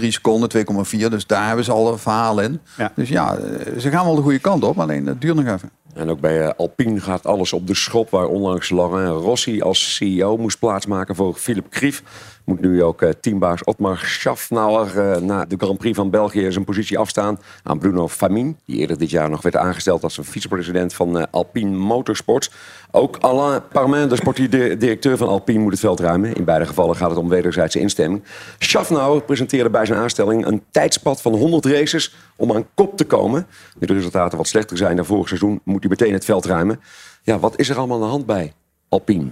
2,3 0.00 0.06
seconden, 0.08 0.50
2,4. 0.96 1.08
Dus 1.10 1.26
daar 1.26 1.46
hebben 1.46 1.64
ze 1.64 1.72
al 1.72 1.92
een 1.92 1.98
verhaal 1.98 2.40
in. 2.40 2.60
Ja. 2.76 2.92
Dus 2.96 3.08
ja, 3.08 3.36
eh, 3.36 3.78
ze 3.78 3.90
gaan 3.90 4.04
wel 4.04 4.14
de 4.14 4.22
goede 4.22 4.38
kant 4.38 4.64
op. 4.64 4.78
Alleen 4.80 5.04
dat 5.04 5.20
duurt 5.20 5.34
nog 5.36 5.46
even. 5.54 5.70
En 5.94 6.10
ook 6.10 6.20
bij 6.20 6.42
eh, 6.46 6.50
Alpine 6.56 7.00
gaat 7.00 7.26
alles 7.26 7.52
op 7.52 7.66
de 7.66 7.74
schop. 7.74 8.10
Waar 8.10 8.26
onlangs 8.26 8.70
Laurent 8.70 9.22
Rossi 9.22 9.60
als 9.62 9.94
CEO 9.94 10.36
moest 10.36 10.58
plaatsmaken 10.58 11.14
voor 11.14 11.34
Philip 11.34 11.66
Krief. 11.70 12.02
Moet 12.44 12.60
nu 12.60 12.82
ook 12.82 13.02
eh, 13.02 13.10
teambaas 13.20 13.64
Otmar 13.64 13.98
Schaffnauer 13.98 14.98
eh, 15.12 15.20
na 15.20 15.44
de 15.44 15.56
Grand 15.58 15.78
Prix 15.78 15.96
van 15.96 16.10
België 16.10 16.52
zijn 16.52 16.64
positie 16.64 16.98
afstaan 16.98 17.38
aan 17.62 17.78
Bruno 17.78 18.08
Famin. 18.08 18.58
Die 18.64 18.76
eerder 18.76 18.98
dit 18.98 19.10
jaar 19.10 19.30
nog 19.30 19.42
werd 19.42 19.56
aangesteld 19.56 20.02
als 20.02 20.18
vicepresident 20.22 20.94
van 20.94 21.18
eh, 21.18 21.24
Alpine 21.30 21.76
Motorsport. 21.76 22.50
Ook 22.90 23.16
Alain 23.20 23.60
Parmin, 23.72 24.08
de 24.08 24.16
sportief 24.16 24.48
di- 24.48 24.76
directeur 24.76 25.16
van 25.16 25.28
Alpine, 25.28 25.58
moet 25.58 25.70
het 25.72 25.80
veld 25.80 26.00
ruimen. 26.00 26.32
In 26.34 26.44
beide 26.44 26.66
gevallen 26.66 26.96
gaat 26.96 27.10
het 27.10 27.18
om 27.18 27.28
wederzijdse 27.28 27.78
instemming. 27.80 28.22
Schaffnauer 28.58 29.22
presenteerde 29.22 29.70
bij 29.70 29.86
zijn 29.86 29.98
aanstelling 29.98 30.46
een 30.46 30.62
tijdspad 30.70 31.22
van 31.22 31.34
100 31.34 31.64
races 31.66 32.14
om 32.36 32.52
aan 32.52 32.66
kop 32.74 32.96
te 32.96 33.04
komen. 33.04 33.46
Nu 33.78 33.86
de 33.86 33.92
resultaten 33.94 34.38
wat 34.38 34.48
slechter 34.48 34.76
zijn 34.76 34.96
dan 34.96 35.04
vorig 35.04 35.28
seizoen, 35.28 35.60
moet 35.64 35.80
hij 35.80 35.90
meteen 35.90 36.12
het 36.12 36.24
veld 36.24 36.44
ruimen. 36.44 36.80
Ja, 37.22 37.38
wat 37.38 37.58
is 37.58 37.68
er 37.68 37.76
allemaal 37.76 37.96
aan 37.96 38.02
de 38.02 38.08
hand 38.10 38.26
bij 38.26 38.52
Alpine? 38.88 39.30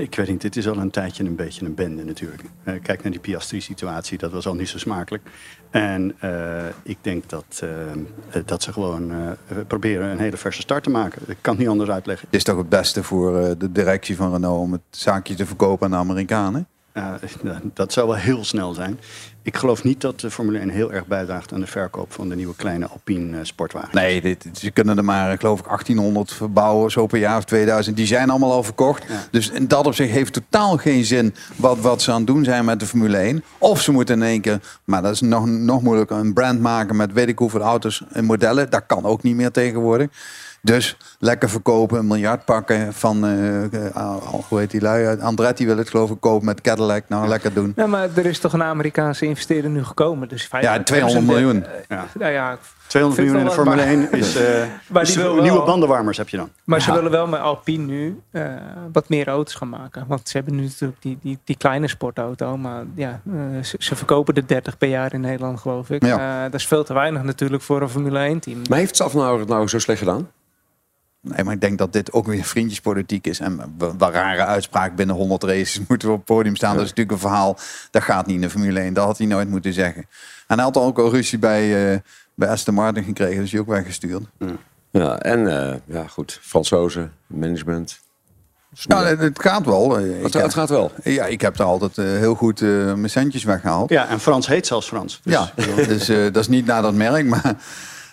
Ik 0.00 0.14
weet 0.14 0.28
niet, 0.28 0.40
dit 0.40 0.56
is 0.56 0.68
al 0.68 0.76
een 0.76 0.90
tijdje 0.90 1.24
een 1.24 1.36
beetje 1.36 1.64
een 1.64 1.74
bende 1.74 2.04
natuurlijk. 2.04 2.42
Eh, 2.64 2.74
kijk 2.82 3.02
naar 3.02 3.12
die 3.12 3.20
Piastri-situatie, 3.20 4.18
dat 4.18 4.32
was 4.32 4.46
al 4.46 4.54
niet 4.54 4.68
zo 4.68 4.78
smakelijk. 4.78 5.22
En 5.70 6.14
eh, 6.18 6.66
ik 6.82 6.98
denk 7.00 7.28
dat, 7.28 7.62
eh, 8.30 8.40
dat 8.44 8.62
ze 8.62 8.72
gewoon 8.72 9.12
proberen 9.66 10.08
een 10.08 10.18
hele 10.18 10.36
verse 10.36 10.60
start 10.60 10.82
te 10.82 10.90
maken. 10.90 11.22
Ik 11.26 11.36
kan 11.40 11.52
het 11.52 11.62
niet 11.62 11.70
anders 11.70 11.90
uitleggen. 11.90 12.26
Het 12.26 12.36
is 12.36 12.44
toch 12.44 12.56
het 12.56 12.68
beste 12.68 13.02
voor 13.02 13.58
de 13.58 13.72
directie 13.72 14.16
van 14.16 14.32
Renault... 14.32 14.60
om 14.60 14.72
het 14.72 14.82
zaakje 14.90 15.34
te 15.34 15.46
verkopen 15.46 15.84
aan 15.84 15.90
de 15.90 16.10
Amerikanen? 16.10 16.66
Uh, 16.94 17.12
dat 17.74 17.92
zou 17.92 18.06
wel 18.06 18.16
heel 18.16 18.44
snel 18.44 18.74
zijn. 18.74 18.98
Ik 19.42 19.56
geloof 19.56 19.84
niet 19.84 20.00
dat 20.00 20.20
de 20.20 20.30
Formule 20.30 20.58
1 20.58 20.68
heel 20.68 20.92
erg 20.92 21.06
bijdraagt 21.06 21.52
aan 21.52 21.60
de 21.60 21.66
verkoop 21.66 22.12
van 22.12 22.28
de 22.28 22.36
nieuwe 22.36 22.54
kleine 22.56 22.86
Alpine 22.86 23.36
uh, 23.36 23.38
sportwagen. 23.42 23.88
Nee, 23.92 24.20
dit, 24.20 24.46
ze 24.52 24.70
kunnen 24.70 24.96
er 24.96 25.04
maar, 25.04 25.38
geloof 25.38 25.58
ik, 25.58 25.64
1800 25.66 26.32
verbouwen, 26.32 26.90
zo 26.90 27.06
per 27.06 27.18
jaar 27.18 27.36
of 27.36 27.44
2000. 27.44 27.96
Die 27.96 28.06
zijn 28.06 28.30
allemaal 28.30 28.52
al 28.52 28.62
verkocht. 28.62 29.04
Ja. 29.08 29.26
Dus 29.30 29.50
in 29.50 29.68
dat 29.68 29.86
opzicht 29.86 30.10
heeft 30.10 30.32
totaal 30.32 30.76
geen 30.76 31.04
zin 31.04 31.34
wat, 31.56 31.78
wat 31.78 32.02
ze 32.02 32.10
aan 32.10 32.16
het 32.16 32.26
doen 32.26 32.44
zijn 32.44 32.64
met 32.64 32.80
de 32.80 32.86
Formule 32.86 33.16
1. 33.16 33.44
Of 33.58 33.80
ze 33.80 33.92
moeten 33.92 34.14
in 34.14 34.22
één 34.22 34.40
keer, 34.40 34.60
maar 34.84 35.02
dat 35.02 35.12
is 35.12 35.20
nog, 35.20 35.46
nog 35.46 35.82
moeilijker, 35.82 36.16
een 36.16 36.32
brand 36.32 36.60
maken 36.60 36.96
met 36.96 37.12
weet 37.12 37.28
ik 37.28 37.38
hoeveel 37.38 37.60
auto's 37.60 38.02
en 38.12 38.24
modellen. 38.24 38.70
Dat 38.70 38.86
kan 38.86 39.04
ook 39.04 39.22
niet 39.22 39.36
meer 39.36 39.50
tegenwoordig. 39.50 40.08
Dus 40.62 40.96
lekker 41.18 41.50
verkopen, 41.50 41.98
een 41.98 42.06
miljard 42.06 42.44
pakken 42.44 42.92
van, 42.92 43.24
uh, 43.24 43.72
uh, 43.72 44.16
hoe 44.48 44.58
heet 44.58 44.70
die 44.70 44.80
lui? 44.80 45.20
Andretti 45.20 45.66
wil 45.66 45.76
het 45.76 45.90
geloof 45.90 46.10
ik 46.10 46.20
kopen 46.20 46.46
met 46.46 46.60
Cadillac. 46.60 47.04
Nou, 47.08 47.28
lekker 47.28 47.54
doen. 47.54 47.72
Ja, 47.76 47.86
maar 47.86 48.08
er 48.14 48.26
is 48.26 48.38
toch 48.38 48.52
een 48.52 48.62
Amerikaanse 48.62 49.26
investeerder 49.26 49.70
nu 49.70 49.84
gekomen. 49.84 50.28
Dus 50.28 50.48
ja, 50.60 50.82
200 50.82 51.26
miljoen. 51.26 51.56
Uh, 51.56 51.62
ja. 51.88 52.06
Nou 52.18 52.32
ja, 52.32 52.58
200 52.86 53.22
miljoen 53.22 53.40
in 53.40 53.48
de 53.48 53.54
Formule 53.54 53.82
1 53.82 54.12
is 54.12 54.34
maar 54.92 55.04
die 55.04 55.16
nieuwe 55.16 55.40
wel, 55.42 55.64
bandenwarmers 55.64 56.16
heb 56.16 56.28
je 56.28 56.36
dan. 56.36 56.50
Maar 56.64 56.78
ja. 56.78 56.84
ze 56.84 56.92
willen 56.92 57.10
wel 57.10 57.26
met 57.26 57.40
Alpine 57.40 57.84
nu 57.84 58.20
uh, 58.32 58.44
wat 58.92 59.08
meer 59.08 59.28
auto's 59.28 59.54
gaan 59.54 59.68
maken. 59.68 60.04
Want 60.08 60.28
ze 60.28 60.36
hebben 60.36 60.54
nu 60.54 60.62
natuurlijk 60.62 61.02
die, 61.02 61.18
die, 61.22 61.38
die 61.44 61.56
kleine 61.56 61.88
sportauto. 61.88 62.56
Maar 62.56 62.84
ja, 62.94 63.20
uh, 63.24 63.62
ze, 63.62 63.76
ze, 63.78 63.96
verkopen 63.96 64.34
de 64.34 64.44
30 64.44 64.78
per 64.78 64.88
jaar 64.88 65.14
in 65.14 65.20
Nederland 65.20 65.60
geloof 65.60 65.90
ik. 65.90 66.04
Ja. 66.04 66.44
Uh, 66.44 66.50
dat 66.50 66.60
is 66.60 66.66
veel 66.66 66.84
te 66.84 66.94
weinig 66.94 67.22
natuurlijk 67.22 67.62
voor 67.62 67.82
een 67.82 67.88
Formule 67.88 68.18
1 68.18 68.40
team. 68.40 68.62
Maar 68.68 68.78
heeft 68.78 68.96
Safnauer 68.96 69.38
het 69.38 69.48
nou 69.48 69.68
zo 69.68 69.78
slecht 69.78 69.98
gedaan? 69.98 70.28
Nee, 71.22 71.44
maar 71.44 71.54
ik 71.54 71.60
denk 71.60 71.78
dat 71.78 71.92
dit 71.92 72.12
ook 72.12 72.26
weer 72.26 72.44
vriendjespolitiek 72.44 73.26
is. 73.26 73.40
En 73.40 73.74
een 73.78 73.98
rare 73.98 74.44
uitspraak 74.44 74.96
binnen 74.96 75.16
100 75.16 75.42
races 75.42 75.80
moeten 75.88 76.08
we 76.08 76.14
op 76.14 76.20
het 76.20 76.36
podium 76.36 76.56
staan. 76.56 76.70
Ja. 76.70 76.76
Dat 76.76 76.84
is 76.84 76.90
natuurlijk 76.90 77.16
een 77.16 77.28
verhaal. 77.28 77.58
Dat 77.90 78.02
gaat 78.02 78.26
niet 78.26 78.34
in 78.34 78.40
de 78.40 78.50
Formule 78.50 78.80
1. 78.80 78.94
Dat 78.94 79.04
had 79.04 79.18
hij 79.18 79.26
nooit 79.26 79.48
moeten 79.48 79.72
zeggen. 79.72 80.06
En 80.46 80.56
hij 80.56 80.64
had 80.64 80.76
ook 80.76 80.98
al 80.98 81.10
ruzie 81.10 81.38
bij, 81.38 81.92
uh, 81.92 81.98
bij 82.34 82.48
Aston 82.48 82.74
Martin 82.74 83.04
gekregen. 83.04 83.40
Dus 83.40 83.50
hij 83.50 83.60
ook 83.60 83.66
weggestuurd. 83.66 84.22
Ja, 84.38 84.46
ja 84.90 85.18
en 85.18 85.40
uh, 85.40 85.74
ja, 85.84 86.06
goed. 86.06 86.38
Fransozen, 86.42 87.12
management. 87.26 88.00
Ja, 88.72 89.04
het, 89.04 89.18
het 89.18 89.40
gaat 89.40 89.64
wel. 89.66 89.96
Het, 89.96 90.34
het, 90.34 90.54
gaat 90.54 90.68
wel? 90.68 90.92
Ja, 91.04 91.26
ik 91.26 91.40
heb 91.40 91.56
daar 91.56 91.66
altijd 91.66 91.96
uh, 91.96 92.04
heel 92.04 92.34
goed 92.34 92.60
uh, 92.60 92.94
mijn 92.94 93.10
centjes 93.10 93.44
weggehaald. 93.44 93.90
Ja, 93.90 94.08
en 94.08 94.20
Frans 94.20 94.46
heet 94.46 94.66
zelfs 94.66 94.86
Frans. 94.86 95.20
Dus. 95.24 95.32
Ja, 95.32 95.52
dus 95.94 96.06
dat 96.06 96.36
is 96.36 96.48
niet 96.48 96.66
naar 96.66 96.82
dat 96.82 96.94
merk, 96.94 97.26
maar... 97.26 97.54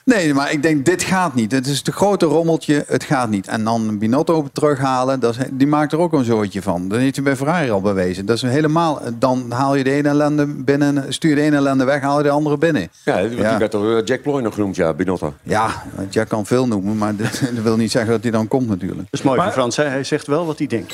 Nee, 0.07 0.33
maar 0.33 0.51
ik 0.51 0.61
denk, 0.63 0.85
dit 0.85 1.03
gaat 1.03 1.35
niet. 1.35 1.51
Het 1.51 1.67
is 1.67 1.81
te 1.81 1.91
grote 1.91 2.25
rommeltje, 2.25 2.83
het 2.87 3.03
gaat 3.03 3.29
niet. 3.29 3.47
En 3.47 3.63
dan 3.63 3.97
Binotto 3.97 4.47
terughalen, 4.53 5.19
dat 5.19 5.37
is, 5.37 5.45
die 5.51 5.67
maakt 5.67 5.91
er 5.91 5.99
ook 5.99 6.13
een 6.13 6.23
zootje 6.23 6.61
van. 6.61 6.87
Dat 6.87 6.99
heeft 6.99 7.15
hij 7.15 7.23
bij 7.23 7.35
Ferrari 7.35 7.69
al 7.69 7.81
bewezen. 7.81 8.25
Dat 8.25 8.35
is 8.35 8.41
helemaal, 8.41 9.01
dan 9.13 9.51
haal 9.51 9.75
je 9.75 9.83
de 9.83 9.91
ene 9.91 10.09
ellende 10.09 10.45
binnen, 10.45 11.13
stuur 11.13 11.29
je 11.29 11.35
de 11.35 11.41
ene 11.41 11.55
ellende 11.55 11.83
weg, 11.83 12.01
haal 12.01 12.17
je 12.17 12.23
de 12.23 12.29
andere 12.29 12.57
binnen. 12.57 12.89
Ja, 13.05 13.21
die 13.21 13.37
ja. 13.37 13.57
werd 13.57 13.71
door 13.71 14.03
Jack 14.03 14.21
Ploy 14.21 14.41
nog 14.41 14.53
genoemd, 14.53 14.75
ja, 14.75 14.93
Binotto. 14.93 15.33
Ja, 15.43 15.83
Jack 16.09 16.27
kan 16.27 16.45
veel 16.45 16.67
noemen, 16.67 16.97
maar 16.97 17.15
dat, 17.15 17.41
dat 17.55 17.63
wil 17.63 17.77
niet 17.77 17.91
zeggen 17.91 18.11
dat 18.11 18.21
hij 18.21 18.31
dan 18.31 18.47
komt 18.47 18.67
natuurlijk. 18.67 18.99
Dat 19.11 19.19
is 19.19 19.21
mooi 19.21 19.37
maar, 19.37 19.45
van 19.45 19.53
Frans, 19.53 19.75
hè? 19.75 19.83
hij 19.83 20.03
zegt 20.03 20.27
wel 20.27 20.45
wat 20.45 20.57
hij 20.57 20.67
denkt. 20.67 20.93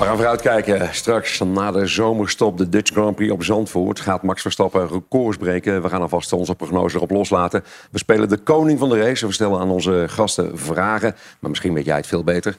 We 0.00 0.06
gaan 0.06 0.16
vooruitkijken. 0.16 0.94
Straks 0.94 1.38
na 1.38 1.70
de 1.70 1.86
zomerstop 1.86 2.58
de 2.58 2.68
Dutch 2.68 2.92
Grand 2.92 3.16
Prix 3.16 3.32
op 3.32 3.44
Zandvoort 3.44 4.00
gaat 4.00 4.22
Max 4.22 4.42
Verstappen 4.42 4.88
records 4.88 5.36
breken. 5.36 5.82
We 5.82 5.88
gaan 5.88 6.00
alvast 6.00 6.32
onze 6.32 6.54
prognose 6.54 6.96
erop 6.96 7.10
loslaten. 7.10 7.64
We 7.90 7.98
spelen 7.98 8.28
de 8.28 8.36
koning 8.36 8.78
van 8.78 8.88
de 8.88 9.00
race. 9.00 9.26
We 9.26 9.32
stellen 9.32 9.60
aan 9.60 9.70
onze 9.70 10.04
gasten 10.08 10.58
vragen. 10.58 11.14
Maar 11.38 11.50
misschien 11.50 11.74
weet 11.74 11.84
jij 11.84 11.96
het 11.96 12.06
veel 12.06 12.24
beter. 12.24 12.56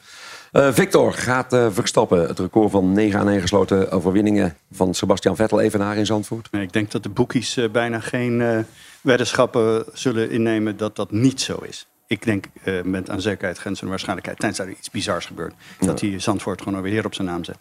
Uh, 0.52 0.72
Victor, 0.72 1.12
gaat 1.12 1.52
uh, 1.52 1.66
Verstappen 1.70 2.28
het 2.28 2.38
record 2.38 2.70
van 2.70 2.92
9 2.92 3.20
aan 3.20 3.28
1 3.28 3.40
gesloten 3.40 3.90
overwinningen 3.90 4.56
van 4.72 4.94
Sebastian 4.94 5.36
Vettel 5.36 5.60
evenaar 5.60 5.96
in 5.96 6.06
Zandvoort? 6.06 6.48
Nee, 6.52 6.62
ik 6.62 6.72
denk 6.72 6.90
dat 6.90 7.02
de 7.02 7.08
boekies 7.08 7.56
uh, 7.56 7.70
bijna 7.70 8.00
geen 8.00 8.66
weddenschappen 9.00 9.84
zullen 9.92 10.30
innemen 10.30 10.76
dat 10.76 10.96
dat 10.96 11.10
niet 11.10 11.40
zo 11.40 11.58
is. 11.68 11.86
Ik 12.12 12.24
denk 12.24 12.46
eh, 12.62 12.82
met 12.82 13.10
aan 13.10 13.20
zekerheid 13.20 13.58
grenzende 13.58 13.90
waarschijnlijkheid, 13.90 14.38
tenzij 14.38 14.64
er 14.64 14.70
iets 14.70 14.90
bizars 14.90 15.26
gebeurt, 15.26 15.54
dat 15.78 16.00
hij 16.00 16.20
Zandvoort 16.20 16.62
gewoon 16.62 16.82
weer 16.82 17.04
op 17.04 17.14
zijn 17.14 17.26
naam 17.26 17.44
zet. 17.44 17.58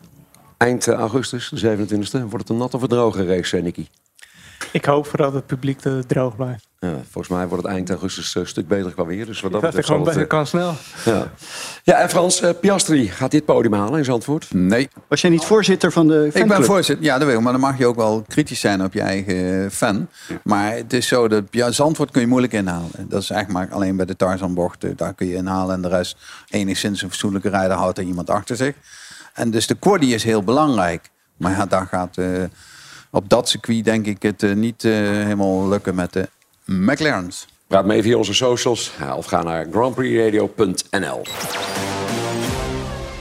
Eind 0.58 0.88
eh, 0.88 0.94
augustus, 0.94 1.50
de 1.50 1.78
27e, 1.78 2.12
wordt 2.12 2.38
het 2.38 2.50
een 2.50 2.58
nat 2.58 2.74
of 2.74 2.82
een 2.82 2.88
droge 2.88 3.26
race, 3.26 3.58
Nicky? 3.58 3.88
Ik 4.72 4.86
hoop 4.86 5.06
vooral 5.08 5.28
dat 5.32 5.36
het 5.36 5.46
publiek 5.46 5.84
er 5.84 6.06
droog 6.06 6.36
blijft. 6.36 6.70
Ja, 6.80 6.94
volgens 7.12 7.28
mij 7.28 7.48
wordt 7.48 7.64
het 7.64 7.74
eind 7.74 7.90
augustus 7.90 8.36
een 8.36 8.48
stuk 8.48 8.68
beter 8.68 8.92
qua 8.92 9.06
weer. 9.06 9.26
Dus 9.26 9.42
wat 9.42 9.52
dat 9.52 9.62
Dat 9.62 9.70
betreft 9.70 9.88
gewoon 9.88 10.08
het, 10.08 10.18
eh, 10.18 10.28
kan 10.28 10.48
snel. 10.48 10.74
ja. 11.06 11.32
ja, 11.84 11.96
en 12.00 12.10
Frans, 12.10 12.42
eh, 12.42 12.50
Piastri 12.62 13.08
gaat 13.08 13.32
dit 13.32 13.46
podium 13.46 13.74
halen 13.74 13.98
in 13.98 14.06
Zandvoort? 14.06 14.54
Nee. 14.54 14.90
Was 15.08 15.22
jij 15.22 15.30
niet 15.30 15.44
voorzitter 15.44 15.92
van 15.92 16.08
de 16.08 16.26
Ik 16.26 16.34
ben 16.34 16.42
fanclub? 16.48 16.64
voorzitter, 16.66 17.06
ja 17.06 17.18
dat 17.18 17.28
weet 17.28 17.38
ik, 17.38 17.42
maar 17.42 17.52
dan 17.52 17.62
mag 17.62 17.78
je 17.78 17.86
ook 17.86 17.96
wel 17.96 18.24
kritisch 18.28 18.60
zijn 18.60 18.84
op 18.84 18.94
je 18.94 19.02
eigen 19.02 19.64
eh, 19.64 19.70
fan. 19.70 20.08
Maar 20.44 20.72
het 20.76 20.94
is 20.94 21.08
zo 21.08 21.28
dat 21.28 21.44
ja, 21.52 21.72
Zandvoort 21.72 22.12
kun 22.12 22.22
je 22.22 22.28
moeilijk 22.28 22.54
inhalen. 22.54 22.90
Dat 23.10 23.22
is 23.22 23.30
eigenlijk 23.30 23.70
maar 23.70 23.78
alleen 23.78 23.96
bij 23.96 24.06
de 24.06 24.16
Tarzanbocht, 24.16 24.84
eh, 24.84 24.92
daar 24.96 25.14
kun 25.14 25.28
je 25.28 25.36
inhalen. 25.36 25.76
En 25.76 25.82
de 25.82 25.88
rest 25.88 26.18
enigszins 26.50 27.02
een 27.02 27.10
fatsoenlijke 27.10 27.50
rijder 27.50 27.78
houdt 27.78 27.98
er 27.98 28.04
iemand 28.04 28.30
achter 28.30 28.56
zich. 28.56 28.76
En 29.34 29.52
dus 29.52 29.68
de 29.68 29.76
quaddy 29.76 30.06
is 30.06 30.24
heel 30.24 30.44
belangrijk. 30.44 31.10
Maar 31.38 31.52
ja, 31.52 31.66
daar 31.66 31.88
gaat 31.88 32.18
eh, 32.18 32.26
op 33.12 33.30
dat 33.30 33.50
circuit 33.50 33.84
denk 33.84 34.06
ik 34.06 34.22
het 34.22 34.44
eh, 34.44 34.54
niet 34.54 34.84
eh, 34.84 34.92
helemaal 34.92 35.68
lukken 35.68 35.96
met 35.96 36.14
de 36.14 36.30
McLaren's. 36.66 37.48
Praat 37.68 37.86
mee 37.86 38.02
via 38.02 38.18
onze 38.18 38.34
socials 38.34 38.92
ja, 39.00 39.16
of 39.16 39.26
ga 39.26 39.44
naar 39.44 39.68
grandprixradio.nl. 39.72 41.22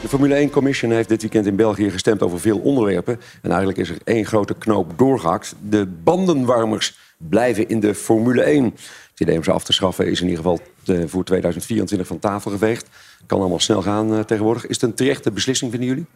De 0.03 0.09
Formule 0.09 0.35
1 0.35 0.51
Commission 0.51 0.91
heeft 0.91 1.09
dit 1.09 1.21
weekend 1.21 1.47
in 1.47 1.57
België 1.57 1.91
gestemd 1.91 2.23
over 2.23 2.41
veel 2.41 2.59
onderwerpen. 2.59 3.21
En 3.43 3.51
eigenlijk 3.51 3.79
is 3.79 3.91
er 3.91 3.99
één 4.05 4.27
grote 4.27 4.55
knoop 4.55 4.99
doorgehakt. 4.99 5.55
De 5.69 5.87
bandenwarmers 5.87 6.99
blijven 7.17 7.69
in 7.69 7.81
de 7.81 7.95
Formule 7.95 8.43
1. 8.43 8.65
Het 8.65 9.21
idee 9.21 9.37
om 9.37 9.45
ze 9.45 9.53
af 9.53 9.65
te 9.65 9.73
schaffen 9.73 10.07
is 10.07 10.21
in 10.21 10.29
ieder 10.29 10.45
geval 10.45 10.61
eh, 10.87 11.03
voor 11.07 11.25
2024 11.25 12.07
van 12.07 12.19
tafel 12.19 12.51
geveegd. 12.51 12.89
Kan 13.27 13.41
allemaal 13.41 13.61
snel 13.61 13.83
gaan 13.83 14.15
eh, 14.15 14.21
tegenwoordig. 14.21 14.67
Is 14.67 14.81
het 14.81 14.91
een 14.91 14.95
terechte 14.95 15.31
beslissing, 15.31 15.71
vinden 15.71 15.89
jullie? 15.89 16.07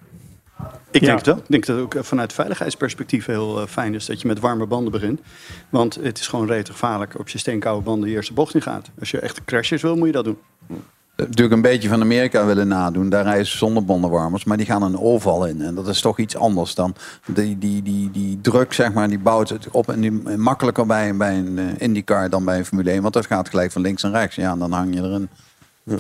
Ik 0.94 1.00
Ja. 1.00 1.06
denk 1.06 1.18
het 1.18 1.26
wel. 1.26 1.36
Ik 1.36 1.44
denk 1.48 1.66
dat 1.66 1.76
het 1.76 1.84
ook 1.84 1.94
eh, 1.94 2.02
vanuit 2.02 2.32
veiligheidsperspectief 2.32 3.26
heel 3.26 3.60
eh, 3.60 3.66
fijn 3.66 3.94
is 3.94 4.06
dat 4.06 4.20
je 4.20 4.26
met 4.26 4.40
warme 4.40 4.66
banden 4.66 4.92
begint. 4.92 5.20
Want 5.68 5.98
het 6.02 6.18
is 6.18 6.26
gewoon 6.28 6.46
rete 6.46 6.72
gevaarlijk 6.72 7.18
op 7.18 7.28
je 7.28 7.38
steenkoude 7.38 7.82
banden 7.84 8.08
de 8.08 8.14
eerste 8.14 8.32
bocht 8.32 8.54
in 8.54 8.62
gaat. 8.62 8.90
Als 9.00 9.10
je 9.10 9.18
echt 9.18 9.44
crashes 9.44 9.82
wil, 9.82 9.96
moet 9.96 10.06
je 10.06 10.12
dat 10.12 10.24
doen. 10.24 10.38
natuurlijk 11.16 11.52
een 11.52 11.62
beetje 11.62 11.88
van 11.88 12.00
Amerika 12.00 12.46
willen 12.46 12.68
nadoen. 12.68 13.08
Daar 13.08 13.24
rijden 13.24 13.46
ze 13.46 13.56
zonder 13.56 13.84
bandenwarmers, 13.84 14.44
maar 14.44 14.56
die 14.56 14.66
gaan 14.66 14.82
een 14.82 14.98
oval 14.98 15.46
in. 15.46 15.62
En 15.62 15.74
dat 15.74 15.88
is 15.88 16.00
toch 16.00 16.18
iets 16.18 16.36
anders 16.36 16.74
dan 16.74 16.94
die, 17.26 17.58
die, 17.58 17.82
die, 17.82 18.10
die 18.10 18.40
druk, 18.40 18.72
zeg 18.72 18.92
maar, 18.92 19.08
die 19.08 19.18
bouwt 19.18 19.48
het 19.48 19.68
op. 19.70 19.88
En 19.88 20.00
die 20.00 20.12
makkelijker 20.36 20.86
bij, 20.86 21.16
bij 21.16 21.38
een 21.38 21.58
eh, 21.58 21.64
IndyCar 21.78 22.30
dan 22.30 22.44
bij 22.44 22.58
een 22.58 22.64
Formule 22.64 22.90
1. 22.90 23.02
Want 23.02 23.14
dat 23.14 23.26
gaat 23.26 23.48
gelijk 23.48 23.72
van 23.72 23.82
links 23.82 24.02
en 24.02 24.10
rechts. 24.12 24.36
Ja, 24.36 24.52
en 24.52 24.58
dan 24.58 24.72
hang 24.72 24.94
je 24.94 25.02
erin. 25.02 25.28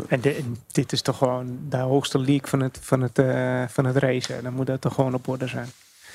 En 0.08 0.20
di- 0.20 0.44
dit 0.72 0.92
is 0.92 1.02
toch 1.02 1.18
gewoon 1.18 1.58
de 1.68 1.76
hoogste 1.76 2.18
league 2.18 2.46
van 2.48 2.60
het, 2.60 2.78
van 2.82 3.00
het, 3.00 3.18
eh, 3.18 3.62
van 3.68 3.84
het 3.84 3.96
racen. 3.96 4.42
Dan 4.42 4.52
moet 4.52 4.66
dat 4.66 4.80
toch 4.80 4.94
gewoon 4.94 5.14
op 5.14 5.28
orde 5.28 5.46
zijn. 5.46 5.68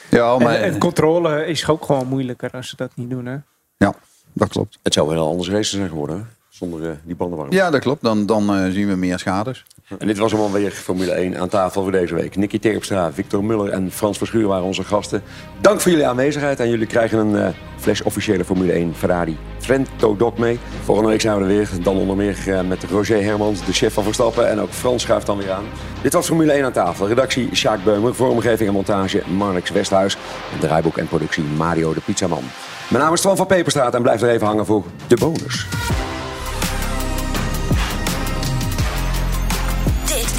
Ja, 0.10 0.38
maar 0.38 0.56
En, 0.56 0.64
en 0.74 0.78
controle 0.80 1.46
is 1.46 1.68
ook 1.68 1.86
gewoon 1.86 2.08
moeilijker 2.08 2.52
als 2.52 2.70
ze 2.70 2.76
dat 2.76 2.92
niet 2.96 3.10
doen. 3.10 3.26
Hè? 3.26 3.38
ja, 3.78 3.94
dat 4.34 4.50
klopt. 4.50 4.80
Het 4.84 4.94
zou 4.94 5.08
wel 5.08 5.18
een 5.18 5.30
anders 5.30 5.50
race 5.50 5.78
zijn 5.78 5.90
geworden, 5.90 6.18
hè? 6.18 6.24
Zonder 6.50 6.90
eh, 6.90 6.96
die 7.04 7.16
bandenwarmers. 7.16 7.58
Ja, 7.58 7.70
dat 7.70 7.82
klopt. 7.82 8.02
Dan, 8.02 8.26
dan 8.26 8.56
eh, 8.56 8.72
zien 8.72 8.88
we 8.88 8.96
meer 8.96 9.20
schades. 9.20 9.66
En 9.98 10.08
dit 10.08 10.18
was 10.18 10.32
hem 10.32 10.42
alweer 10.42 10.72
Formule 10.72 11.12
1 11.12 11.38
aan 11.38 11.50
tafel 11.50 11.82
voor 11.82 11.92
deze 11.92 12.16
week. 12.16 12.36
Nicky 12.36 12.60
Terpstra, 12.60 13.14
Victor 13.14 13.44
Muller 13.44 13.70
en 13.70 13.92
Frans 13.92 14.18
Verschuur 14.18 14.48
waren 14.48 14.66
onze 14.66 14.84
gasten. 14.84 15.22
Dank 15.62 15.82
voor 15.82 15.92
jullie 15.92 16.08
aanwezigheid 16.08 16.60
en 16.60 16.70
jullie 16.70 16.88
krijgen 16.88 17.18
een 17.18 17.36
eh, 17.36 17.50
fles 17.78 18.02
officiële 18.02 18.46
Formule 18.46 18.72
1 18.72 18.96
Ferrari 18.96 19.38
Trento 19.58 20.16
Doc 20.16 20.38
mee. 20.38 20.60
Volgende 20.84 21.10
week 21.10 21.22
zijn 21.22 21.36
we 21.36 21.42
er 21.42 21.48
weer. 21.48 21.70
Dan 21.82 21.98
onder 21.98 22.16
meer 22.16 22.38
eh, 22.48 22.62
met 22.62 22.84
Roger 22.84 23.24
Hermans, 23.24 23.66
de 23.66 23.74
chef 23.74 23.94
van 23.94 24.04
Verstappen. 24.04 24.50
En 24.50 24.60
ook 24.60 24.72
Frans 24.72 25.02
schuift 25.02 25.26
dan 25.26 25.38
weer 25.38 25.52
aan. 25.52 25.66
Dit 26.02 26.14
was 26.14 26.28
Formule 26.28 26.52
1 26.52 26.66
aan 26.66 26.72
tafel. 26.72 27.08
Redactie 27.08 27.56
Sjaak 27.56 27.84
Beumer, 27.84 28.16
vormgeving 28.16 28.70
en 28.70 28.76
montage 28.76 29.24
Marnix 29.38 29.70
Westhuis. 29.70 30.18
En 30.54 30.60
draaiboek 30.60 30.98
en 30.98 31.08
productie 31.08 31.44
Mario 31.44 31.94
de 31.94 32.02
Pizzaman. 32.02 32.44
Mijn 32.90 33.04
naam 33.04 33.14
is 33.14 33.22
Twan 33.22 33.38
van 33.38 33.48
Peperstraat 33.48 33.94
en 33.94 34.02
blijf 34.02 34.22
er 34.22 34.30
even 34.30 34.48
hangen 34.48 34.66
voor 34.66 34.84
de 35.08 35.16
bonus. 35.16 35.68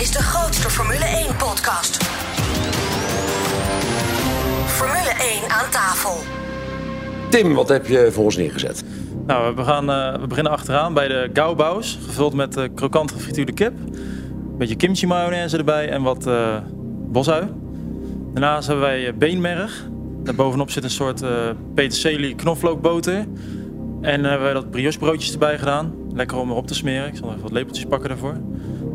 Is 0.01 0.11
de 0.11 0.23
grootste 0.23 0.71
Formule 0.71 1.05
1 1.05 1.37
podcast. 1.37 2.05
Formule 4.67 5.13
1 5.43 5.51
aan 5.51 5.71
tafel. 5.71 6.17
Tim, 7.29 7.55
wat 7.55 7.69
heb 7.69 7.87
je 7.87 8.09
voor 8.13 8.25
ons 8.25 8.37
neergezet? 8.37 8.85
Nou, 9.27 9.57
we, 9.57 9.65
gaan, 9.65 9.91
eh, 9.91 10.21
we 10.21 10.27
beginnen 10.27 10.53
achteraan 10.53 10.95
bij 10.95 11.09
de 11.09 11.31
Gauwbaus. 11.33 11.99
Gevuld 12.07 12.35
met 12.35 12.57
eh 12.57 12.65
krokant 12.75 13.13
gefrituurde 13.13 13.53
kip. 13.53 13.73
Een 13.79 14.59
beetje 14.59 14.77
kimchi 14.77 15.07
mayonaise 15.07 15.57
erbij 15.57 15.89
en 15.89 16.03
wat 16.03 16.27
eh 16.27 16.57
bosui. 17.09 17.49
Daarnaast 18.33 18.67
hebben 18.67 18.85
wij 18.85 19.15
beenmerg. 19.17 19.89
Daarbovenop 20.23 20.71
zit 20.71 20.85
een 20.85 20.91
soort 20.91 21.23
eh 21.23 21.31
peterselie 21.75 22.35
knoflookboter. 22.35 23.27
En 24.01 24.23
dan 24.23 24.31
hebben 24.31 24.43
wij 24.43 24.53
dat 24.53 24.71
brioche 24.71 24.99
broodjes 24.99 25.33
erbij 25.33 25.59
gedaan. 25.59 25.95
Lekker 26.15 26.37
om 26.37 26.51
erop 26.51 26.67
te 26.67 26.75
smeren. 26.75 27.07
Ik 27.07 27.17
zal 27.17 27.29
even 27.29 27.43
wat 27.43 27.53
lepeltjes 27.53 27.85
pakken 27.85 28.09
daarvoor. 28.09 28.37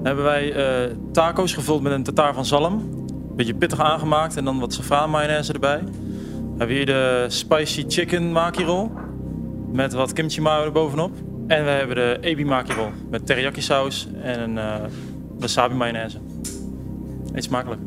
Dan 0.05 0.15
hebben 0.15 0.33
wij 0.33 0.53
eh, 0.53 0.95
taco's 1.11 1.53
gevuld 1.53 1.81
met 1.81 1.91
een 1.91 2.03
tartaar 2.03 2.33
van 2.33 2.45
zalm. 2.45 2.73
Een 2.73 3.35
beetje 3.35 3.53
pittig 3.53 3.79
aangemaakt 3.79 4.37
en 4.37 4.45
dan 4.45 4.59
wat 4.59 4.73
safraan 4.73 5.09
mayonaise 5.09 5.53
erbij. 5.53 5.83
We 5.83 6.57
hebben 6.57 6.75
hier 6.75 6.85
de 6.85 7.25
spicy 7.27 7.85
chicken 7.87 8.31
maki 8.31 8.63
roll. 8.63 8.89
Met 9.71 9.93
wat 9.93 10.13
kimchi 10.13 10.41
mayo 10.41 10.65
erbovenop. 10.65 11.11
En 11.47 11.63
we 11.63 11.69
hebben 11.69 11.95
de 11.95 12.17
ebi 12.21 12.45
maki 12.45 12.73
roll. 12.73 12.89
Met 13.09 13.25
teriyaki 13.25 13.61
saus 13.61 14.07
en 14.21 14.39
een 14.39 14.57
eh, 14.57 14.89
wasabi 15.39 15.75
mayonaise. 15.75 16.17
Eet 17.33 17.43
smakelijk. 17.43 17.81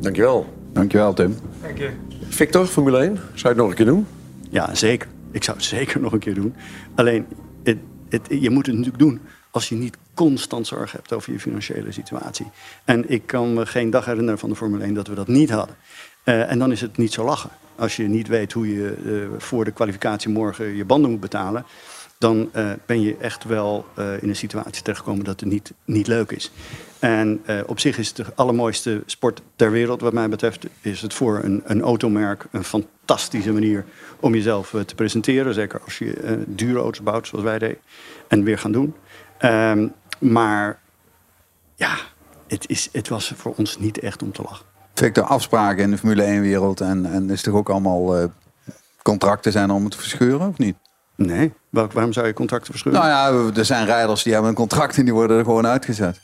Dankjewel. 0.00 0.46
Dankjewel, 0.72 1.12
Tim. 1.12 1.36
Dank 1.62 1.78
je. 1.78 1.90
Victor, 2.28 2.66
Formule 2.66 2.98
1, 2.98 3.14
zou 3.14 3.24
je 3.34 3.48
het 3.48 3.56
nog 3.56 3.68
een 3.68 3.74
keer 3.74 3.86
doen? 3.86 4.06
Ja, 4.50 4.74
zeker. 4.74 5.08
Ik 5.30 5.44
zou 5.44 5.56
het 5.56 5.66
zeker 5.76 6.00
nog 6.00 6.12
een 6.12 6.18
keer 6.18 6.34
doen. 6.34 6.54
Alleen, 6.94 7.26
het, 7.62 7.78
het, 8.08 8.26
je 8.28 8.50
moet 8.50 8.66
het 8.66 8.74
natuurlijk 8.74 9.02
doen 9.02 9.20
als 9.50 9.68
je 9.68 9.74
niet 9.74 9.96
constant 10.20 10.66
zorg 10.66 10.92
hebt 10.92 11.12
over 11.12 11.32
je 11.32 11.40
financiële 11.40 11.92
situatie. 11.92 12.46
En 12.84 13.10
ik 13.10 13.26
kan 13.26 13.54
me 13.54 13.66
geen 13.66 13.90
dag 13.90 14.04
herinneren 14.04 14.38
van 14.38 14.48
de 14.48 14.56
Formule 14.56 14.84
1 14.84 14.94
dat 14.94 15.06
we 15.06 15.14
dat 15.14 15.28
niet 15.28 15.50
hadden. 15.50 15.76
Eh, 16.24 16.50
en 16.50 16.58
dan 16.58 16.72
is 16.72 16.80
het 16.80 16.96
niet 16.96 17.12
zo 17.12 17.24
lachen. 17.24 17.50
Als 17.76 17.96
je 17.96 18.02
niet 18.02 18.28
weet 18.28 18.52
hoe 18.52 18.72
je 18.72 18.94
eh, 19.04 19.40
voor 19.40 19.64
de 19.64 19.70
kwalificatie 19.70 20.30
morgen 20.30 20.76
je 20.76 20.84
banden 20.84 21.10
moet 21.10 21.20
betalen, 21.20 21.64
dan 22.18 22.48
eh, 22.52 22.70
ben 22.86 23.00
je 23.00 23.16
echt 23.16 23.44
wel 23.44 23.86
in 24.20 24.28
een 24.28 24.36
situatie 24.36 24.82
terechtgekomen 24.82 25.24
dat 25.24 25.40
het 25.40 25.48
niet, 25.48 25.72
niet 25.84 26.06
leuk 26.06 26.30
is. 26.30 26.50
En 26.98 27.40
op 27.66 27.80
zich 27.80 27.98
is 27.98 28.08
het 28.08 28.16
de 28.16 28.26
allermooiste 28.34 29.02
sport 29.06 29.42
ter 29.56 29.70
wereld, 29.70 30.00
wat 30.00 30.12
mij 30.12 30.28
betreft, 30.28 30.66
is 30.80 31.00
het 31.02 31.14
voor 31.14 31.40
een, 31.42 31.62
een 31.64 31.82
automerk 31.82 32.46
een 32.50 32.64
fantastische 32.64 33.52
manier 33.52 33.84
om 34.20 34.34
jezelf 34.34 34.74
te 34.86 34.94
presenteren. 34.94 35.54
Zeker 35.54 35.80
als 35.84 35.98
je 35.98 36.38
dure 36.46 36.80
auto's 36.80 37.02
bouwt, 37.02 37.26
zoals 37.26 37.44
wij 37.44 37.58
deden, 37.58 37.78
en 38.28 38.44
weer 38.44 38.58
gaan 38.58 38.72
doen. 38.72 38.94
Ehm, 39.40 39.88
maar 40.20 40.78
ja, 41.74 41.96
het, 42.46 42.68
is, 42.68 42.88
het 42.92 43.08
was 43.08 43.32
voor 43.36 43.54
ons 43.56 43.78
niet 43.78 43.98
echt 43.98 44.22
om 44.22 44.32
te 44.32 44.42
lachen. 44.42 44.66
Victor, 44.94 45.24
afspraken 45.24 45.82
in 45.82 45.90
de 45.90 45.98
Formule 45.98 46.22
1-wereld 46.22 46.80
en, 46.80 47.12
en 47.12 47.30
is 47.30 47.42
toch 47.42 47.54
ook 47.54 47.68
allemaal 47.68 48.16
eh, 48.16 48.24
contracten 49.02 49.52
zijn 49.52 49.70
om 49.70 49.82
het 49.82 49.92
te 49.92 49.98
verscheuren, 49.98 50.48
of 50.48 50.58
niet? 50.58 50.76
Nee, 51.14 51.52
Welk, 51.68 51.92
waarom 51.92 52.12
zou 52.12 52.26
je 52.26 52.32
contracten 52.32 52.70
verscheuren? 52.70 53.02
Nou 53.02 53.12
ja, 53.12 53.52
er 53.58 53.64
zijn 53.64 53.86
rijders 53.86 54.22
die 54.22 54.32
hebben 54.32 54.50
een 54.50 54.56
contract 54.56 54.96
en 54.96 55.04
die 55.04 55.14
worden 55.14 55.38
er 55.38 55.44
gewoon 55.44 55.66
uitgezet. 55.66 56.20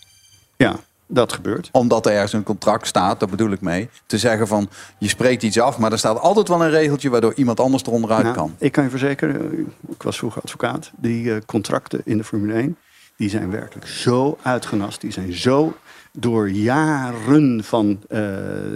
Ja, 0.57 0.77
dat 1.07 1.33
gebeurt. 1.33 1.69
Omdat 1.73 2.07
er 2.07 2.13
ergens 2.13 2.33
een 2.33 2.43
contract 2.43 2.87
staat, 2.87 3.21
dat 3.21 3.31
bedoel 3.31 3.51
ik 3.51 3.61
mee. 3.61 3.89
Te 4.07 4.19
zeggen 4.19 4.47
van, 4.47 4.69
je 4.99 5.09
spreekt 5.09 5.43
iets 5.43 5.61
af, 5.61 5.79
maar 5.79 5.93
er 5.93 5.99
staat 5.99 6.21
altijd 6.21 6.49
wel 6.49 6.63
een 6.63 6.71
regeltje 6.71 7.11
waardoor 7.11 7.35
iemand 7.35 7.61
anders 7.61 7.83
eronderuit 7.83 8.23
Nou, 8.23 8.35
kan. 8.35 8.55
Ik 8.59 8.73
kan 8.73 8.85
je 8.85 8.91
verzekeren, 8.91 9.67
ik 9.89 10.03
was 10.03 10.19
vroeger 10.19 10.43
advocaat, 10.43 10.91
die 10.97 11.35
eh, 11.35 11.41
contracten 11.47 12.01
in 12.05 12.17
de 12.17 12.25
Formule 12.25 12.55
1, 12.55 12.77
die 13.17 13.29
zijn 13.29 13.51
werkelijk 13.51 13.87
zo 13.87 14.39
uitgenast, 14.43 15.01
die 15.01 15.13
zijn 15.13 15.33
zo 15.33 15.77
door 16.13 16.51
jaren 16.51 17.65
van, 17.65 18.03
eh, 18.09 18.21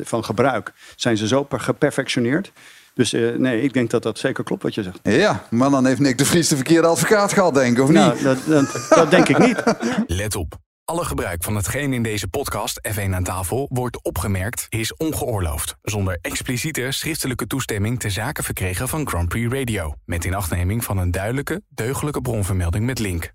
van 0.03 0.24
gebruik, 0.24 0.72
zijn 0.96 1.16
ze 1.16 1.26
zo 1.26 1.42
per- 1.42 1.61
geperfectioneerd. 1.61 2.53
Dus 2.94 3.12
eh, 3.12 3.35
nee, 3.37 3.62
ik 3.62 3.72
denk 3.72 3.90
dat 3.90 4.03
dat 4.03 4.18
zeker 4.18 4.44
klopt 4.44 4.62
wat 4.62 4.74
je 4.74 4.83
zegt. 4.83 4.98
Ja, 5.03 5.44
maar 5.50 5.70
dan 5.70 5.87
heeft 5.87 6.00
Nick 6.00 6.18
de 6.18 6.24
Vries 6.24 6.48
de 6.48 6.55
verkeerde 6.57 6.88
advocaat 6.88 7.33
gehad, 7.33 7.55
denk 7.55 7.76
ik, 7.76 7.83
of 7.83 7.90
Nou, 7.90 8.14
niet? 8.14 8.22
dat, 8.22 8.38
dat, 8.46 8.87
dat 8.88 9.11
denk 9.11 9.29
ik 9.29 9.38
niet. 9.38 9.62
Let 10.20 10.35
op. 10.37 10.55
Alle 10.85 11.05
gebruik 11.05 11.42
van 11.44 11.57
hetgeen 11.57 11.92
in 11.92 12.03
deze 12.03 12.29
podcast 12.29 12.81
F1 12.92 13.11
aan 13.14 13.24
tafel 13.24 13.66
wordt 13.72 14.03
opgemerkt 14.05 14.66
is 14.68 14.96
ongeoorloofd. 14.96 15.76
Zonder 15.83 16.18
expliciete 16.20 16.87
schriftelijke 16.90 17.46
toestemming 17.46 18.00
te 18.00 18.11
zaken 18.11 18.44
verkregen 18.44 18.88
van 18.88 19.09
Grand 19.09 19.29
Prix 19.29 19.53
Radio. 19.55 19.94
Met 20.05 20.24
inachtneming 20.24 20.85
van 20.85 20.98
een 20.98 21.11
duidelijke, 21.11 21.62
deugdelijke 21.68 22.20
bronvermelding 22.20 22.85
met 22.87 22.98
link. 22.98 23.33